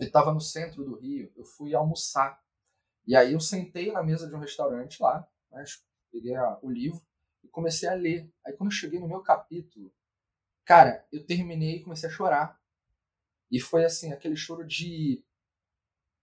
estava 0.00 0.32
no 0.32 0.40
centro 0.40 0.84
do 0.84 0.96
Rio, 0.96 1.32
eu 1.36 1.44
fui 1.44 1.74
almoçar. 1.74 2.42
E 3.06 3.14
aí 3.14 3.32
eu 3.32 3.40
sentei 3.40 3.92
na 3.92 4.02
mesa 4.02 4.28
de 4.28 4.34
um 4.34 4.38
restaurante 4.38 5.02
lá, 5.02 5.26
né? 5.50 5.64
peguei 6.10 6.34
o 6.62 6.70
livro 6.70 7.00
e 7.42 7.48
comecei 7.48 7.88
a 7.88 7.94
ler. 7.94 8.30
Aí 8.44 8.52
quando 8.52 8.70
eu 8.70 8.76
cheguei 8.76 8.98
no 8.98 9.08
meu 9.08 9.20
capítulo, 9.20 9.92
cara, 10.64 11.06
eu 11.12 11.24
terminei 11.24 11.76
e 11.76 11.82
comecei 11.82 12.08
a 12.08 12.12
chorar. 12.12 12.60
E 13.50 13.60
foi 13.60 13.84
assim, 13.84 14.12
aquele 14.12 14.36
choro 14.36 14.66
de 14.66 15.22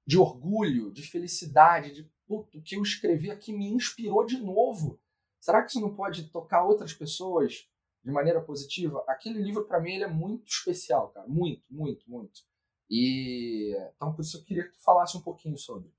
de 0.06 0.18
orgulho, 0.18 0.92
de 0.92 1.04
felicidade, 1.04 1.94
de 1.94 2.12
puto, 2.26 2.58
o 2.58 2.62
que 2.62 2.76
eu 2.76 2.82
escrevi 2.82 3.30
aqui 3.30 3.54
me 3.54 3.68
inspirou 3.68 4.26
de 4.26 4.38
novo. 4.38 5.00
Será 5.40 5.62
que 5.64 5.70
isso 5.70 5.80
não 5.80 5.96
pode 5.96 6.30
tocar 6.30 6.64
outras 6.64 6.94
pessoas 6.94 7.70
de 8.04 8.12
maneira 8.12 8.42
positiva? 8.42 9.04
Aquele 9.08 9.42
livro, 9.42 9.66
para 9.66 9.80
mim, 9.80 9.94
ele 9.94 10.04
é 10.04 10.10
muito 10.10 10.48
especial, 10.48 11.10
cara. 11.10 11.28
Muito, 11.28 11.64
muito, 11.70 12.10
muito. 12.10 12.42
E 12.92 13.74
então, 13.96 14.14
por 14.14 14.22
isso 14.22 14.36
eu 14.36 14.44
queria 14.44 14.66
que 14.66 14.74
tu 14.74 14.84
falasse 14.84 15.16
um 15.16 15.22
pouquinho 15.22 15.58
sobre. 15.58 15.90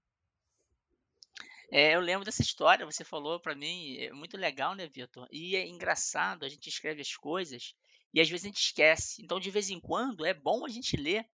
É, 1.70 1.94
eu 1.94 2.00
lembro 2.00 2.22
dessa 2.22 2.42
história, 2.42 2.84
você 2.84 3.02
falou 3.02 3.40
para 3.40 3.54
mim, 3.54 3.96
é 3.96 4.12
muito 4.12 4.36
legal, 4.36 4.74
né, 4.74 4.86
Vitor? 4.86 5.26
E 5.32 5.56
é 5.56 5.66
engraçado, 5.66 6.44
a 6.44 6.48
gente 6.50 6.68
escreve 6.68 7.00
as 7.00 7.16
coisas 7.16 7.74
e 8.12 8.20
às 8.20 8.28
vezes 8.28 8.44
a 8.44 8.48
gente 8.48 8.60
esquece. 8.60 9.22
Então, 9.24 9.40
de 9.40 9.50
vez 9.50 9.70
em 9.70 9.80
quando, 9.80 10.26
é 10.26 10.34
bom 10.34 10.66
a 10.66 10.68
gente 10.68 10.94
ler 10.98 11.26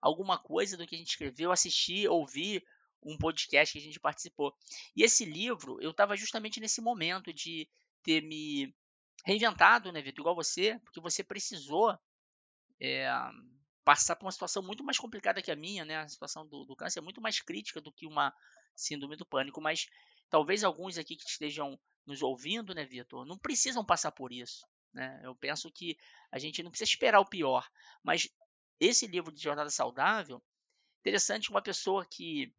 alguma 0.00 0.38
coisa 0.38 0.78
do 0.78 0.86
que 0.86 0.94
a 0.94 0.98
gente 0.98 1.10
escreveu, 1.10 1.52
assistir, 1.52 2.08
ouvir 2.08 2.64
um 3.02 3.18
podcast 3.18 3.70
que 3.70 3.78
a 3.78 3.82
gente 3.82 4.00
participou. 4.00 4.56
E 4.96 5.02
esse 5.02 5.26
livro, 5.26 5.78
eu 5.82 5.90
estava 5.90 6.16
justamente 6.16 6.58
nesse 6.58 6.80
momento 6.80 7.34
de 7.34 7.68
ter 8.02 8.22
me 8.22 8.74
reinventado, 9.26 9.92
né, 9.92 10.00
Vitor? 10.00 10.22
Igual 10.22 10.34
você, 10.34 10.78
porque 10.84 11.02
você 11.02 11.22
precisou 11.22 11.94
é, 12.80 13.06
passar 13.84 14.16
por 14.16 14.26
uma 14.26 14.32
situação 14.32 14.62
muito 14.62 14.84
mais 14.84 14.98
complicada 14.98 15.42
que 15.42 15.50
a 15.50 15.56
minha, 15.56 15.84
né? 15.84 15.98
A 15.98 16.08
situação 16.08 16.46
do, 16.46 16.64
do 16.64 16.76
câncer 16.76 17.00
é 17.00 17.02
muito 17.02 17.20
mais 17.20 17.40
crítica 17.40 17.80
do 17.80 17.92
que 17.92 18.06
uma 18.06 18.32
síndrome 18.74 19.16
do 19.16 19.26
pânico, 19.26 19.60
mas 19.60 19.88
talvez 20.30 20.64
alguns 20.64 20.98
aqui 20.98 21.16
que 21.16 21.28
estejam 21.28 21.78
nos 22.06 22.22
ouvindo, 22.22 22.74
né, 22.74 22.84
Vitor, 22.84 23.24
não 23.24 23.38
precisam 23.38 23.84
passar 23.84 24.12
por 24.12 24.32
isso. 24.32 24.66
Né? 24.92 25.20
Eu 25.22 25.34
penso 25.34 25.70
que 25.70 25.96
a 26.30 26.38
gente 26.38 26.62
não 26.62 26.70
precisa 26.70 26.90
esperar 26.90 27.20
o 27.20 27.28
pior, 27.28 27.68
mas 28.02 28.28
esse 28.80 29.06
livro 29.06 29.32
de 29.32 29.42
Jornada 29.42 29.70
Saudável, 29.70 30.42
interessante, 31.00 31.50
uma 31.50 31.62
pessoa 31.62 32.04
que, 32.04 32.52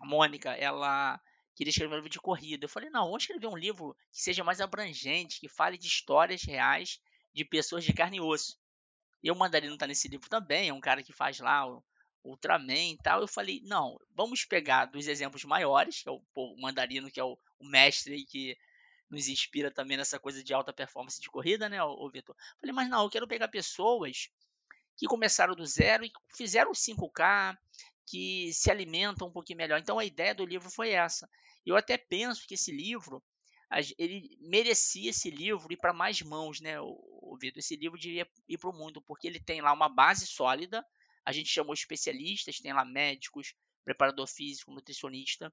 Mônica, 0.00 0.52
ela 0.52 1.20
queria 1.54 1.70
escrever 1.70 1.94
um 1.94 1.96
livro 1.96 2.10
de 2.10 2.20
corrida. 2.20 2.64
Eu 2.64 2.68
falei, 2.68 2.88
não, 2.90 3.06
vamos 3.06 3.24
escrever 3.24 3.48
um 3.48 3.56
livro 3.56 3.96
que 4.12 4.22
seja 4.22 4.44
mais 4.44 4.60
abrangente, 4.60 5.40
que 5.40 5.48
fale 5.48 5.76
de 5.76 5.88
histórias 5.88 6.42
reais 6.42 7.00
de 7.34 7.44
pessoas 7.44 7.84
de 7.84 7.92
carne 7.92 8.18
e 8.18 8.20
osso. 8.20 8.56
E 9.22 9.30
o 9.30 9.36
Mandarino 9.36 9.74
está 9.74 9.86
nesse 9.86 10.08
livro 10.08 10.28
também, 10.28 10.68
é 10.68 10.72
um 10.72 10.80
cara 10.80 11.02
que 11.02 11.12
faz 11.12 11.40
lá 11.40 11.66
o 11.66 11.82
Ultraman 12.24 12.92
e 12.92 12.98
tal. 12.98 13.20
Eu 13.20 13.28
falei, 13.28 13.60
não, 13.64 13.98
vamos 14.14 14.44
pegar 14.44 14.86
dos 14.86 15.06
exemplos 15.06 15.44
maiores, 15.44 16.02
que 16.02 16.08
é 16.08 16.12
o, 16.12 16.20
pô, 16.32 16.54
o 16.54 16.60
Mandarino, 16.60 17.10
que 17.10 17.20
é 17.20 17.24
o, 17.24 17.38
o 17.58 17.68
mestre 17.68 18.24
que 18.24 18.56
nos 19.10 19.28
inspira 19.28 19.70
também 19.70 19.96
nessa 19.96 20.18
coisa 20.18 20.42
de 20.44 20.52
alta 20.52 20.72
performance 20.72 21.20
de 21.20 21.30
corrida, 21.30 21.68
né, 21.68 21.82
o, 21.82 22.10
Vitor? 22.10 22.36
Falei, 22.60 22.74
mas 22.74 22.88
não, 22.88 23.04
eu 23.04 23.10
quero 23.10 23.26
pegar 23.26 23.48
pessoas 23.48 24.28
que 24.96 25.06
começaram 25.06 25.54
do 25.54 25.64
zero 25.64 26.04
e 26.04 26.12
fizeram 26.36 26.72
5K, 26.72 27.56
que 28.06 28.52
se 28.52 28.70
alimentam 28.70 29.28
um 29.28 29.32
pouquinho 29.32 29.58
melhor. 29.58 29.78
Então 29.78 29.98
a 29.98 30.04
ideia 30.04 30.34
do 30.34 30.44
livro 30.44 30.70
foi 30.70 30.90
essa. 30.90 31.28
Eu 31.64 31.76
até 31.76 31.96
penso 31.96 32.46
que 32.46 32.54
esse 32.54 32.72
livro, 32.72 33.22
ele 33.98 34.36
merecia 34.40 35.10
esse 35.10 35.30
livro 35.30 35.72
ir 35.72 35.76
para 35.76 35.92
mais 35.92 36.20
mãos, 36.22 36.60
né, 36.60 36.80
Vitor? 37.38 37.58
Esse 37.58 37.76
livro 37.76 37.98
devia 37.98 38.28
ir 38.48 38.58
para 38.58 38.70
o 38.70 38.72
mundo, 38.72 39.00
porque 39.02 39.26
ele 39.26 39.40
tem 39.40 39.60
lá 39.60 39.72
uma 39.72 39.88
base 39.88 40.26
sólida. 40.26 40.84
A 41.24 41.32
gente 41.32 41.48
chamou 41.48 41.74
especialistas, 41.74 42.58
tem 42.58 42.72
lá 42.72 42.84
médicos, 42.84 43.54
preparador 43.84 44.26
físico, 44.26 44.72
nutricionista, 44.72 45.52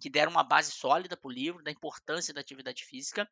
que 0.00 0.10
deram 0.10 0.32
uma 0.32 0.44
base 0.44 0.72
sólida 0.72 1.16
para 1.16 1.28
o 1.28 1.32
livro, 1.32 1.62
da 1.62 1.70
importância 1.70 2.34
da 2.34 2.40
atividade 2.40 2.84
física, 2.84 3.30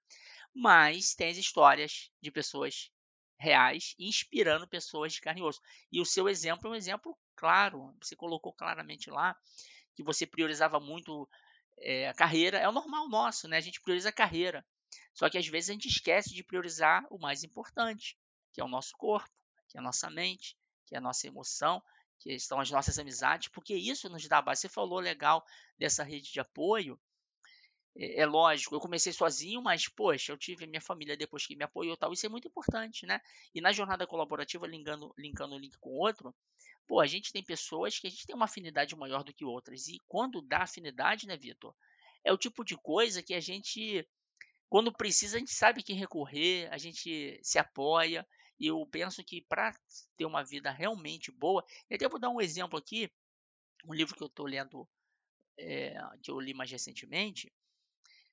mas 0.55 1.15
tem 1.15 1.31
as 1.31 1.37
histórias 1.37 2.11
de 2.21 2.31
pessoas 2.31 2.91
reais, 3.39 3.95
inspirando 3.99 4.69
pessoas 4.69 5.13
de 5.13 5.21
carne 5.21 5.41
e 5.41 5.45
osso. 5.45 5.61
E 5.91 6.01
o 6.01 6.07
seu 6.07 6.29
exemplo 6.29 6.69
é 6.69 6.71
um 6.71 6.75
exemplo 6.75 7.19
claro, 7.35 7.95
você 8.01 8.15
colocou 8.15 8.53
claramente 8.53 9.11
lá 9.11 9.37
que 9.95 10.03
você 10.03 10.27
priorizava 10.27 10.79
muito 10.79 11.29
é, 11.79 12.09
a 12.09 12.15
carreira. 12.15 12.59
É 12.59 12.69
o 12.69 12.73
normal 12.73 13.09
nosso, 13.09 13.49
né? 13.49 13.57
A 13.57 13.61
gente 13.61 13.81
prioriza 13.81 14.09
a 14.09 14.13
carreira. 14.13 14.65
Só 15.15 15.29
que 15.29 15.39
às 15.39 15.47
vezes 15.47 15.71
a 15.71 15.73
gente 15.73 15.89
esquece 15.89 16.35
de 16.35 16.43
priorizar 16.43 17.07
o 17.11 17.19
mais 17.19 17.45
importante, 17.45 18.17
que 18.53 18.61
é 18.61 18.65
o 18.65 18.69
nosso 18.69 18.97
corpo, 18.97 19.31
que 19.69 19.77
é 19.77 19.81
a 19.81 19.83
nossa 19.83 20.11
mente, 20.11 20.57
que 20.87 20.95
é 20.95 20.99
a 20.99 21.01
nossa 21.01 21.27
emoção, 21.27 21.83
que 22.19 22.39
são 22.39 22.61
as 22.61 22.71
nossas 22.71 22.99
amizades, 22.99 23.49
porque 23.49 23.75
isso 23.75 24.09
nos 24.09 24.27
dá 24.29 24.41
base. 24.41 24.63
Você 24.63 24.69
falou 24.69 25.01
legal 25.01 25.45
dessa 25.79 26.05
rede 26.05 26.33
de 26.33 26.41
apoio. 26.41 26.99
É, 27.97 28.21
é, 28.21 28.27
lógico, 28.27 28.75
eu 28.75 28.81
comecei 28.81 29.13
sozinho, 29.13 29.61
mas, 29.61 29.89
poxa, 29.89 30.33
eu 30.33 30.39
tive 30.39 30.67
minha 30.67 30.81
família 30.81 31.17
depois 31.17 31.47
que 31.47 31.57
me 31.57 31.65
apoiou 31.65 31.97
tal. 31.97 32.13
Isso 32.13 32.25
é 32.25 32.29
muito 32.29 32.49
importante, 32.49 33.07
né? 33.07 33.21
E 33.55 33.61
na 33.61 33.73
jornada 33.73 34.07
colaborativa, 34.07 34.67
linkando, 34.67 35.13
linkando 35.19 35.55
um 35.55 35.59
link 35.59 35.77
com 35.79 35.91
outro, 35.91 36.35
pô, 36.87 37.01
a 37.01 37.07
gente 37.07 37.33
tem 37.33 37.43
pessoas 37.43 37.99
que 37.99 38.07
a 38.07 38.11
gente 38.11 38.27
tem 38.27 38.37
uma 38.37 38.45
afinidade 38.45 38.95
maior 38.97 39.25
do 39.25 39.35
que 39.35 39.45
outras. 39.45 39.89
E 39.89 39.99
quando 40.07 40.41
dá 40.41 40.63
afinidade, 40.63 41.27
né, 41.27 41.37
Vitor? 41.37 41.75
É 42.25 42.33
o 42.33 42.39
tipo 42.39 42.65
de 42.65 42.77
coisa 42.77 43.23
que 43.23 43.35
a 43.35 43.41
gente, 43.41 44.07
quando 44.73 44.91
precisa, 44.91 45.37
a 45.37 45.39
gente 45.39 45.53
sabe 45.53 45.83
quem 45.83 45.95
recorrer, 45.95 46.67
a 46.73 46.79
gente 46.79 47.39
se 47.43 47.59
apoia. 47.59 48.27
E 48.59 48.69
eu 48.69 48.87
penso 48.87 49.23
que 49.23 49.43
para 49.43 49.71
ter 50.17 50.25
uma 50.25 50.43
vida 50.43 50.71
realmente 50.71 51.31
boa, 51.31 51.63
eu 51.91 51.97
até 51.97 52.09
vou 52.09 52.19
dar 52.19 52.31
um 52.31 52.41
exemplo 52.41 52.79
aqui, 52.79 53.13
um 53.85 53.93
livro 53.93 54.17
que 54.17 54.23
eu 54.23 54.29
estou 54.29 54.47
lendo, 54.47 54.89
é, 55.59 55.95
que 56.23 56.31
eu 56.31 56.41
li 56.41 56.55
mais 56.55 56.71
recentemente, 56.71 57.53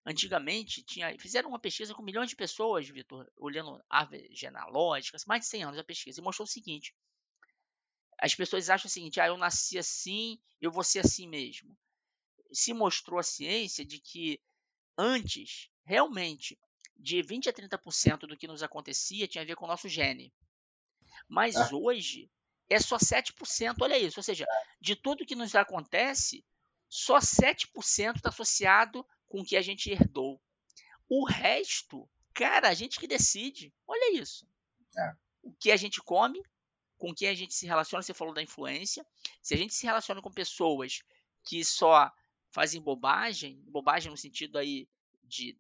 Antigamente, 0.06 0.82
tinha, 0.82 1.14
fizeram 1.20 1.50
uma 1.50 1.60
pesquisa 1.60 1.94
com 1.94 2.02
milhões 2.02 2.30
de 2.30 2.36
pessoas, 2.38 2.88
Vitor, 2.88 3.30
olhando 3.36 3.84
árvores 3.90 4.30
genealógicas, 4.32 5.26
mais 5.26 5.42
de 5.42 5.48
100 5.48 5.64
anos 5.66 5.78
a 5.78 5.84
pesquisa, 5.84 6.22
e 6.22 6.24
mostrou 6.24 6.46
o 6.46 6.50
seguinte: 6.50 6.96
as 8.18 8.34
pessoas 8.34 8.70
acham 8.70 8.88
o 8.88 8.90
seguinte, 8.90 9.20
ah, 9.20 9.28
eu 9.28 9.38
nasci 9.38 9.78
assim, 9.78 10.40
eu 10.62 10.72
vou 10.72 10.86
ser 10.86 11.00
assim 11.00 11.28
mesmo. 11.28 11.78
Se 12.54 12.74
mostrou 12.74 13.20
a 13.20 13.24
ciência 13.24 13.86
de 13.86 14.00
que 14.00 14.40
antes, 14.98 15.70
realmente, 15.90 16.56
de 16.96 17.20
20 17.24 17.50
a 17.50 17.54
30% 17.54 18.20
do 18.28 18.38
que 18.38 18.48
nos 18.48 18.62
acontecia 18.62 19.28
tinha 19.28 19.42
a 19.42 19.46
ver 19.46 19.56
com 19.56 19.66
o 19.66 19.68
nosso 19.68 19.90
gene. 19.90 20.32
Mas 21.28 21.56
ah. 21.56 21.68
hoje 21.74 22.30
é 22.70 22.80
só 22.80 22.98
7%, 22.98 23.76
olha 23.82 23.98
isso, 23.98 24.20
ou 24.20 24.24
seja, 24.24 24.46
de 24.80 24.96
tudo 24.96 25.26
que 25.26 25.36
nos 25.36 25.56
acontece, 25.56 26.46
só 26.88 27.18
7% 27.18 28.18
está 28.18 28.30
associado 28.30 29.04
com 29.28 29.42
o 29.42 29.44
que 29.44 29.58
a 29.58 29.64
gente 29.64 29.90
herdou. 29.90 30.40
O 31.10 31.26
resto, 31.26 32.08
cara, 32.36 32.70
a 32.70 32.74
gente 32.76 33.00
que 33.00 33.08
decide. 33.08 33.74
Olha 33.88 34.14
isso. 34.16 34.48
É. 34.96 35.16
O 35.42 35.52
que 35.54 35.72
a 35.72 35.76
gente 35.76 36.00
come, 36.04 36.40
com 37.00 37.16
quem 37.16 37.30
a 37.30 37.34
gente 37.34 37.56
se 37.56 37.66
relaciona, 37.66 38.04
você 38.04 38.14
falou 38.14 38.34
da 38.34 38.44
influência. 38.44 39.04
Se 39.42 39.56
a 39.56 39.58
gente 39.58 39.74
se 39.74 39.88
relaciona 39.88 40.22
com 40.22 40.32
pessoas 40.32 41.02
que 41.44 41.66
só 41.66 42.12
fazem 42.52 42.80
bobagem, 42.80 43.60
bobagem 43.66 44.12
no 44.12 44.18
sentido 44.18 44.60
aí 44.60 44.88
de 45.24 45.58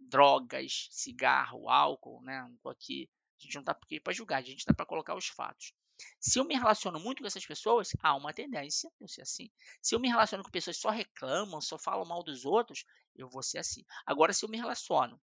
drogas, 0.00 0.88
cigarro, 0.90 1.68
álcool, 1.68 2.22
né? 2.22 2.50
Aqui, 2.66 3.08
a 3.38 3.42
gente 3.42 3.54
não 3.54 3.62
está 3.62 3.72
aqui 3.72 4.00
para 4.00 4.12
julgar, 4.12 4.38
a 4.38 4.42
gente 4.42 4.58
está 4.58 4.74
para 4.74 4.86
colocar 4.86 5.14
os 5.14 5.28
fatos. 5.28 5.72
Se 6.18 6.38
eu 6.38 6.44
me 6.44 6.54
relaciono 6.54 6.98
muito 6.98 7.20
com 7.20 7.26
essas 7.26 7.44
pessoas, 7.44 7.90
há 8.02 8.14
uma 8.14 8.32
tendência 8.32 8.90
eu 9.00 9.06
ser 9.06 9.22
assim. 9.22 9.50
Se 9.82 9.94
eu 9.94 10.00
me 10.00 10.08
relaciono 10.08 10.42
com 10.42 10.50
pessoas 10.50 10.76
que 10.76 10.82
só 10.82 10.90
reclamam, 10.90 11.60
só 11.60 11.78
falam 11.78 12.06
mal 12.06 12.22
dos 12.22 12.44
outros, 12.44 12.84
eu 13.14 13.28
vou 13.28 13.42
ser 13.42 13.58
assim. 13.58 13.84
Agora, 14.06 14.32
se 14.32 14.44
eu 14.44 14.48
me 14.48 14.56
relaciono 14.56 15.20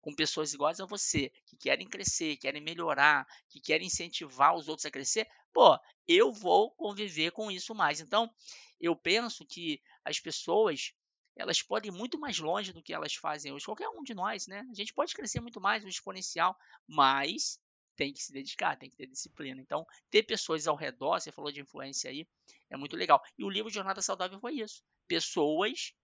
com 0.00 0.14
pessoas 0.14 0.52
iguais 0.52 0.80
a 0.80 0.86
você, 0.86 1.30
que 1.46 1.56
querem 1.56 1.88
crescer, 1.88 2.36
querem 2.36 2.62
melhorar, 2.62 3.26
que 3.48 3.60
querem 3.60 3.86
incentivar 3.86 4.54
os 4.54 4.68
outros 4.68 4.84
a 4.84 4.90
crescer, 4.90 5.26
pô, 5.52 5.78
eu 6.06 6.32
vou 6.32 6.70
conviver 6.72 7.30
com 7.30 7.50
isso 7.50 7.74
mais. 7.74 8.00
Então, 8.00 8.30
eu 8.78 8.94
penso 8.94 9.46
que 9.46 9.80
as 10.04 10.20
pessoas 10.20 10.92
elas 11.36 11.62
podem 11.62 11.90
ir 11.90 11.96
muito 11.96 12.18
mais 12.18 12.38
longe 12.38 12.72
do 12.72 12.82
que 12.82 12.92
elas 12.92 13.14
fazem 13.14 13.52
hoje. 13.52 13.64
Qualquer 13.64 13.88
um 13.88 14.02
de 14.02 14.14
nós, 14.14 14.46
né? 14.46 14.66
A 14.70 14.74
gente 14.74 14.92
pode 14.94 15.14
crescer 15.14 15.40
muito 15.40 15.60
mais 15.60 15.82
no 15.82 15.88
exponencial, 15.88 16.56
mas 16.86 17.58
tem 17.96 18.12
que 18.12 18.22
se 18.22 18.32
dedicar, 18.32 18.76
tem 18.76 18.90
que 18.90 18.96
ter 18.96 19.06
disciplina. 19.06 19.60
Então, 19.60 19.86
ter 20.10 20.22
pessoas 20.22 20.66
ao 20.66 20.76
redor, 20.76 21.20
você 21.20 21.32
falou 21.32 21.50
de 21.52 21.60
influência 21.60 22.10
aí, 22.10 22.26
é 22.70 22.76
muito 22.76 22.96
legal. 22.96 23.22
E 23.38 23.44
o 23.44 23.50
livro 23.50 23.70
Jornada 23.70 24.02
Saudável 24.02 24.38
foi 24.40 24.54
isso. 24.54 24.82
Pessoas 25.06 25.94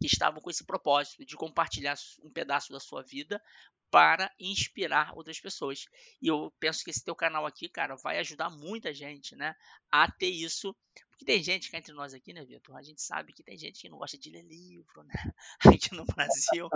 que 0.00 0.06
estavam 0.06 0.40
com 0.40 0.50
esse 0.50 0.64
propósito 0.64 1.24
de 1.24 1.36
compartilhar 1.36 1.96
um 2.22 2.30
pedaço 2.30 2.72
da 2.72 2.78
sua 2.78 3.02
vida 3.02 3.42
para 3.90 4.30
inspirar 4.38 5.16
outras 5.16 5.40
pessoas. 5.40 5.86
E 6.20 6.28
eu 6.28 6.52
penso 6.58 6.84
que 6.84 6.90
esse 6.90 7.04
teu 7.04 7.14
canal 7.14 7.46
aqui, 7.46 7.68
cara, 7.68 7.96
vai 7.96 8.18
ajudar 8.18 8.50
muita 8.50 8.92
gente, 8.92 9.34
né, 9.36 9.54
a 9.90 10.10
ter 10.10 10.28
isso. 10.28 10.76
Porque 11.16 11.24
tem 11.24 11.42
gente 11.42 11.70
que 11.70 11.76
entre 11.76 11.94
nós 11.94 12.12
aqui, 12.12 12.34
né, 12.34 12.44
Vitor? 12.44 12.76
A 12.76 12.82
gente 12.82 13.00
sabe 13.00 13.32
que 13.32 13.42
tem 13.42 13.56
gente 13.56 13.80
que 13.80 13.88
não 13.88 13.96
gosta 13.96 14.18
de 14.18 14.28
ler 14.28 14.42
livro, 14.42 15.02
né? 15.02 15.14
Aqui 15.80 15.94
no 15.94 16.04
Brasil, 16.04 16.68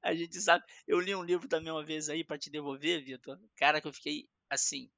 a 0.00 0.14
gente 0.14 0.40
sabe. 0.40 0.64
Eu 0.86 1.00
li 1.00 1.12
um 1.16 1.24
livro 1.24 1.48
também 1.48 1.72
uma 1.72 1.84
vez 1.84 2.08
aí 2.08 2.22
para 2.22 2.38
te 2.38 2.48
devolver, 2.48 3.04
Vitor. 3.04 3.36
Cara, 3.56 3.80
que 3.80 3.88
eu 3.88 3.92
fiquei 3.92 4.28
assim 4.48 4.88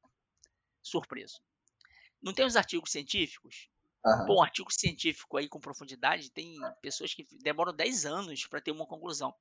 surpreso. 0.83 1.41
Não 2.21 2.35
tem 2.35 2.45
os 2.45 2.57
artigos 2.57 2.93
científicos? 2.93 3.71
Uhum. 4.05 4.27
Bom, 4.27 4.43
artigo 4.43 4.71
científico 4.71 5.39
aí 5.39 5.49
com 5.49 5.59
profundidade, 5.59 6.31
tem 6.31 6.59
pessoas 6.83 7.15
que 7.15 7.27
demoram 7.39 7.75
10 7.75 8.05
anos 8.05 8.47
para 8.47 8.61
ter 8.61 8.71
uma 8.71 8.87
conclusão. 8.87 9.35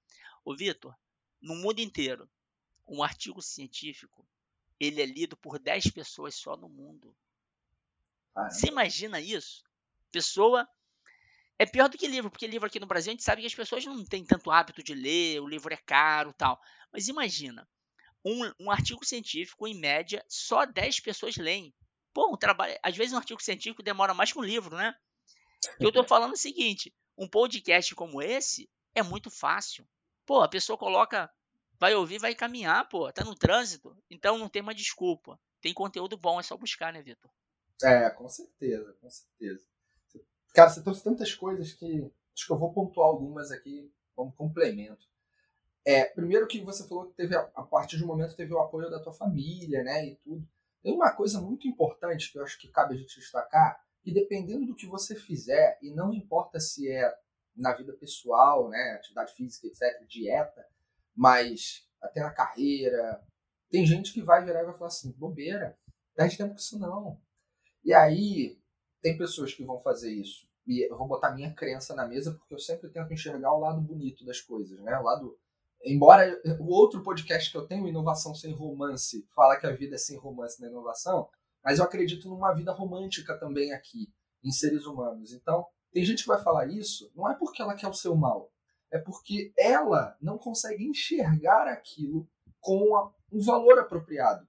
Ô, 0.46 0.56
Vitor, 0.56 0.96
no 1.42 1.56
mundo 1.56 1.80
inteiro, 1.80 2.30
um 2.88 3.04
artigo 3.04 3.42
científico, 3.42 4.26
ele 4.80 5.02
é 5.02 5.06
lido 5.06 5.36
por 5.36 5.60
10 5.60 5.92
pessoas 5.92 6.36
só 6.36 6.56
no 6.56 6.70
mundo. 6.70 7.14
Você 8.50 8.68
imagina 8.68 9.20
isso? 9.20 9.64
Pessoa 10.12 10.68
é 11.58 11.66
pior 11.66 11.90
do 11.90 11.98
que 11.98 12.08
livro, 12.08 12.32
porque 12.32 12.48
livro 12.48 12.68
aqui 12.68 12.80
no 12.80 12.88
Brasil 12.88 13.12
a 13.12 13.14
gente 13.14 13.24
sabe 13.24 13.42
que 13.42 13.48
as 13.48 13.56
pessoas 13.56 13.86
não 13.86 14.06
têm 14.06 14.24
tanto 14.24 14.50
hábito 14.50 14.82
de 14.82 14.94
ler, 14.94 15.42
o 15.42 15.48
livro 15.48 15.74
é 15.74 15.78
caro 15.78 16.34
tal. 16.34 16.60
Mas 16.92 17.08
imagina, 17.08 17.68
um, 18.24 18.52
um 18.60 18.72
artigo 18.72 19.06
científico, 19.06 19.68
em 19.68 19.78
média, 19.78 20.24
só 20.28 20.66
10 20.66 21.02
pessoas 21.02 21.36
leem. 21.38 21.74
Pô, 22.14 22.34
um 22.34 22.38
trabalho, 22.38 22.78
às 22.82 22.96
vezes 22.96 23.14
um 23.14 23.18
artigo 23.18 23.42
científico 23.42 23.84
demora 23.84 24.14
mais 24.14 24.32
que 24.32 24.40
um 24.40 24.44
livro, 24.44 24.76
né? 24.76 24.96
E 25.80 25.84
eu 25.84 25.92
tô 25.92 26.04
falando 26.04 26.34
o 26.34 26.38
seguinte, 26.38 26.94
um 27.18 27.28
podcast 27.28 27.94
como 27.94 28.22
esse 28.22 28.70
é 28.96 29.04
muito 29.04 29.30
fácil. 29.30 29.88
Pô, 30.26 30.42
a 30.42 30.48
pessoa 30.48 30.78
coloca, 30.78 31.30
vai 31.78 31.94
ouvir, 31.94 32.20
vai 32.20 32.34
caminhar, 32.34 32.88
pô, 32.88 33.12
tá 33.12 33.24
no 33.24 33.36
trânsito, 33.36 33.96
então 34.10 34.38
não 34.38 34.50
tem 34.50 34.62
uma 34.62 34.74
desculpa. 34.74 35.40
Tem 35.62 35.74
conteúdo 35.74 36.18
bom, 36.18 36.40
é 36.40 36.44
só 36.44 36.56
buscar, 36.56 36.94
né, 36.94 37.02
Vitor? 37.02 37.30
É, 37.84 38.10
com 38.10 38.28
certeza, 38.28 38.94
com 39.02 39.10
certeza. 39.10 39.64
Cara, 40.54 40.70
você 40.70 40.82
trouxe 40.82 41.04
tantas 41.04 41.34
coisas 41.34 41.74
que 41.74 42.12
acho 42.34 42.48
que 42.48 42.54
eu 42.54 42.58
vou 42.58 42.74
pontuar 42.74 43.08
algumas 43.08 43.52
aqui 43.52 43.92
como 44.16 44.32
complemento. 44.34 45.08
É, 45.86 46.06
primeiro 46.06 46.48
que 46.48 46.62
você 46.62 46.88
falou 46.88 47.08
que 47.08 47.14
teve 47.14 47.36
a, 47.36 47.50
a 47.56 47.64
partir 47.64 47.98
de 47.98 48.04
um 48.04 48.08
momento 48.08 48.36
teve 48.36 48.54
o 48.54 48.60
apoio 48.60 48.90
da 48.90 49.02
tua 49.02 49.14
família, 49.14 49.84
né, 49.84 50.06
e 50.06 50.16
tudo. 50.18 50.46
Tem 50.84 50.94
uma 50.94 51.12
coisa 51.12 51.42
muito 51.42 51.68
importante 51.68 52.32
que 52.32 52.38
eu 52.38 52.44
acho 52.44 52.60
que 52.60 52.68
cabe 52.68 52.96
a 52.96 52.98
gente 52.98 53.20
destacar, 53.20 53.82
que 54.02 54.14
dependendo 54.14 54.66
do 54.66 54.76
que 54.76 54.86
você 54.86 55.16
fizer, 55.16 55.78
e 55.82 55.92
não 55.92 56.14
importa 56.14 56.60
se 56.60 56.90
é 56.90 57.14
na 57.56 57.74
vida 57.74 57.94
pessoal, 57.94 58.70
né, 58.70 58.94
atividade 58.94 59.34
física, 59.34 59.68
etc, 59.68 60.06
dieta, 60.08 60.66
mas 61.16 61.88
até 62.02 62.22
na 62.22 62.32
carreira, 62.32 63.22
tem 63.70 63.86
gente 63.86 64.14
que 64.14 64.22
vai 64.22 64.44
virar 64.44 64.62
e 64.62 64.66
vai 64.66 64.74
falar 64.74 64.88
assim, 64.88 65.12
bobeira, 65.12 65.78
perde 66.16 66.38
tempo 66.38 66.52
com 66.52 66.60
isso 66.60 66.80
não. 66.80 67.20
E 67.84 67.94
aí, 67.94 68.58
tem 69.02 69.18
pessoas 69.18 69.54
que 69.54 69.64
vão 69.64 69.80
fazer 69.80 70.12
isso, 70.12 70.48
e 70.68 70.88
eu 70.90 70.98
vou 70.98 71.08
botar 71.08 71.32
minha 71.32 71.54
crença 71.54 71.96
na 71.96 72.08
mesa, 72.08 72.34
porque 72.34 72.54
eu 72.54 72.60
sempre 72.60 72.90
tento 72.90 73.14
enxergar 73.14 73.54
o 73.54 73.60
lado 73.60 73.82
bonito 73.82 74.26
das 74.26 74.42
coisas, 74.42 74.80
né, 74.82 74.98
o 74.98 75.04
lado... 75.04 75.38
Embora 75.82 76.38
o 76.60 76.74
outro 76.74 77.02
podcast 77.02 77.50
que 77.50 77.58
eu 77.58 77.66
tenho, 77.66 77.88
Inovação 77.88 78.36
Sem 78.36 78.54
Romance, 78.54 79.26
fala 79.34 79.58
que 79.58 79.66
a 79.66 79.74
vida 79.74 79.96
é 79.96 79.98
sem 79.98 80.18
romance 80.18 80.62
na 80.62 80.68
inovação, 80.68 81.30
mas 81.64 81.80
eu 81.80 81.86
acredito 81.86 82.28
numa 82.28 82.54
vida 82.54 82.74
romântica 82.74 83.40
também 83.40 83.72
aqui, 83.72 84.12
em 84.44 84.52
seres 84.52 84.86
humanos. 84.86 85.32
Então, 85.32 85.66
tem 85.94 86.04
gente 86.04 86.24
que 86.24 86.28
vai 86.28 86.44
falar 86.44 86.68
isso, 86.68 87.10
não 87.16 87.32
é 87.32 87.36
porque 87.36 87.62
ela 87.62 87.76
quer 87.76 87.88
o 87.88 87.94
seu 87.94 88.14
mal, 88.14 88.52
é 88.92 89.00
porque 89.00 89.54
ela 89.58 90.18
não 90.22 90.38
consegue 90.38 90.86
enxergar 90.86 91.66
aquilo 91.68 92.28
com 92.60 92.98
a, 92.98 93.14
um 93.32 93.42
valor 93.42 93.80
apropriado. 93.80 94.46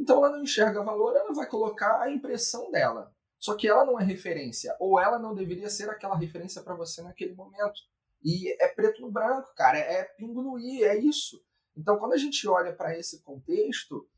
Então 0.00 0.16
ela 0.16 0.30
não 0.30 0.42
enxerga 0.42 0.82
valor, 0.82 1.14
ela 1.14 1.34
vai 1.34 1.46
colocar 1.46 2.00
a 2.00 2.10
impressão 2.10 2.70
dela. 2.70 3.14
Só 3.38 3.54
que 3.54 3.68
ela 3.68 3.84
não 3.84 4.00
é 4.00 4.02
referência, 4.02 4.74
ou 4.80 4.98
ela 4.98 5.18
não 5.18 5.34
deveria 5.34 5.68
ser 5.68 5.90
aquela 5.90 6.16
referência 6.16 6.62
para 6.62 6.74
você 6.74 7.02
naquele 7.02 7.34
momento. 7.34 7.82
E 8.24 8.50
é 8.62 8.68
preto 8.68 9.02
no 9.02 9.12
branco, 9.12 9.54
cara, 9.54 9.76
é 9.76 10.04
pingo 10.04 10.42
no 10.42 10.58
i, 10.58 10.82
é 10.82 10.96
isso. 10.96 11.42
Então 11.76 11.98
quando 11.98 12.14
a 12.14 12.16
gente 12.16 12.48
olha 12.48 12.72
para 12.72 12.98
esse 12.98 13.22
contexto, 13.22 14.08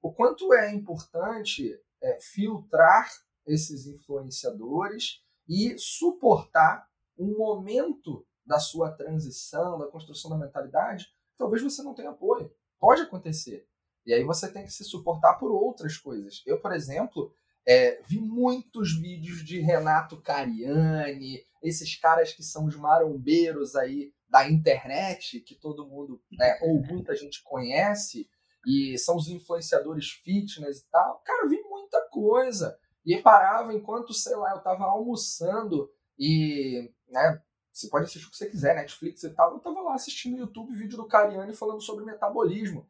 o 0.00 0.12
quanto 0.12 0.54
é 0.54 0.72
importante 0.72 1.76
é, 2.00 2.20
filtrar 2.20 3.10
esses 3.44 3.86
influenciadores 3.86 5.24
e 5.48 5.76
suportar 5.76 6.88
um 7.18 7.36
momento 7.36 8.24
da 8.44 8.60
sua 8.60 8.92
transição, 8.92 9.76
da 9.76 9.88
construção 9.88 10.30
da 10.30 10.38
mentalidade, 10.38 11.12
talvez 11.36 11.62
você 11.62 11.82
não 11.82 11.94
tenha 11.94 12.10
apoio. 12.10 12.52
Pode 12.78 13.02
acontecer. 13.02 13.66
E 14.06 14.14
aí 14.14 14.22
você 14.22 14.50
tem 14.50 14.64
que 14.64 14.72
se 14.72 14.84
suportar 14.84 15.34
por 15.34 15.50
outras 15.50 15.98
coisas. 15.98 16.42
Eu, 16.46 16.60
por 16.60 16.72
exemplo, 16.72 17.34
é, 17.66 18.00
vi 18.06 18.20
muitos 18.20 18.96
vídeos 18.96 19.44
de 19.44 19.58
Renato 19.58 20.20
Cariani, 20.22 21.44
esses 21.60 21.98
caras 21.98 22.32
que 22.32 22.42
são 22.42 22.66
os 22.66 22.76
marombeiros 22.76 23.74
aí 23.74 24.12
da 24.28 24.48
internet, 24.48 25.40
que 25.40 25.54
todo 25.56 25.86
mundo, 25.86 26.22
né, 26.30 26.58
ou 26.62 26.80
muita 26.82 27.16
gente 27.16 27.42
conhece, 27.42 28.28
e 28.64 28.96
são 28.98 29.16
os 29.16 29.28
influenciadores 29.28 30.10
fitness 30.10 30.80
e 30.80 30.90
tal. 30.90 31.20
Cara, 31.24 31.48
vi 31.48 31.60
muita 31.62 32.00
coisa. 32.10 32.78
E 33.04 33.16
parava 33.18 33.72
enquanto, 33.74 34.12
sei 34.12 34.36
lá, 34.36 34.52
eu 34.52 34.60
tava 34.60 34.84
almoçando 34.84 35.88
e, 36.18 36.90
né, 37.08 37.40
você 37.72 37.88
pode 37.88 38.06
assistir 38.06 38.26
o 38.26 38.30
que 38.30 38.36
você 38.36 38.48
quiser, 38.48 38.74
Netflix 38.74 39.22
e 39.22 39.30
tal. 39.30 39.52
Eu 39.52 39.60
tava 39.60 39.80
lá 39.82 39.94
assistindo 39.94 40.38
YouTube 40.38 40.74
vídeo 40.74 40.96
do 40.96 41.06
Cariani 41.06 41.54
falando 41.54 41.80
sobre 41.80 42.04
metabolismo. 42.04 42.88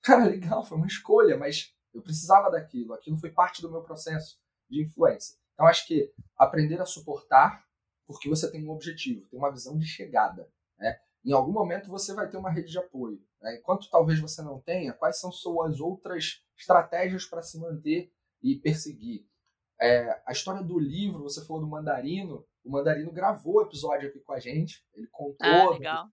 Cara, 0.02 0.24
legal, 0.24 0.64
foi 0.64 0.78
uma 0.78 0.86
escolha, 0.86 1.36
mas 1.36 1.74
eu 1.92 2.02
precisava 2.02 2.50
daquilo. 2.50 2.94
Aquilo 2.94 3.18
foi 3.18 3.30
parte 3.30 3.60
do 3.60 3.70
meu 3.70 3.82
processo 3.82 4.38
de 4.68 4.82
influência. 4.82 5.36
Então, 5.54 5.66
acho 5.66 5.86
que 5.86 6.12
aprender 6.38 6.80
a 6.80 6.86
suportar, 6.86 7.64
porque 8.06 8.28
você 8.28 8.50
tem 8.50 8.66
um 8.66 8.70
objetivo, 8.70 9.26
tem 9.28 9.38
uma 9.38 9.50
visão 9.52 9.76
de 9.76 9.86
chegada. 9.86 10.50
Né? 10.78 10.98
Em 11.24 11.32
algum 11.32 11.52
momento 11.52 11.90
você 11.90 12.14
vai 12.14 12.28
ter 12.28 12.38
uma 12.38 12.50
rede 12.50 12.70
de 12.70 12.78
apoio. 12.78 13.22
Né? 13.42 13.56
Enquanto 13.58 13.90
talvez 13.90 14.18
você 14.18 14.40
não 14.42 14.58
tenha, 14.60 14.94
quais 14.94 15.20
são 15.20 15.30
suas 15.30 15.80
outras 15.80 16.42
estratégias 16.56 17.26
para 17.26 17.42
se 17.42 17.58
manter 17.58 18.12
e 18.42 18.56
perseguir? 18.56 19.26
É, 19.78 20.22
a 20.26 20.32
história 20.32 20.62
do 20.62 20.78
livro, 20.78 21.22
você 21.22 21.44
falou 21.44 21.62
do 21.62 21.68
Mandarino, 21.68 22.46
o 22.64 22.70
Mandarino 22.70 23.12
gravou 23.12 23.56
o 23.56 23.62
episódio 23.62 24.08
aqui 24.08 24.20
com 24.20 24.32
a 24.32 24.38
gente, 24.38 24.84
ele 24.94 25.06
contou 25.08 25.48
ah, 25.48 25.70
legal. 25.70 26.08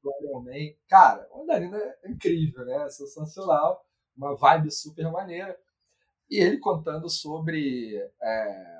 Cara, 0.87 1.27
o 1.31 1.39
Mandarino 1.39 1.75
é 1.75 1.97
incrível, 2.09 2.65
né? 2.65 2.85
É 2.85 2.89
sensacional, 2.89 3.85
uma 4.15 4.35
vibe 4.35 4.71
super 4.71 5.11
maneira. 5.11 5.57
E 6.29 6.37
ele 6.37 6.59
contando 6.59 7.09
sobre 7.09 7.95
é, 8.21 8.77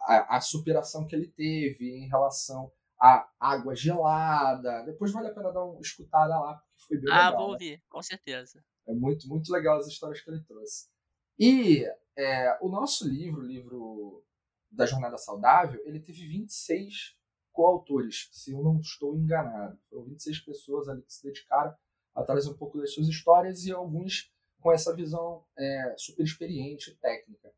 a, 0.00 0.36
a, 0.36 0.40
superação 0.40 1.06
que 1.06 1.14
ele 1.14 1.28
teve 1.28 1.88
em 1.88 2.08
relação 2.08 2.70
à 3.00 3.28
água 3.38 3.74
gelada. 3.74 4.82
Depois 4.84 5.12
vale 5.12 5.28
a 5.28 5.34
pena 5.34 5.52
dar 5.52 5.64
uma 5.64 5.80
escutada 5.80 6.38
lá, 6.38 6.54
porque 6.54 6.86
foi 6.86 6.98
bem 6.98 7.12
ah, 7.12 7.16
legal. 7.16 7.32
Ah, 7.32 7.36
vou 7.36 7.46
né? 7.46 7.52
ouvir, 7.52 7.82
com 7.88 8.02
certeza. 8.02 8.62
É 8.86 8.92
muito, 8.92 9.28
muito 9.28 9.50
legal 9.52 9.78
as 9.78 9.86
histórias 9.86 10.20
que 10.20 10.30
ele 10.30 10.42
trouxe. 10.42 10.88
E 11.38 11.86
é, 12.16 12.58
o 12.60 12.68
nosso 12.68 13.08
livro, 13.08 13.40
o 13.40 13.46
livro 13.46 14.24
da 14.70 14.86
Jornada 14.86 15.18
Saudável, 15.18 15.80
ele 15.84 16.00
teve 16.00 16.26
26 16.26 17.16
coautores, 17.52 18.28
se 18.32 18.52
eu 18.52 18.62
não 18.62 18.78
estou 18.78 19.16
enganado. 19.16 19.78
Foram 19.88 20.04
26 20.04 20.40
pessoas 20.40 20.88
ali 20.88 21.02
que 21.02 21.12
se 21.12 21.22
dedicaram 21.22 21.74
a 22.14 22.22
trazer 22.22 22.50
um 22.50 22.56
pouco 22.56 22.78
das 22.78 22.92
suas 22.92 23.08
histórias 23.08 23.64
e 23.64 23.72
alguns 23.72 24.32
com 24.60 24.70
essa 24.72 24.94
visão 24.94 25.44
é, 25.58 25.94
super 25.96 26.22
experiente 26.22 26.94
técnica. 26.96 27.52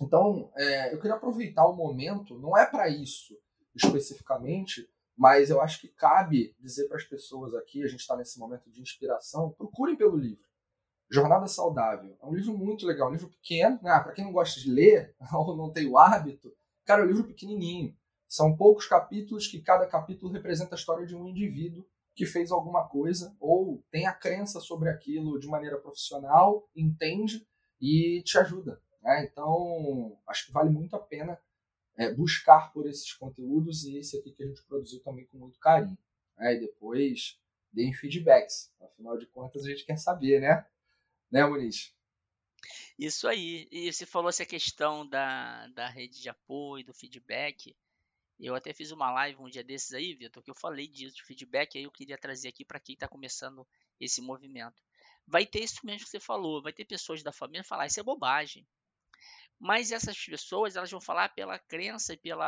Então, 0.00 0.50
é, 0.56 0.92
eu 0.92 1.00
queria 1.00 1.16
aproveitar 1.16 1.66
o 1.66 1.76
momento, 1.76 2.38
não 2.38 2.56
é 2.56 2.66
para 2.66 2.88
isso 2.88 3.38
especificamente, 3.74 4.88
mas 5.16 5.50
eu 5.50 5.60
acho 5.60 5.80
que 5.80 5.88
cabe 5.88 6.54
dizer 6.58 6.88
para 6.88 6.96
as 6.96 7.04
pessoas 7.04 7.54
aqui, 7.54 7.82
a 7.82 7.88
gente 7.88 8.00
está 8.00 8.16
nesse 8.16 8.38
momento 8.38 8.70
de 8.70 8.80
inspiração, 8.80 9.52
procurem 9.52 9.96
pelo 9.96 10.16
livro. 10.16 10.44
Jornada 11.10 11.46
Saudável. 11.46 12.16
É 12.20 12.26
um 12.26 12.34
livro 12.34 12.56
muito 12.56 12.86
legal, 12.86 13.08
um 13.08 13.12
livro 13.12 13.28
pequeno, 13.28 13.78
né? 13.82 13.98
para 14.00 14.12
quem 14.12 14.24
não 14.24 14.32
gosta 14.32 14.60
de 14.60 14.70
ler 14.70 15.14
ou 15.32 15.56
não 15.56 15.72
tem 15.72 15.86
o 15.86 15.98
hábito, 15.98 16.52
cara, 16.84 17.02
é 17.02 17.04
um 17.04 17.08
livro 17.08 17.24
pequenininho. 17.24 17.96
São 18.28 18.56
poucos 18.56 18.86
capítulos 18.86 19.46
que 19.46 19.60
cada 19.60 19.86
capítulo 19.86 20.32
representa 20.32 20.74
a 20.74 20.78
história 20.78 21.06
de 21.06 21.14
um 21.14 21.28
indivíduo 21.28 21.86
que 22.14 22.26
fez 22.26 22.50
alguma 22.50 22.88
coisa 22.88 23.36
ou 23.40 23.82
tem 23.90 24.06
a 24.06 24.12
crença 24.12 24.60
sobre 24.60 24.88
aquilo 24.88 25.38
de 25.38 25.46
maneira 25.46 25.78
profissional, 25.78 26.68
entende 26.74 27.46
e 27.80 28.22
te 28.24 28.38
ajuda. 28.38 28.80
Né? 29.02 29.28
Então, 29.30 30.16
acho 30.26 30.46
que 30.46 30.52
vale 30.52 30.70
muito 30.70 30.96
a 30.96 30.98
pena 30.98 31.38
é, 31.96 32.12
buscar 32.12 32.72
por 32.72 32.86
esses 32.86 33.12
conteúdos 33.12 33.84
e 33.84 33.98
esse 33.98 34.18
aqui 34.18 34.32
que 34.32 34.42
a 34.42 34.46
gente 34.46 34.64
produziu 34.64 35.02
também 35.02 35.26
com 35.26 35.38
muito 35.38 35.58
carinho. 35.58 35.98
Né? 36.38 36.54
E 36.54 36.60
depois 36.60 37.38
deem 37.72 37.92
feedbacks. 37.92 38.72
Afinal 38.80 39.18
de 39.18 39.26
contas, 39.26 39.64
a 39.64 39.68
gente 39.68 39.84
quer 39.84 39.98
saber, 39.98 40.40
né? 40.40 40.64
Né, 41.30 41.44
Muniz? 41.44 41.94
Isso 42.98 43.26
aí. 43.26 43.68
E 43.70 43.92
você 43.92 44.06
falou 44.06 44.28
essa 44.28 44.46
questão 44.46 45.06
da, 45.06 45.66
da 45.68 45.88
rede 45.88 46.20
de 46.20 46.28
apoio, 46.28 46.84
do 46.84 46.94
feedback. 46.94 47.76
Eu 48.38 48.54
até 48.54 48.72
fiz 48.72 48.90
uma 48.90 49.10
live 49.12 49.40
um 49.40 49.48
dia 49.48 49.62
desses 49.62 49.92
aí, 49.92 50.14
Vitor, 50.14 50.42
que 50.42 50.50
eu 50.50 50.54
falei 50.54 50.88
disso, 50.88 51.16
de 51.16 51.24
feedback, 51.24 51.78
aí 51.78 51.84
eu 51.84 51.90
queria 51.90 52.18
trazer 52.18 52.48
aqui 52.48 52.64
para 52.64 52.80
quem 52.80 52.94
está 52.94 53.06
começando 53.06 53.66
esse 54.00 54.20
movimento. 54.20 54.82
Vai 55.26 55.46
ter 55.46 55.62
isso 55.62 55.80
mesmo 55.84 56.04
que 56.04 56.10
você 56.10 56.20
falou, 56.20 56.62
vai 56.62 56.72
ter 56.72 56.84
pessoas 56.84 57.22
da 57.22 57.32
família 57.32 57.64
falar, 57.64 57.86
isso 57.86 58.00
é 58.00 58.02
bobagem. 58.02 58.66
Mas 59.58 59.92
essas 59.92 60.18
pessoas, 60.18 60.76
elas 60.76 60.90
vão 60.90 61.00
falar 61.00 61.28
pela 61.30 61.58
crença 61.58 62.12
e 62.12 62.16
pelo 62.16 62.42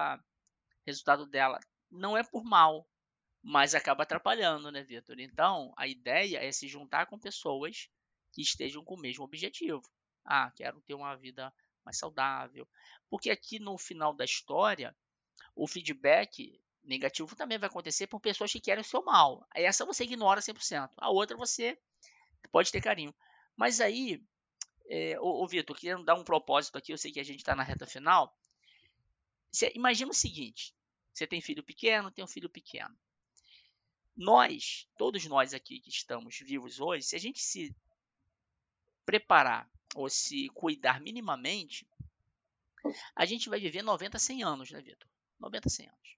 resultado 0.85 1.27
dela. 1.27 1.59
Não 1.91 2.17
é 2.17 2.25
por 2.25 2.45
mal, 2.45 2.87
mas 3.43 3.75
acaba 3.75 4.03
atrapalhando, 4.03 4.71
né, 4.73 4.83
Vitor? 4.83 5.19
Então, 5.21 5.73
a 5.77 5.87
ideia 5.87 6.39
é 6.39 6.51
se 6.51 6.67
juntar 6.67 7.07
com 7.07 7.19
pessoas 7.19 7.89
que 8.37 8.43
estejam 8.43 8.85
com 8.85 8.95
o 8.95 9.01
mesmo 9.01 9.25
objetivo. 9.25 9.83
Ah, 10.23 10.53
quero 10.55 10.79
ter 10.83 10.93
uma 10.93 11.17
vida 11.17 11.51
mais 11.83 11.97
saudável. 11.97 12.69
Porque 13.09 13.31
aqui 13.31 13.59
no 13.59 13.79
final 13.79 14.13
da 14.13 14.27
história, 14.27 14.95
o 15.55 15.67
feedback 15.67 16.61
negativo 16.85 17.35
também 17.35 17.57
vai 17.57 17.71
acontecer 17.71 18.07
por 18.07 18.21
pessoas 18.21 18.53
que 18.53 18.61
querem 18.61 18.83
o 18.83 18.85
seu 18.85 19.03
mal. 19.03 19.49
Essa 19.55 19.87
você 19.87 20.05
ignora 20.05 20.43
100%. 20.43 20.91
A 20.99 21.09
outra 21.09 21.35
você 21.35 21.79
pode 22.53 22.71
ter 22.71 22.83
carinho. 22.83 23.15
Mas 23.57 23.81
aí, 23.81 24.23
é, 24.87 25.19
ô, 25.19 25.43
ô 25.43 25.49
Vitor, 25.49 25.75
querendo 25.75 26.05
dar 26.05 26.15
um 26.15 26.23
propósito 26.23 26.77
aqui, 26.77 26.93
eu 26.93 26.99
sei 26.99 27.11
que 27.11 27.21
a 27.21 27.25
gente 27.25 27.39
está 27.39 27.57
na 27.57 27.63
reta 27.63 27.87
final. 27.87 28.39
Imagina 29.75 30.11
o 30.11 30.15
seguinte: 30.15 30.75
você 31.11 31.27
tem 31.27 31.41
filho 31.41 31.63
pequeno, 31.63 32.11
tem 32.11 32.23
um 32.23 32.29
filho 32.29 32.51
pequeno. 32.51 32.95
Nós, 34.15 34.87
todos 34.99 35.25
nós 35.25 35.55
aqui 35.55 35.81
que 35.81 35.89
estamos 35.89 36.39
vivos 36.41 36.81
hoje, 36.81 37.07
se 37.07 37.17
a 37.17 37.19
gente 37.19 37.41
se 37.41 37.75
preparar 39.07 39.71
ou 39.95 40.11
se 40.11 40.49
cuidar 40.51 41.01
minimamente, 41.01 41.89
a 43.15 43.25
gente 43.25 43.49
vai 43.49 43.59
viver 43.59 43.83
90, 43.83 44.19
100 44.19 44.43
anos, 44.43 44.71
né, 44.71 44.81
Vitor? 44.83 45.09
90, 45.41 45.69
100 45.71 45.87
anos. 45.87 46.17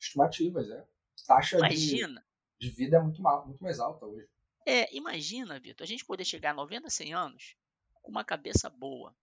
Estimativas, 0.00 0.68
é. 0.70 0.84
Taxa 1.26 1.58
imagina, 1.58 2.24
de, 2.58 2.68
de 2.68 2.74
vida 2.74 2.96
é 2.96 3.00
muito, 3.00 3.22
muito 3.22 3.62
mais 3.62 3.78
alta 3.78 4.06
hoje. 4.06 4.28
É, 4.66 4.94
imagina, 4.96 5.60
Vitor, 5.60 5.84
a 5.84 5.86
gente 5.86 6.04
poder 6.04 6.24
chegar 6.24 6.50
a 6.50 6.54
90, 6.54 6.88
100 6.88 7.14
anos 7.14 7.56
com 8.02 8.10
uma 8.10 8.24
cabeça 8.24 8.68
boa, 8.68 9.14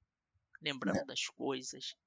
lembrando 0.61 0.99
é. 0.99 1.05
das 1.05 1.27
coisas, 1.27 1.97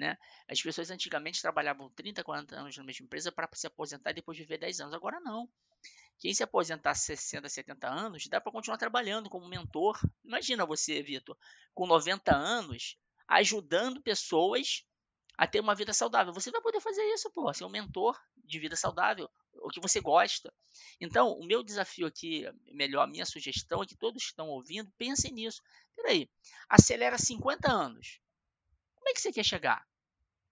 né? 0.00 0.16
As 0.48 0.60
pessoas 0.60 0.90
antigamente 0.90 1.42
trabalhavam 1.42 1.90
30, 1.90 2.24
40 2.24 2.56
anos 2.56 2.76
na 2.76 2.82
mesma 2.82 3.04
empresa 3.04 3.30
para 3.30 3.48
se 3.52 3.66
aposentar 3.66 4.10
e 4.10 4.14
depois 4.14 4.36
viver 4.38 4.58
10 4.58 4.80
anos. 4.80 4.94
Agora 4.94 5.20
não. 5.20 5.48
Quem 6.18 6.34
se 6.34 6.42
aposentar 6.42 6.94
60, 6.94 7.48
70 7.48 7.86
anos, 7.86 8.26
dá 8.26 8.40
para 8.40 8.50
continuar 8.50 8.78
trabalhando 8.78 9.30
como 9.30 9.46
mentor. 9.46 9.98
Imagina 10.24 10.66
você, 10.66 11.02
Vitor, 11.02 11.36
com 11.74 11.86
90 11.86 12.34
anos, 12.34 12.98
ajudando 13.28 14.02
pessoas 14.02 14.84
a 15.36 15.46
ter 15.46 15.60
uma 15.60 15.74
vida 15.74 15.92
saudável. 15.92 16.32
Você 16.32 16.50
vai 16.50 16.60
poder 16.60 16.80
fazer 16.80 17.02
isso, 17.14 17.30
pô, 17.30 17.52
ser 17.52 17.64
um 17.64 17.70
mentor 17.70 18.18
de 18.36 18.58
vida 18.58 18.76
saudável, 18.76 19.30
o 19.54 19.68
que 19.68 19.80
você 19.80 20.00
gosta. 20.00 20.52
Então, 21.00 21.32
o 21.32 21.46
meu 21.46 21.62
desafio 21.62 22.06
aqui, 22.06 22.44
melhor, 22.72 23.02
a 23.02 23.06
minha 23.06 23.24
sugestão 23.24 23.82
é 23.82 23.86
que 23.86 23.96
todos 23.96 24.22
que 24.22 24.30
estão 24.30 24.48
ouvindo 24.48 24.92
pensem 24.98 25.32
nisso. 25.32 25.62
Peraí, 25.96 26.28
acelera 26.68 27.16
50 27.16 27.70
anos. 27.70 28.20
Como 28.94 29.08
é 29.08 29.14
que 29.14 29.20
você 29.20 29.32
quer 29.32 29.44
chegar? 29.44 29.89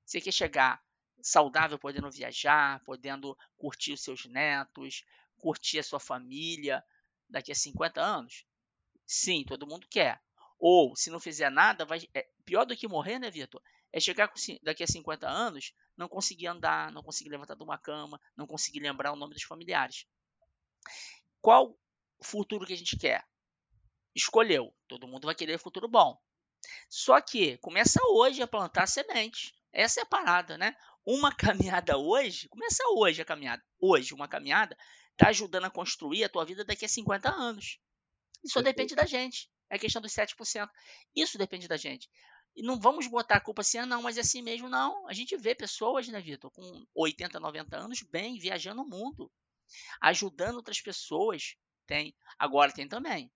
Você 0.09 0.23
quer 0.23 0.33
chegar 0.33 0.83
saudável, 1.21 1.79
podendo 1.79 2.11
viajar, 2.11 2.83
podendo 2.85 3.37
curtir 3.59 3.93
os 3.93 4.01
seus 4.01 4.25
netos, 4.25 5.05
curtir 5.37 5.81
a 5.81 5.83
sua 5.83 6.01
família 6.01 6.83
daqui 7.29 7.53
a 7.53 7.55
50 7.55 8.01
anos? 8.01 8.47
Sim, 9.07 9.45
todo 9.45 9.67
mundo 9.67 9.87
quer. 9.87 10.19
Ou, 10.59 10.97
se 10.97 11.11
não 11.11 11.21
fizer 11.21 11.51
nada, 11.51 11.85
vai 11.85 12.09
é, 12.15 12.27
pior 12.43 12.65
do 12.65 12.75
que 12.75 12.89
morrer, 12.89 13.19
né, 13.19 13.31
Vitor? 13.31 13.63
É 13.93 14.01
chegar 14.01 14.33
daqui 14.63 14.83
a 14.83 14.87
50 14.87 15.29
anos, 15.29 15.75
não 15.95 16.09
conseguir 16.09 16.47
andar, 16.47 16.91
não 16.91 17.03
conseguir 17.03 17.29
levantar 17.29 17.55
de 17.55 17.63
uma 17.63 17.77
cama, 17.77 18.19
não 18.35 18.47
conseguir 18.47 18.81
lembrar 18.81 19.13
o 19.13 19.17
nome 19.17 19.35
dos 19.35 19.43
familiares. 19.43 20.07
Qual 21.43 21.79
futuro 22.23 22.65
que 22.65 22.73
a 22.73 22.79
gente 22.79 22.97
quer? 22.97 23.27
Escolheu. 24.15 24.75
Todo 24.89 25.07
mundo 25.07 25.27
vai 25.27 25.35
querer 25.35 25.59
futuro 25.59 25.87
bom. 25.87 26.19
Só 26.89 27.21
que 27.21 27.59
começa 27.59 28.01
hoje 28.09 28.41
a 28.41 28.47
plantar 28.47 28.87
semente. 28.87 29.58
Essa 29.73 30.01
é 30.01 30.03
a 30.03 30.07
parada, 30.07 30.57
né? 30.57 30.77
Uma 31.05 31.35
caminhada 31.37 31.97
hoje, 31.97 32.49
começa 32.49 32.83
hoje 32.95 33.23
a 33.23 33.25
caminhada. 33.25 33.63
Hoje, 33.81 34.15
uma 34.15 34.29
caminhada 34.29 34.77
está 35.13 35.29
ajudando 35.29 35.65
a 35.65 35.71
construir 35.71 36.25
a 36.25 36.29
tua 36.29 36.45
vida 36.45 36.65
daqui 36.65 36.85
a 36.85 36.89
50 36.89 37.29
anos. 37.29 37.79
Isso 38.45 38.63
depende 38.63 38.95
da 38.95 39.05
gente. 39.05 39.51
É 39.69 39.79
questão 39.79 40.01
dos 40.01 40.13
7%. 40.13 40.69
Isso 41.15 41.37
depende 41.37 41.67
da 41.69 41.77
gente. 41.77 42.09
E 42.57 42.63
não 42.63 42.79
vamos 42.79 43.07
botar 43.07 43.37
a 43.37 43.41
culpa 43.41 43.63
assim, 43.63 43.79
ah, 43.79 43.87
não, 43.87 44.03
mas 44.03 44.17
é 44.17 44.21
assim 44.21 44.43
mesmo, 44.43 44.69
não. 44.69 45.07
A 45.09 45.13
gente 45.13 45.37
vê 45.37 45.55
pessoas, 45.55 46.09
né, 46.09 46.21
Vitor, 46.21 46.51
com 46.51 46.87
80, 46.95 47.39
90 47.39 47.77
anos, 47.77 48.03
bem, 48.03 48.39
viajando 48.39 48.83
o 48.83 48.89
mundo, 48.89 49.31
ajudando 50.01 50.57
outras 50.57 50.81
pessoas. 50.81 51.57
Tem. 51.87 52.15
Agora 52.39 52.73
tem 52.73 52.89
também. 52.89 53.31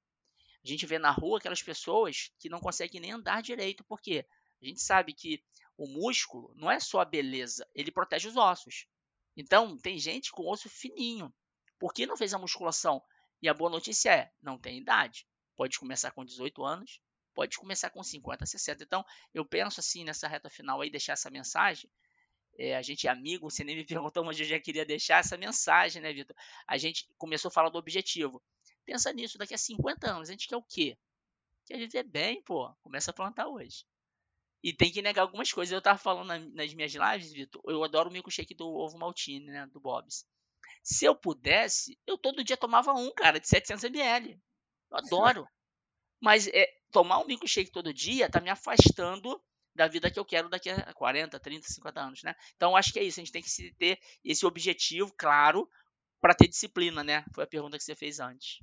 A 0.65 0.69
gente 0.69 0.87
vê 0.87 0.99
na 0.99 1.11
rua 1.11 1.39
aquelas 1.39 1.63
pessoas 1.63 2.33
que 2.39 2.49
não 2.49 2.61
conseguem 2.61 3.01
nem 3.01 3.13
andar 3.13 3.43
direito, 3.43 3.85
porque 3.85 4.27
a 4.61 4.65
gente 4.65 4.81
sabe 4.81 5.13
que 5.13 5.43
o 5.77 5.87
músculo 5.87 6.53
não 6.57 6.71
é 6.71 6.79
só 6.79 7.01
a 7.01 7.05
beleza, 7.05 7.69
ele 7.75 7.91
protege 7.91 8.29
os 8.29 8.37
ossos. 8.37 8.87
Então, 9.37 9.77
tem 9.79 9.99
gente 9.99 10.31
com 10.31 10.49
osso 10.51 10.69
fininho. 10.69 11.33
Por 11.79 11.93
que 11.93 12.07
não 12.07 12.17
fez 12.17 12.35
a 12.35 12.39
musculação? 12.39 13.03
E 13.41 13.49
a 13.49 13.55
boa 13.55 13.71
notícia 13.71 14.11
é, 14.11 14.33
não 14.41 14.59
tem 14.59 14.79
idade. 14.79 15.27
Pode 15.57 15.79
começar 15.79 16.11
com 16.13 16.25
18 16.25 16.65
anos, 16.65 17.01
Pode 17.35 17.57
começar 17.57 17.91
com 17.91 18.03
50, 18.03 18.45
60. 18.45 18.85
Então, 18.85 19.05
eu 19.33 19.45
penso 19.45 19.81
assim 19.81 20.05
nessa 20.05 20.29
reta 20.29 20.51
final 20.51 20.81
aí, 20.81 20.91
deixar 20.91 21.15
essa 21.15 21.31
mensagem. 21.31 21.91
É, 22.59 22.77
a 22.77 22.83
gente 22.83 23.07
é 23.07 23.11
amigo, 23.11 23.51
você 23.51 23.65
nem 23.65 23.77
me 23.77 23.85
perguntou, 23.87 24.25
mas 24.25 24.39
eu 24.39 24.45
já 24.45 24.61
queria 24.61 24.85
deixar 24.85 25.19
essa 25.19 25.37
mensagem, 25.37 26.03
né, 26.03 26.13
Vitor? 26.13 26.37
A 26.67 26.77
gente 26.77 27.09
começou 27.17 27.49
a 27.49 27.53
falar 27.53 27.71
do 27.71 27.79
objetivo. 27.79 28.43
Pensa 28.85 29.13
nisso, 29.13 29.39
daqui 29.39 29.55
a 29.55 29.59
50 29.59 30.11
anos, 30.11 30.29
a 30.29 30.33
gente 30.33 30.49
quer 30.49 30.57
o 30.57 30.63
quê? 30.63 30.99
Quer 31.65 31.79
viver 31.79 32.03
bem, 32.03 32.43
pô. 32.43 32.71
Começa 32.83 33.11
a 33.11 33.15
plantar 33.15 33.49
hoje. 33.49 33.87
E 34.63 34.73
tem 34.73 34.93
que 34.93 35.03
negar 35.03 35.23
algumas 35.23 35.53
coisas. 35.53 35.73
Eu 35.73 35.83
tava 35.83 35.99
falando 35.99 36.29
nas 36.55 36.73
minhas 36.73 36.93
lives, 36.93 37.33
Vitor, 37.33 37.61
eu 37.67 37.83
adoro 37.83 38.09
o 38.09 38.13
milkshake 38.13 38.55
do 38.55 38.69
ovo 38.69 38.99
maltine, 38.99 39.47
né, 39.47 39.67
do 39.67 39.81
Bob's. 39.81 40.25
Se 40.83 41.05
eu 41.05 41.15
pudesse, 41.15 41.99
eu 42.07 42.17
todo 42.17 42.45
dia 42.45 42.57
tomava 42.57 42.93
um, 42.93 43.13
cara, 43.13 43.41
de 43.41 43.49
700 43.49 43.85
ml. 43.85 44.41
Eu 44.91 44.99
adoro. 44.99 45.49
Mas 46.21 46.47
é, 46.49 46.67
tomar 46.93 47.19
um 47.19 47.27
milkshake 47.27 47.73
todo 47.73 47.93
dia 47.93 48.31
tá 48.31 48.41
me 48.41 48.51
afastando 48.51 49.43
da 49.75 49.89
vida 49.89 50.11
que 50.11 50.19
eu 50.19 50.25
quero 50.25 50.49
daqui 50.49 50.71
a 50.71 50.93
40, 50.95 51.41
30, 51.41 51.67
50 51.67 52.01
anos, 52.01 52.23
né? 52.23 52.35
Então 52.55 52.77
acho 52.77 52.93
que 52.93 52.99
é 52.99 53.03
isso, 53.03 53.19
a 53.19 53.25
gente 53.25 53.33
tem 53.33 53.43
que 53.43 53.75
ter 53.75 53.99
esse 54.25 54.47
objetivo 54.47 55.13
claro 55.17 55.69
para 56.21 56.35
ter 56.35 56.47
disciplina, 56.47 57.03
né? 57.03 57.25
Foi 57.35 57.45
a 57.45 57.49
pergunta 57.49 57.77
que 57.77 57.83
você 57.83 57.97
fez 57.97 58.21
antes. 58.21 58.61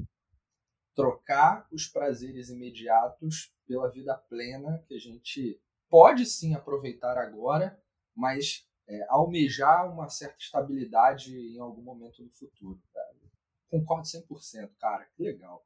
Trocar 0.95 1.67
os 1.71 1.87
prazeres 1.87 2.49
imediatos 2.49 3.51
pela 3.67 3.89
vida 3.91 4.15
plena 4.29 4.83
que 4.87 4.95
a 4.95 4.99
gente 4.99 5.59
pode 5.89 6.25
sim 6.25 6.53
aproveitar 6.53 7.17
agora, 7.17 7.81
mas 8.15 8.67
é, 8.87 9.05
almejar 9.09 9.91
uma 9.91 10.09
certa 10.09 10.37
estabilidade 10.39 11.35
em 11.35 11.59
algum 11.59 11.81
momento 11.81 12.23
no 12.23 12.29
futuro. 12.31 12.81
Cara. 12.93 13.09
Concordo 13.69 14.07
100%, 14.07 14.71
cara, 14.79 15.05
que 15.15 15.21
legal. 15.21 15.65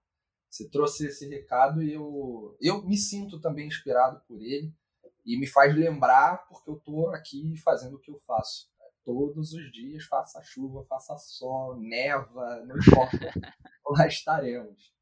Você 0.49 0.69
trouxe 0.69 1.07
esse 1.07 1.27
recado 1.27 1.81
e 1.81 1.93
eu, 1.93 2.55
eu 2.61 2.85
me 2.85 2.97
sinto 2.97 3.39
também 3.39 3.67
inspirado 3.67 4.21
por 4.27 4.41
ele 4.41 4.73
e 5.25 5.39
me 5.39 5.47
faz 5.47 5.73
lembrar 5.75 6.45
porque 6.47 6.69
eu 6.69 6.75
estou 6.75 7.09
aqui 7.09 7.55
fazendo 7.57 7.95
o 7.95 7.99
que 7.99 8.11
eu 8.11 8.19
faço. 8.19 8.71
Todos 9.05 9.51
os 9.51 9.71
dias, 9.71 10.05
faça 10.05 10.41
chuva, 10.43 10.85
faça 10.85 11.17
sol, 11.17 11.77
neva, 11.77 12.63
não 12.65 12.77
importa, 12.77 13.33
lá 13.85 14.07
estaremos. 14.07 14.93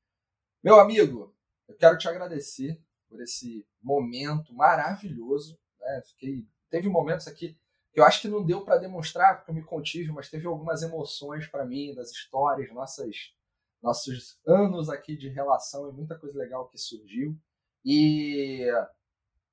Meu 0.64 0.80
amigo, 0.80 1.36
eu 1.68 1.76
quero 1.76 1.98
te 1.98 2.08
agradecer 2.08 2.82
por 3.12 3.22
esse 3.22 3.68
momento 3.84 4.53
maravilhoso. 4.55 5.59
Né? 5.80 6.01
Fiquei, 6.07 6.47
teve 6.70 6.88
momentos 6.88 7.28
aqui 7.28 7.57
que 7.93 7.99
eu 7.99 8.05
acho 8.05 8.22
que 8.22 8.30
não 8.30 8.43
deu 8.43 8.64
para 8.64 8.78
demonstrar, 8.78 9.36
porque 9.36 9.51
eu 9.51 9.55
me 9.55 9.64
contive, 9.64 10.14
mas 10.14 10.30
teve 10.30 10.47
algumas 10.47 10.82
emoções 10.82 11.45
para 11.45 11.66
mim, 11.66 11.93
das 11.93 12.09
histórias, 12.09 12.74
nossas, 12.74 13.36
nossos 13.84 14.39
anos 14.47 14.89
aqui 14.89 15.18
de 15.18 15.28
relação 15.28 15.89
e 15.89 15.91
muita 15.91 16.18
coisa 16.18 16.39
legal 16.39 16.70
que 16.70 16.78
surgiu. 16.78 17.38
E 17.84 18.66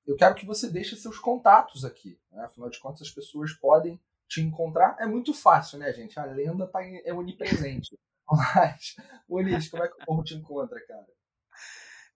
eu 0.07 0.15
quero 0.17 0.37
que 0.37 0.47
você 0.47 0.71
deixe 0.71 0.95
seus 0.95 1.19
contatos 1.19 1.85
aqui. 1.85 2.17
Né? 2.31 2.45
Afinal 2.45 2.71
de 2.71 2.79
contas, 2.79 3.09
as 3.09 3.11
pessoas 3.11 3.53
podem 3.55 4.01
te 4.29 4.41
encontrar. 4.41 4.97
É 5.01 5.07
muito 5.07 5.35
fácil, 5.35 5.79
né, 5.79 5.93
gente? 5.93 6.21
A 6.21 6.25
lenda 6.25 6.69
tá 6.69 6.81
é 6.85 7.13
onipresente. 7.13 7.99
Mas, 8.31 8.95
Muniz, 9.29 9.69
como 9.69 9.83
é 9.83 9.89
que 9.89 10.01
o 10.01 10.07
povo 10.07 10.23
te 10.23 10.35
encontra, 10.35 10.79
cara? 10.87 11.07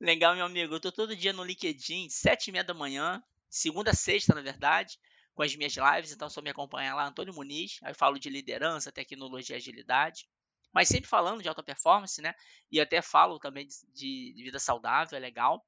Legal, 0.03 0.35
meu 0.35 0.45
amigo. 0.45 0.75
Eu 0.75 0.81
tô 0.81 0.91
todo 0.91 1.15
dia 1.15 1.33
no 1.33 1.45
LinkedIn, 1.45 2.09
sete 2.11 2.49
e 2.49 2.53
meia 2.53 2.65
da 2.65 2.75
manhã, 2.75 3.23
segunda 3.49 3.93
a 3.93 3.95
sexta, 3.95 4.35
na 4.35 4.43
verdade, 4.43 4.99
com 5.33 5.45
as 5.45 5.55
minhas 5.55 5.77
lives. 5.77 6.11
Então, 6.11 6.29
só 6.29 6.43
me 6.43 6.51
acompanha 6.51 6.93
lá, 6.93 7.07
Antônio 7.07 7.33
Muniz. 7.33 7.79
Aí 7.85 7.95
falo 7.95 8.19
de 8.19 8.29
liderança, 8.29 8.91
tecnologia 8.91 9.55
e 9.55 9.59
agilidade. 9.59 10.29
Mas 10.75 10.89
sempre 10.89 11.09
falando 11.09 11.41
de 11.41 11.49
alta 11.49 11.63
performance, 11.63 12.21
né? 12.21 12.35
E 12.69 12.81
até 12.81 13.01
falo 13.01 13.39
também 13.39 13.69
de, 13.95 14.33
de 14.35 14.43
vida 14.43 14.59
saudável, 14.59 15.17
é 15.17 15.21
legal. 15.21 15.65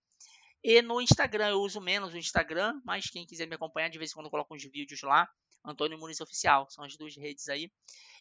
E 0.64 0.82
no 0.82 1.00
Instagram, 1.00 1.50
eu 1.50 1.60
uso 1.60 1.80
menos 1.80 2.12
o 2.12 2.18
Instagram, 2.18 2.80
mas 2.84 3.06
quem 3.06 3.24
quiser 3.24 3.46
me 3.46 3.54
acompanhar, 3.54 3.88
de 3.88 3.98
vez 3.98 4.10
em 4.10 4.14
quando 4.14 4.26
eu 4.26 4.32
coloco 4.32 4.52
uns 4.52 4.64
vídeos 4.64 5.00
lá. 5.02 5.28
Antônio 5.64 5.96
Muniz 5.96 6.20
Oficial, 6.20 6.68
são 6.70 6.84
as 6.84 6.96
duas 6.96 7.16
redes 7.16 7.48
aí. 7.48 7.70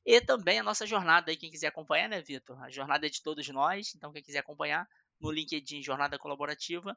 E 0.05 0.21
também 0.21 0.59
a 0.59 0.63
nossa 0.63 0.85
jornada 0.85 1.31
aí, 1.31 1.37
quem 1.37 1.49
quiser 1.49 1.67
acompanhar, 1.67 2.07
né, 2.07 2.21
Vitor? 2.21 2.61
A 2.63 2.69
jornada 2.69 3.07
é 3.07 3.09
de 3.09 3.23
todos 3.23 3.47
nós, 3.49 3.95
então 3.95 4.13
quem 4.13 4.21
quiser 4.21 4.39
acompanhar, 4.39 4.87
no 5.23 5.31
LinkedIn 5.31 5.81
Jornada 5.81 6.19
Colaborativa 6.19 6.95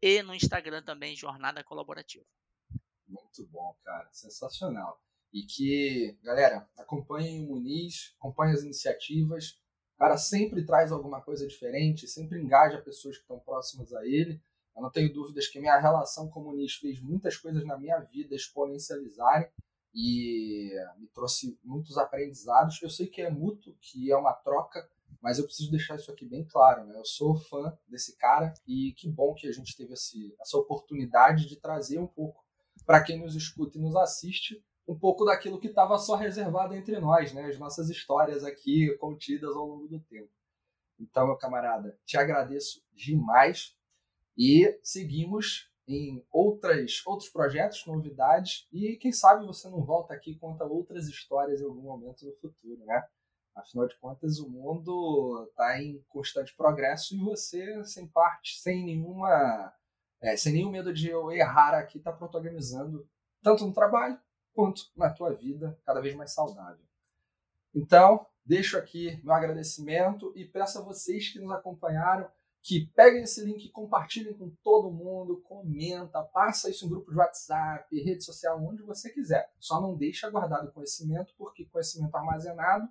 e 0.00 0.22
no 0.22 0.32
Instagram 0.32 0.82
também 0.84 1.16
Jornada 1.16 1.64
Colaborativa. 1.64 2.24
Muito 3.08 3.44
bom, 3.48 3.76
cara, 3.84 4.08
sensacional. 4.12 5.02
E 5.32 5.42
que, 5.42 6.16
galera, 6.22 6.68
acompanhem 6.78 7.44
o 7.44 7.48
Muniz, 7.48 8.14
acompanhem 8.18 8.54
as 8.54 8.62
iniciativas. 8.62 9.58
O 9.96 9.98
cara 9.98 10.16
sempre 10.16 10.64
traz 10.64 10.92
alguma 10.92 11.20
coisa 11.20 11.46
diferente, 11.46 12.06
sempre 12.06 12.40
engaja 12.40 12.80
pessoas 12.80 13.16
que 13.16 13.22
estão 13.22 13.40
próximas 13.40 13.92
a 13.92 14.06
ele. 14.06 14.40
Eu 14.76 14.82
não 14.82 14.90
tenho 14.90 15.12
dúvidas 15.12 15.48
que 15.48 15.58
minha 15.58 15.78
relação 15.80 16.28
com 16.28 16.40
o 16.40 16.44
Muniz 16.44 16.74
fez 16.74 17.00
muitas 17.00 17.36
coisas 17.36 17.64
na 17.64 17.76
minha 17.76 17.98
vida 17.98 18.34
exponencializarem 18.34 19.48
e 19.94 20.70
me 20.98 21.08
trouxe 21.08 21.58
muitos 21.64 21.96
aprendizados. 21.96 22.80
Eu 22.82 22.90
sei 22.90 23.06
que 23.06 23.22
é 23.22 23.30
mútuo, 23.30 23.74
que 23.80 24.12
é 24.12 24.16
uma 24.16 24.34
troca, 24.34 24.88
mas 25.20 25.38
eu 25.38 25.44
preciso 25.44 25.70
deixar 25.70 25.96
isso 25.96 26.10
aqui 26.10 26.24
bem 26.24 26.44
claro, 26.44 26.84
né? 26.84 26.96
Eu 26.96 27.04
sou 27.04 27.36
fã 27.36 27.76
desse 27.88 28.16
cara 28.16 28.52
e 28.66 28.92
que 28.96 29.08
bom 29.10 29.34
que 29.34 29.46
a 29.46 29.52
gente 29.52 29.76
teve 29.76 29.94
esse, 29.94 30.34
essa 30.40 30.56
oportunidade 30.56 31.46
de 31.48 31.56
trazer 31.56 31.98
um 31.98 32.06
pouco 32.06 32.44
para 32.84 33.02
quem 33.02 33.20
nos 33.20 33.34
escuta 33.34 33.78
e 33.78 33.80
nos 33.80 33.96
assiste 33.96 34.62
um 34.88 34.96
pouco 34.96 35.24
daquilo 35.24 35.58
que 35.58 35.66
estava 35.66 35.98
só 35.98 36.14
reservado 36.14 36.74
entre 36.74 36.98
nós, 37.00 37.32
né? 37.32 37.46
As 37.46 37.58
nossas 37.58 37.90
histórias 37.90 38.44
aqui 38.44 38.96
contidas 38.98 39.56
ao 39.56 39.66
longo 39.66 39.88
do 39.88 40.00
tempo. 40.00 40.30
Então, 40.98 41.26
meu 41.26 41.36
camarada, 41.36 41.98
te 42.04 42.16
agradeço 42.16 42.82
demais 42.92 43.74
e 44.36 44.78
seguimos 44.82 45.70
em 45.88 46.24
outras, 46.32 47.02
outros 47.06 47.28
projetos, 47.28 47.84
novidades 47.86 48.66
e 48.72 48.96
quem 48.96 49.12
sabe 49.12 49.46
você 49.46 49.68
não 49.68 49.84
volta 49.84 50.14
aqui 50.14 50.32
e 50.32 50.38
conta 50.38 50.64
outras 50.64 51.08
histórias 51.08 51.60
em 51.60 51.64
algum 51.64 51.82
momento 51.82 52.24
no 52.26 52.34
futuro, 52.36 52.84
né? 52.84 53.06
Afinal 53.56 53.88
de 53.88 53.96
contas, 53.96 54.38
o 54.38 54.50
mundo 54.50 55.46
está 55.48 55.80
em 55.80 56.04
constante 56.08 56.54
progresso 56.54 57.14
e 57.14 57.18
você, 57.18 57.82
sem 57.86 58.06
parte, 58.06 58.60
sem 58.60 58.84
nenhuma, 58.84 59.72
é, 60.20 60.36
sem 60.36 60.52
nenhum 60.52 60.70
medo 60.70 60.92
de 60.92 61.08
eu 61.08 61.32
errar 61.32 61.72
aqui, 61.74 61.96
está 61.96 62.12
protagonizando 62.12 63.08
tanto 63.42 63.66
no 63.66 63.72
trabalho 63.72 64.20
quanto 64.52 64.82
na 64.94 65.08
tua 65.08 65.32
vida 65.32 65.78
cada 65.86 66.02
vez 66.02 66.14
mais 66.14 66.32
saudável. 66.32 66.84
Então, 67.74 68.26
deixo 68.44 68.76
aqui 68.76 69.18
meu 69.24 69.32
agradecimento 69.32 70.32
e 70.36 70.44
peço 70.44 70.78
a 70.78 70.82
vocês 70.82 71.32
que 71.32 71.38
nos 71.38 71.50
acompanharam 71.52 72.30
que 72.62 72.84
peguem 72.96 73.22
esse 73.22 73.44
link, 73.44 73.70
compartilhem 73.70 74.34
com 74.34 74.50
todo 74.62 74.90
mundo, 74.90 75.40
comenta, 75.42 76.20
passa 76.20 76.68
isso 76.68 76.84
em 76.84 76.88
grupo 76.88 77.12
de 77.12 77.16
WhatsApp, 77.16 78.02
rede 78.02 78.24
social, 78.24 78.60
onde 78.60 78.82
você 78.82 79.08
quiser. 79.08 79.48
Só 79.60 79.80
não 79.80 79.96
deixa 79.96 80.28
guardado 80.28 80.72
conhecimento, 80.72 81.32
porque 81.38 81.64
conhecimento 81.66 82.16
armazenado 82.16 82.88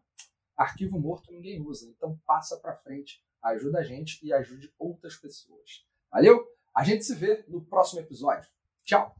Arquivo 0.56 1.00
morto 1.00 1.32
ninguém 1.32 1.62
usa, 1.62 1.88
então 1.90 2.20
passa 2.26 2.58
para 2.58 2.76
frente, 2.76 3.24
ajuda 3.42 3.80
a 3.80 3.84
gente 3.84 4.26
e 4.26 4.32
ajude 4.32 4.74
outras 4.80 5.16
pessoas. 5.16 5.86
Valeu? 6.12 6.46
A 6.74 6.84
gente 6.84 7.04
se 7.04 7.16
vê 7.16 7.44
no 7.48 7.62
próximo 7.62 8.02
episódio. 8.02 8.50
Tchau! 8.84 9.16